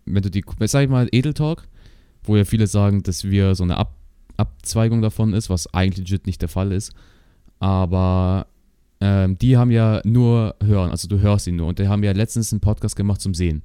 wenn 0.05 0.23
du 0.23 0.31
die, 0.31 0.43
sag 0.65 0.83
ich 0.83 0.89
mal, 0.89 1.07
Edel 1.11 1.33
Talk, 1.33 1.67
wo 2.23 2.35
ja 2.35 2.45
viele 2.45 2.67
sagen, 2.67 3.03
dass 3.03 3.23
wir 3.25 3.55
so 3.55 3.63
eine 3.63 3.77
Ab 3.77 3.95
Abzweigung 4.37 5.03
davon 5.03 5.33
ist, 5.33 5.49
was 5.51 5.71
eigentlich 5.71 5.99
legit 6.09 6.25
nicht 6.25 6.41
der 6.41 6.49
Fall 6.49 6.71
ist. 6.71 6.93
Aber 7.59 8.47
ähm, 8.99 9.37
die 9.37 9.55
haben 9.57 9.69
ja 9.69 10.01
nur 10.03 10.55
Hören, 10.63 10.89
also 10.89 11.07
du 11.07 11.19
hörst 11.19 11.45
ihn 11.45 11.57
nur. 11.57 11.67
Und 11.67 11.77
die 11.77 11.87
haben 11.87 12.01
ja 12.03 12.11
letztens 12.11 12.51
einen 12.51 12.59
Podcast 12.59 12.95
gemacht 12.95 13.21
zum 13.21 13.35
Sehen. 13.35 13.61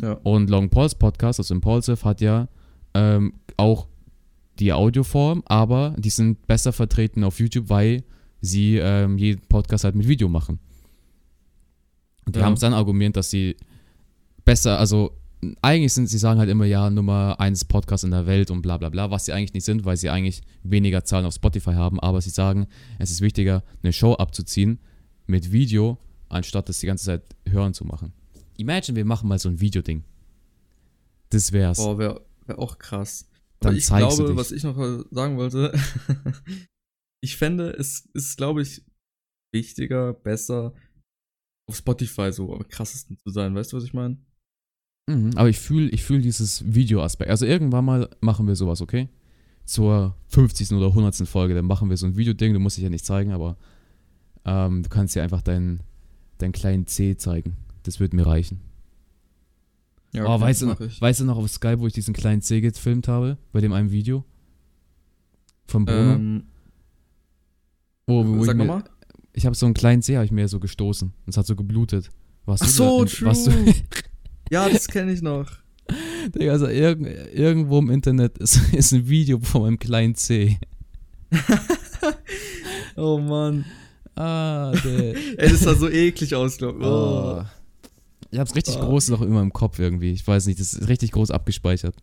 Ja. 0.00 0.12
Und 0.22 0.50
Long 0.50 0.68
Pauls 0.68 0.94
Podcast, 0.94 1.40
also 1.40 1.52
Impulsive, 1.54 2.04
hat 2.04 2.20
ja 2.20 2.46
ähm, 2.94 3.34
auch 3.56 3.88
die 4.58 4.72
Audioform, 4.72 5.42
aber 5.46 5.94
die 5.98 6.10
sind 6.10 6.46
besser 6.46 6.72
vertreten 6.72 7.24
auf 7.24 7.38
YouTube, 7.40 7.68
weil 7.68 8.04
sie 8.40 8.76
ähm, 8.76 9.18
jeden 9.18 9.40
Podcast 9.42 9.84
halt 9.84 9.94
mit 9.94 10.06
Video 10.08 10.28
machen. 10.28 10.58
Und 12.26 12.36
die 12.36 12.40
Ja. 12.40 12.46
haben 12.46 12.54
es 12.54 12.60
dann 12.60 12.74
argumentiert, 12.74 13.16
dass 13.16 13.30
sie 13.30 13.56
besser, 14.44 14.78
also 14.78 15.16
eigentlich 15.60 15.92
sind, 15.92 16.06
sie 16.06 16.18
sagen 16.18 16.38
halt 16.38 16.50
immer, 16.50 16.66
ja, 16.66 16.88
Nummer 16.88 17.40
1 17.40 17.64
Podcast 17.64 18.04
in 18.04 18.12
der 18.12 18.26
Welt 18.26 18.50
und 18.50 18.62
bla 18.62 18.76
bla 18.78 18.90
bla, 18.90 19.10
was 19.10 19.24
sie 19.24 19.32
eigentlich 19.32 19.54
nicht 19.54 19.64
sind, 19.64 19.84
weil 19.84 19.96
sie 19.96 20.08
eigentlich 20.08 20.42
weniger 20.62 21.04
Zahlen 21.04 21.26
auf 21.26 21.34
Spotify 21.34 21.72
haben, 21.72 21.98
aber 21.98 22.20
sie 22.20 22.30
sagen, 22.30 22.66
es 22.98 23.10
ist 23.10 23.20
wichtiger, 23.22 23.64
eine 23.82 23.92
Show 23.92 24.14
abzuziehen 24.14 24.78
mit 25.26 25.50
Video, 25.50 25.98
anstatt 26.28 26.68
das 26.68 26.78
die 26.78 26.86
ganze 26.86 27.06
Zeit 27.06 27.22
hören 27.48 27.74
zu 27.74 27.84
machen. 27.84 28.12
Imagine, 28.56 28.96
wir 28.96 29.04
machen 29.04 29.28
mal 29.28 29.38
so 29.38 29.48
ein 29.48 29.60
Videoding. 29.60 30.04
Das 31.30 31.50
wär's. 31.52 31.78
Boah, 31.78 31.98
wäre 31.98 32.20
wär 32.46 32.58
auch 32.58 32.78
krass. 32.78 33.26
Dann 33.64 33.76
ich 33.76 33.84
zeigst 33.86 34.18
du 34.18 34.24
glaube, 34.24 34.32
dich. 34.32 34.38
was 34.38 34.52
ich 34.52 34.64
noch 34.64 34.78
äh, 34.78 35.04
sagen 35.10 35.36
wollte, 35.36 35.72
ich 37.22 37.36
fände, 37.36 37.70
es 37.70 38.08
ist, 38.14 38.36
glaube 38.36 38.62
ich, 38.62 38.84
wichtiger, 39.54 40.12
besser, 40.12 40.74
auf 41.68 41.76
Spotify 41.76 42.32
so 42.32 42.54
am 42.54 42.66
krassesten 42.68 43.16
zu 43.18 43.30
sein. 43.30 43.54
Weißt 43.54 43.72
du, 43.72 43.76
was 43.76 43.84
ich 43.84 43.94
meine? 43.94 44.18
Mhm, 45.08 45.32
aber 45.36 45.48
ich 45.48 45.58
fühle 45.58 45.88
ich 45.90 46.02
fühl 46.02 46.20
dieses 46.20 46.74
Video-Aspekt. 46.74 47.30
Also 47.30 47.46
irgendwann 47.46 47.84
mal 47.84 48.08
machen 48.20 48.46
wir 48.46 48.56
sowas, 48.56 48.80
okay? 48.80 49.08
Zur 49.64 50.16
50. 50.28 50.72
oder 50.72 50.88
100. 50.88 51.26
Folge, 51.28 51.54
dann 51.54 51.66
machen 51.66 51.88
wir 51.88 51.96
so 51.96 52.06
ein 52.06 52.16
Videoding. 52.16 52.52
Du 52.52 52.60
musst 52.60 52.76
dich 52.76 52.84
ja 52.84 52.90
nicht 52.90 53.04
zeigen, 53.04 53.32
aber 53.32 53.56
ähm, 54.44 54.82
du 54.82 54.88
kannst 54.88 55.14
ja 55.14 55.22
einfach 55.22 55.42
deinen, 55.42 55.82
deinen 56.38 56.52
kleinen 56.52 56.86
C 56.86 57.16
zeigen. 57.16 57.56
Das 57.84 58.00
wird 58.00 58.12
mir 58.12 58.26
reichen. 58.26 58.60
Ja, 60.12 60.26
oh, 60.26 60.34
okay, 60.34 60.42
weißt, 60.42 60.62
du 60.62 60.66
noch, 60.66 60.80
ich. 60.80 61.00
weißt 61.00 61.20
du 61.20 61.24
noch 61.24 61.38
auf 61.38 61.48
Skype, 61.50 61.80
wo 61.80 61.86
ich 61.86 61.92
diesen 61.94 62.12
kleinen 62.14 62.42
C 62.42 62.60
gefilmt 62.60 63.08
habe? 63.08 63.38
Bei 63.52 63.60
dem 63.60 63.72
einen 63.72 63.90
Video? 63.90 64.24
Von 65.66 65.86
Bruno? 65.86 66.14
Ähm, 66.14 66.42
wo, 68.06 68.26
wo 68.26 68.40
ich 68.40 68.46
sag 68.46 68.56
mir, 68.56 68.66
nochmal. 68.66 68.84
Ich 69.32 69.46
habe 69.46 69.56
so 69.56 69.64
einen 69.64 69.74
kleinen 69.74 70.02
C, 70.02 70.16
habe 70.16 70.26
ich 70.26 70.32
mir 70.32 70.48
so 70.48 70.60
gestoßen. 70.60 71.08
Und 71.08 71.30
es 71.30 71.36
hat 71.38 71.46
so 71.46 71.56
geblutet. 71.56 72.10
Warst 72.44 72.62
Ach 72.64 72.68
so, 72.68 73.04
da, 73.04 73.10
true. 73.10 73.28
warst 73.28 73.46
du, 73.46 73.52
Ja, 74.50 74.68
das 74.68 74.86
kenne 74.88 75.12
ich 75.12 75.22
noch. 75.22 75.50
Digga, 76.34 76.52
also 76.52 76.66
irg 76.66 77.00
irgendwo 77.34 77.78
im 77.78 77.90
Internet 77.90 78.38
ist, 78.38 78.56
ist 78.74 78.92
ein 78.92 79.08
Video 79.08 79.40
von 79.40 79.62
meinem 79.62 79.78
kleinen 79.78 80.14
C. 80.14 80.58
Oh 82.94 83.18
Mann. 83.18 83.64
Ah, 84.14 84.72
der. 84.84 85.16
Ey, 85.38 85.50
das 85.50 85.60
sah 85.60 85.74
so 85.74 85.88
eklig 85.88 86.34
aus, 86.34 86.58
glaub 86.58 86.78
ich. 86.78 86.84
Oh. 86.84 87.40
Oh. 87.40 87.44
Ich 88.32 88.38
hab's 88.38 88.54
richtig 88.56 88.76
Ah. 88.78 88.84
groß 88.84 89.08
noch 89.10 89.20
immer 89.22 89.42
im 89.42 89.52
Kopf 89.52 89.78
irgendwie. 89.78 90.10
Ich 90.12 90.26
weiß 90.26 90.46
nicht, 90.46 90.58
das 90.58 90.72
ist 90.74 90.88
richtig 90.88 91.12
groß 91.12 91.30
abgespeichert. 91.30 91.94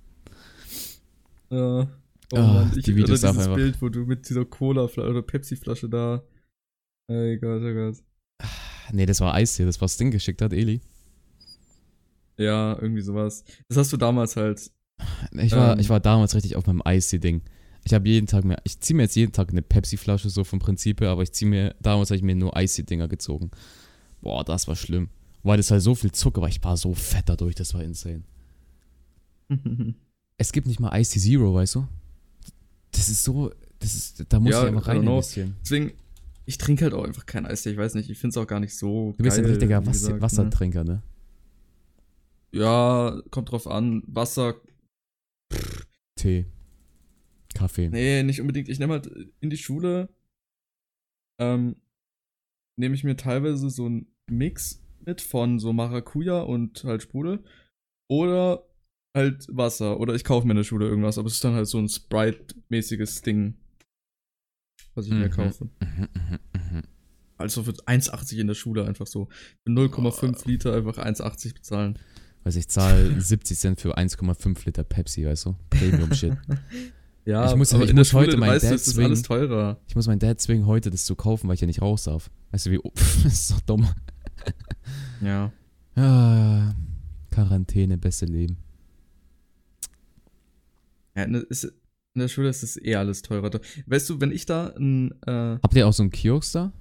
Ja. 1.50 1.88
Oh 2.32 2.38
Ah, 2.38 2.54
Mann, 2.54 2.74
ich 2.78 2.86
die 2.86 2.96
Videos 2.96 3.22
dieses 3.22 3.38
einfach- 3.38 3.56
Bild, 3.56 3.82
wo 3.82 3.90
du 3.90 4.06
mit 4.06 4.30
dieser 4.30 4.46
Cola-Flasche 4.46 5.10
oder 5.10 5.22
Pepsi-Flasche 5.24 5.90
da. 5.90 6.22
Ey 7.08 7.38
Gott, 7.40 7.62
oh 7.64 7.74
Gott. 7.74 7.96
Nee, 8.92 9.08
das 9.08 9.20
war 9.22 9.34
Eis 9.34 9.58
hier, 9.58 9.66
das 9.66 9.82
was 9.82 9.98
Ding 9.98 10.12
geschickt 10.12 10.42
hat, 10.44 10.54
Eli. 10.54 10.80
Ja, 12.38 12.78
irgendwie 12.80 13.02
sowas. 13.02 13.44
Das 13.68 13.78
hast 13.78 13.92
du 13.94 13.98
damals 13.98 14.36
halt. 14.36 14.72
Ich 15.34 15.52
war, 15.54 15.74
Ähm. 15.74 15.80
ich 15.80 15.90
war 15.90 16.00
damals 16.00 16.36
richtig 16.36 16.56
auf 16.56 16.68
meinem 16.68 16.82
Eis-Ding. 16.86 17.42
Ich 17.86 17.94
habe 17.94 18.08
jeden 18.08 18.28
Tag 18.28 18.46
mehr, 18.46 18.60
ich 18.66 18.80
ziehe 18.80 18.96
mir 18.96 19.04
jetzt 19.04 19.16
jeden 19.16 19.32
Tag 19.32 19.50
eine 19.50 19.62
Pepsi-Flasche 19.64 20.30
so 20.30 20.44
vom 20.44 20.60
Prinzip 20.60 21.02
her, 21.02 21.10
aber 21.10 21.24
ich 21.24 21.32
ziehe 21.32 21.50
mir, 21.50 21.76
damals 21.82 22.10
habe 22.12 22.18
ich 22.18 22.24
mir 22.24 22.36
nur 22.36 22.56
Eis-Dinger 22.56 23.08
gezogen. 23.08 23.50
Boah, 24.22 24.44
das 24.44 24.68
war 24.68 24.76
schlimm. 24.76 25.10
Weil 25.44 25.58
das 25.58 25.72
halt 25.72 25.82
so 25.82 25.96
viel 25.96 26.12
Zucker 26.12 26.42
war, 26.42 26.50
ich 26.50 26.64
war 26.64 26.76
so 26.78 26.94
fett 26.94 27.30
dadurch, 27.30 27.56
das 27.56 27.74
war 27.74 27.84
insane. 27.84 28.24
Es 30.42 30.54
gibt 30.54 30.68
nicht 30.68 30.80
mal 30.80 30.98
Ice 30.98 31.20
Zero, 31.20 31.54
weißt 31.54 31.76
du? 31.76 31.88
Das 32.92 33.10
ist 33.10 33.26
so, 33.26 33.52
das 33.80 33.94
ist, 33.94 34.26
da 34.30 34.40
muss 34.40 34.52
Ja, 34.54 34.62
ich 34.62 34.68
einfach 34.70 34.88
rein 34.88 35.04
investieren. 35.04 35.58
Deswegen, 35.62 35.92
ich 36.46 36.58
trinke 36.58 36.86
halt 36.86 36.94
auch 36.94 37.04
einfach 37.04 37.26
kein 37.26 37.46
Eistee. 37.46 37.72
Ich 37.72 37.78
weiß 37.78 37.96
nicht, 37.96 38.10
ich 38.10 38.18
finde 38.18 38.30
es 38.30 38.38
auch 38.38 38.48
gar 38.48 38.62
nicht 38.62 38.74
so. 38.74 39.14
Du 39.18 39.24
bist 39.24 39.36
geil, 39.36 39.46
ein 39.46 39.50
richtiger 39.52 39.82
gesagt, 39.82 40.16
ne? 40.16 40.22
Wassertrinker, 40.22 40.86
ne? 40.86 41.04
Ja, 42.54 43.22
kommt 43.32 43.52
drauf 43.52 43.68
an. 43.68 44.02
Wasser, 44.08 44.56
Tee. 46.16 46.46
Kaffee. 47.54 47.90
nee, 47.90 48.24
nicht 48.24 48.40
unbedingt. 48.40 48.70
Ich 48.70 48.80
nehme 48.80 48.94
halt 48.94 49.08
in 49.42 49.50
die 49.50 49.58
Schule, 49.58 50.08
ähm, 51.40 51.76
nehme 52.78 52.96
ich 52.96 53.04
mir 53.04 53.18
teilweise 53.18 53.70
so 53.70 53.88
einen 53.88 54.08
Mix 54.30 54.82
mit 55.10 55.22
von 55.22 55.60
so 55.60 55.74
Maracuja 55.74 56.42
und 56.42 56.84
halt 56.84 57.02
Sprudel. 57.02 57.44
Oder 58.10 58.64
halt 59.16 59.48
Wasser. 59.52 60.00
Oder 60.00 60.14
ich 60.14 60.24
kaufe 60.24 60.46
mir 60.46 60.52
in 60.54 60.58
der 60.58 60.64
Schule 60.64 60.88
irgendwas, 60.88 61.18
aber 61.18 61.28
es 61.28 61.34
ist 61.34 61.44
dann 61.44 61.54
halt 61.56 61.68
so 61.68 61.80
ein 61.80 61.90
Sprite-mäßiges 61.90 63.22
Ding, 63.24 63.56
was 64.96 65.06
ich 65.08 65.12
mir 65.14 65.28
Mhm. 65.28 65.32
kaufe. 65.32 65.66
Mhm, 65.66 66.08
mhm, 66.14 66.40
mhm. 66.78 66.82
Also 67.38 67.64
für 67.64 67.74
1,80 67.88 68.40
in 68.40 68.48
der 68.48 68.54
Schule 68.56 68.86
einfach 68.86 69.08
so. 69.08 69.28
Für 69.66 69.72
0,5 69.72 70.46
Liter 70.48 70.74
einfach 70.76 70.98
1,80 70.98 71.54
bezahlen. 71.56 71.98
Weiß 72.44 72.56
ich 72.56 72.68
zahle 72.70 73.20
70 73.22 73.58
Cent 73.58 73.82
für 73.82 73.98
1,5 73.98 74.66
Liter 74.66 74.84
Pepsi, 74.84 75.26
weißt 75.26 75.46
du? 75.46 75.56
Premium 75.70 76.14
Shit. 76.14 76.34
Ja, 77.26 77.48
Ich 77.52 77.56
muss- 77.58 77.74
aber 77.74 77.84
ich 77.84 77.92
in 77.92 77.96
muss 77.96 78.08
der 78.08 78.12
Schule, 78.12 78.28
heute 78.28 78.38
meinen 78.38 78.52
weißt, 78.54 78.66
Dad 78.66 78.72
ist 78.74 78.98
alles 78.98 79.22
zwingen. 79.22 79.48
teurer. 79.50 79.80
Ich 79.88 79.96
muss 79.96 80.08
meinen 80.08 80.18
Dad 80.20 80.40
zwingen, 80.42 80.66
heute 80.66 80.90
das 80.90 81.06
zu 81.06 81.16
kaufen, 81.16 81.48
weil 81.48 81.54
ich 81.56 81.62
ja 81.62 81.68
nicht 81.68 81.82
raus 81.82 82.06
darf. 82.06 82.32
Weißt 82.52 82.66
du, 82.66 82.72
wie. 82.72 82.80
das 82.96 83.26
ist 83.26 83.48
so 83.50 83.56
dumm. 83.68 83.88
Ja. 85.22 85.52
Ah, 85.96 86.76
Quarantäne, 87.32 87.98
beste 87.98 88.26
Leben. 88.26 88.58
ja 91.16 91.24
in, 91.24 91.34
der, 91.34 91.50
ist, 91.50 91.64
in 91.64 92.22
der 92.22 92.28
Schule 92.28 92.50
ist 92.50 92.64
es 92.64 92.82
eh 92.82 92.96
alles 92.96 93.22
teurer. 93.22 93.52
Weißt 93.86 94.10
du, 94.10 94.22
wenn 94.22 94.32
ich 94.32 94.46
da 94.46 94.68
ein, 94.78 95.12
äh, 95.26 95.58
Habt 95.62 95.76
ihr 95.76 95.88
auch 95.88 95.94
so 95.94 96.04
einen 96.04 96.12
Kiosk 96.12 96.54
da? 96.54 96.74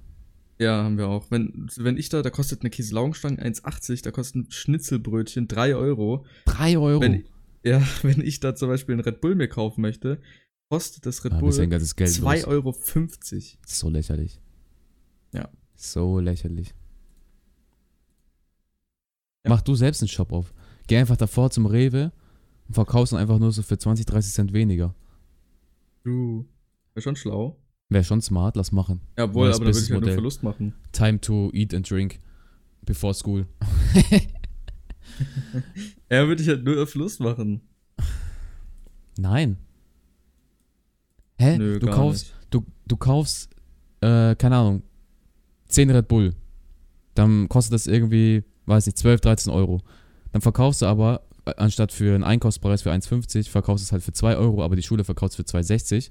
Ja, 0.59 0.83
haben 0.83 0.97
wir 0.97 1.07
auch. 1.07 1.31
Wenn, 1.31 1.69
wenn 1.77 1.97
ich 1.97 2.09
da, 2.09 2.21
da 2.21 2.29
kostet 2.29 2.61
eine 2.61 2.69
Käselaugenstange 2.69 3.41
1,80, 3.41 4.03
da 4.03 4.11
kostet 4.11 4.35
ein 4.35 4.51
Schnitzelbrötchen 4.51 5.47
3 5.47 5.75
Euro. 5.75 6.25
3 6.45 6.77
Euro. 6.77 7.01
Wenn, 7.01 7.23
ja, 7.63 7.81
wenn 8.01 8.21
ich 8.21 8.39
da 8.41 8.55
zum 8.55 8.69
Beispiel 8.69 8.93
einen 8.93 9.03
Red 9.03 9.21
Bull 9.21 9.35
mir 9.35 9.47
kaufen 9.47 9.81
möchte, 9.81 10.19
kostet 10.69 11.05
das 11.05 11.23
Red 11.23 11.33
ah, 11.33 11.39
Bull 11.39 11.49
bist 11.49 11.59
ja 11.59 11.63
ein 11.63 11.69
ganzes 11.69 11.95
Geld 11.95 12.09
2,50 12.09 12.21
los. 12.23 12.45
Euro. 12.45 12.75
So 13.65 13.89
lächerlich. 13.89 14.41
Ja. 15.33 15.49
So 15.75 16.19
lächerlich. 16.19 16.73
Ja. 19.43 19.49
Mach 19.49 19.61
du 19.61 19.75
selbst 19.75 20.01
einen 20.01 20.09
Shop 20.09 20.31
auf. 20.31 20.53
Geh 20.87 20.97
einfach 20.97 21.17
davor 21.17 21.49
zum 21.51 21.65
Rewe 21.65 22.11
und 22.67 22.73
verkaufst 22.73 23.13
ihn 23.13 23.17
einfach 23.19 23.39
nur 23.39 23.51
so 23.51 23.61
für 23.61 23.77
20, 23.77 24.05
30 24.05 24.33
Cent 24.33 24.53
weniger. 24.53 24.95
Du. 26.03 26.45
Wäre 26.93 27.01
schon 27.01 27.15
schlau. 27.15 27.57
Wäre 27.89 28.03
schon 28.03 28.21
smart, 28.21 28.55
lass 28.55 28.71
machen. 28.71 29.01
Ja, 29.17 29.33
wohl, 29.33 29.45
Neues 29.45 29.55
aber 29.55 29.65
da 29.65 29.73
würde 29.73 29.85
ich 29.85 29.91
halt 29.91 30.01
nur. 30.01 30.13
Verlust 30.13 30.43
machen. 30.43 30.75
Time 30.91 31.19
to 31.21 31.49
eat 31.53 31.73
and 31.73 31.89
drink 31.89 32.19
before 32.81 33.13
school. 33.13 33.47
Ja, 36.09 36.27
würde 36.27 36.41
ich 36.41 36.47
halt 36.47 36.63
nur 36.63 36.85
Verlust 36.87 37.19
machen. 37.19 37.61
Nein. 39.17 39.57
Hä? 41.37 41.57
Nö, 41.57 41.79
du 41.79 41.87
kaufst, 41.87 42.27
nicht. 42.27 42.47
du, 42.51 42.65
du 42.87 42.97
kaufst, 42.97 43.49
äh, 44.01 44.35
keine 44.35 44.57
Ahnung, 44.57 44.83
10 45.67 45.89
Red 45.91 46.07
Bull. 46.07 46.35
Dann 47.15 47.47
kostet 47.49 47.73
das 47.73 47.87
irgendwie, 47.87 48.43
weiß 48.69 48.85
nicht, 48.85 48.97
12, 48.97 49.21
13 49.21 49.51
Euro. 49.51 49.81
Dann 50.31 50.41
verkaufst 50.41 50.81
du 50.81 50.85
aber, 50.85 51.23
äh, 51.45 51.53
anstatt 51.57 51.91
für 51.91 52.15
einen 52.15 52.23
Einkaufspreis 52.23 52.81
für 52.81 52.91
1,50, 52.91 53.49
verkaufst 53.49 53.83
du 53.83 53.87
es 53.87 53.91
halt 53.91 54.03
für 54.03 54.13
2 54.13 54.37
Euro, 54.37 54.63
aber 54.63 54.75
die 54.75 54.83
Schule 54.83 55.03
verkauft 55.03 55.31
es 55.31 55.35
für 55.35 55.43
2,60. 55.43 56.09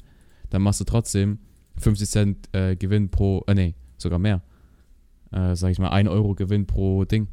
Dann 0.50 0.62
machst 0.62 0.80
du 0.80 0.84
trotzdem 0.84 1.38
50 1.78 2.10
Cent 2.10 2.54
äh, 2.54 2.76
Gewinn 2.76 3.10
pro, 3.10 3.44
äh, 3.46 3.54
nee, 3.54 3.74
sogar 3.96 4.18
mehr. 4.18 4.42
Äh, 5.30 5.54
sag 5.56 5.70
ich 5.70 5.78
mal, 5.78 5.90
1 5.90 6.08
Euro 6.08 6.34
Gewinn 6.34 6.66
pro 6.66 7.04
Ding. 7.04 7.28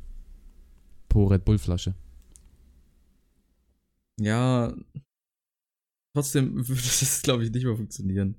Pro 1.10 1.26
Red 1.26 1.46
Bull 1.46 1.58
Flasche. 1.58 1.96
Ja. 4.20 4.74
Trotzdem 6.14 6.56
würde 6.68 6.82
das, 6.82 7.22
glaube 7.22 7.44
ich, 7.44 7.52
nicht 7.52 7.66
mehr 7.66 7.76
funktionieren. 7.76 8.36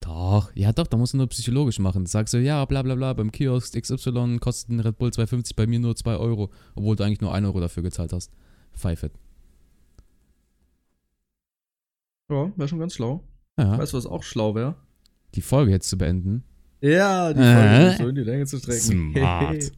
Doch, 0.00 0.52
ja 0.54 0.72
doch, 0.72 0.86
da 0.86 0.96
musst 0.96 1.12
du 1.14 1.16
nur 1.18 1.26
psychologisch 1.28 1.78
machen. 1.80 2.06
Sagst 2.06 2.32
du, 2.34 2.38
ja, 2.40 2.64
bla 2.64 2.82
bla 2.82 2.94
bla, 2.94 3.12
beim 3.12 3.32
Kiosk 3.32 3.74
XY 3.80 4.38
kostet 4.40 4.70
ein 4.70 4.80
Red 4.80 4.96
Bull 4.98 5.10
2,50, 5.10 5.54
bei 5.56 5.66
mir 5.66 5.80
nur 5.80 5.96
2 5.96 6.16
Euro, 6.16 6.50
obwohl 6.74 6.96
du 6.96 7.04
eigentlich 7.04 7.20
nur 7.20 7.34
1 7.34 7.44
Euro 7.46 7.60
dafür 7.60 7.82
gezahlt 7.82 8.12
hast. 8.12 8.32
Pfeife. 8.74 9.06
it. 9.06 9.12
Ja, 12.30 12.52
wäre 12.56 12.68
schon 12.68 12.78
ganz 12.78 12.94
schlau. 12.94 13.22
Ja, 13.58 13.76
Weißt 13.78 13.92
du, 13.92 13.96
was 13.96 14.06
auch 14.06 14.22
schlau 14.22 14.54
wäre? 14.54 14.76
die 15.34 15.42
Folge 15.42 15.72
jetzt 15.72 15.88
zu 15.88 15.98
beenden. 15.98 16.42
Ja, 16.80 17.32
die 17.34 17.40
Äh? 17.40 17.54
Folge 17.90 17.96
so 17.98 18.08
in 18.08 18.14
die 18.14 18.22
Länge 18.22 18.46
zu 18.46 18.58
strecken. 18.58 19.12
Smart. 19.12 19.72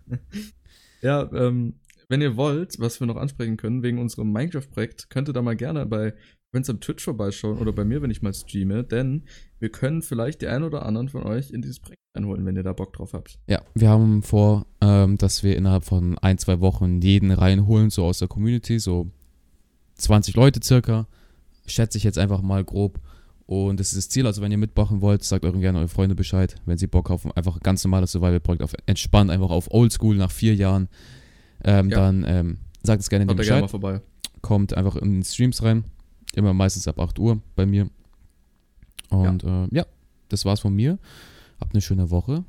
ja, 1.02 1.32
ähm, 1.32 1.74
wenn 2.08 2.22
ihr 2.22 2.36
wollt, 2.36 2.78
was 2.78 3.00
wir 3.00 3.06
noch 3.06 3.16
ansprechen 3.16 3.56
können, 3.56 3.82
wegen 3.82 3.98
unserem 3.98 4.32
Minecraft-Projekt, 4.32 5.10
könnt 5.10 5.28
ihr 5.28 5.34
da 5.34 5.42
mal 5.42 5.56
gerne 5.56 5.86
bei 5.86 6.14
Friends 6.50 6.70
am 6.70 6.80
Twitch 6.80 7.04
vorbeischauen 7.04 7.58
oder 7.58 7.72
bei 7.72 7.84
mir, 7.84 8.00
wenn 8.00 8.10
ich 8.10 8.22
mal 8.22 8.32
streame, 8.32 8.82
denn 8.82 9.24
wir 9.58 9.68
können 9.68 10.00
vielleicht 10.00 10.40
die 10.40 10.46
einen 10.46 10.64
oder 10.64 10.86
anderen 10.86 11.10
von 11.10 11.22
euch 11.24 11.50
in 11.50 11.60
dieses 11.60 11.80
Projekt 11.80 12.00
einholen, 12.14 12.46
wenn 12.46 12.56
ihr 12.56 12.62
da 12.62 12.72
Bock 12.72 12.94
drauf 12.94 13.12
habt. 13.12 13.38
Ja, 13.48 13.60
wir 13.74 13.90
haben 13.90 14.22
vor, 14.22 14.66
ähm, 14.80 15.18
dass 15.18 15.42
wir 15.42 15.56
innerhalb 15.56 15.84
von 15.84 16.16
ein, 16.18 16.38
zwei 16.38 16.60
Wochen 16.60 17.00
jeden 17.02 17.30
reinholen, 17.30 17.90
so 17.90 18.04
aus 18.04 18.18
der 18.18 18.28
Community, 18.28 18.78
so 18.78 19.10
20 19.96 20.34
Leute 20.34 20.60
circa. 20.62 21.06
Schätze 21.66 21.98
ich 21.98 22.04
jetzt 22.04 22.18
einfach 22.18 22.40
mal 22.40 22.64
grob. 22.64 22.98
Und 23.44 23.80
das 23.80 23.88
ist 23.88 23.96
das 23.96 24.08
Ziel, 24.08 24.26
also 24.26 24.42
wenn 24.42 24.52
ihr 24.52 24.58
mitmachen 24.58 25.00
wollt, 25.00 25.24
sagt 25.24 25.44
euren 25.44 25.60
gerne 25.60 25.78
eure 25.78 25.88
Freunde 25.88 26.14
Bescheid, 26.14 26.56
wenn 26.66 26.76
sie 26.76 26.86
Bock 26.86 27.08
haben, 27.08 27.32
einfach 27.32 27.56
ein 27.56 27.62
ganz 27.62 27.82
normales 27.84 28.12
Survival-Projekt 28.12 28.62
auf 28.62 28.74
entspannt, 28.86 29.30
einfach 29.30 29.50
auf 29.50 29.70
Oldschool 29.70 30.16
nach 30.16 30.30
vier 30.30 30.54
Jahren. 30.54 30.88
Ähm, 31.64 31.90
Ja. 31.90 31.96
Dann 31.96 32.24
ähm, 32.26 32.58
sagt 32.82 33.02
es 33.02 33.08
gerne 33.10 33.24
in 33.24 33.36
den 33.36 33.46
gerne 33.46 33.68
vorbei. 33.68 34.00
kommt 34.42 34.74
einfach 34.74 34.96
in 34.96 35.14
den 35.14 35.24
Streams 35.24 35.62
rein, 35.62 35.84
immer 36.34 36.54
meistens 36.54 36.86
ab 36.88 36.98
8 36.98 37.18
Uhr 37.18 37.40
bei 37.56 37.66
mir. 37.66 37.90
Und 39.10 39.42
ja, 39.42 39.64
äh, 39.64 39.68
ja 39.72 39.86
das 40.28 40.44
war's 40.44 40.60
von 40.60 40.74
mir. 40.74 40.98
Habt 41.60 41.74
eine 41.74 41.80
schöne 41.80 42.10
Woche. 42.10 42.44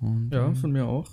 Und, 0.00 0.30
Ja, 0.32 0.46
ähm, 0.46 0.56
von 0.56 0.72
mir 0.72 0.86
auch. 0.86 1.10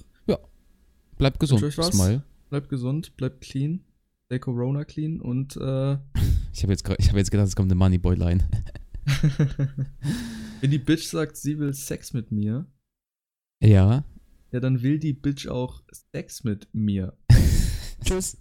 Bleibt 1.18 1.40
gesund. 1.40 1.74
Smile. 1.74 2.24
Bleibt 2.50 2.70
gesund, 2.70 3.16
bleibt 3.18 3.42
clean. 3.42 3.82
Stay 4.26 4.40
Corona 4.40 4.86
clean 4.86 5.20
und 5.20 5.58
äh, 5.58 5.94
Ich 6.54 6.64
habe 6.64 6.74
jetzt, 6.74 6.88
ich 6.98 7.10
hab 7.10 7.16
jetzt 7.16 7.32
gedacht, 7.32 7.48
es 7.48 7.56
kommt 7.56 7.72
eine 7.72 7.76
Moneyboy-Line. 7.80 8.44
wenn 10.62 10.72
die 10.72 10.80
Bitch 10.80 11.06
sagt, 11.08 11.38
sie 11.38 11.58
will 11.60 11.74
Sex 11.74 12.14
mit 12.14 12.32
mir, 12.32 12.66
Ja. 13.62 14.04
Ja, 14.52 14.60
dann 14.60 14.82
will 14.82 15.00
die 15.00 15.14
Bitch 15.14 15.48
auch 15.48 15.82
Sex 16.12 16.44
mit 16.44 16.68
mir. 16.74 17.14
Tschüss. 18.04 18.38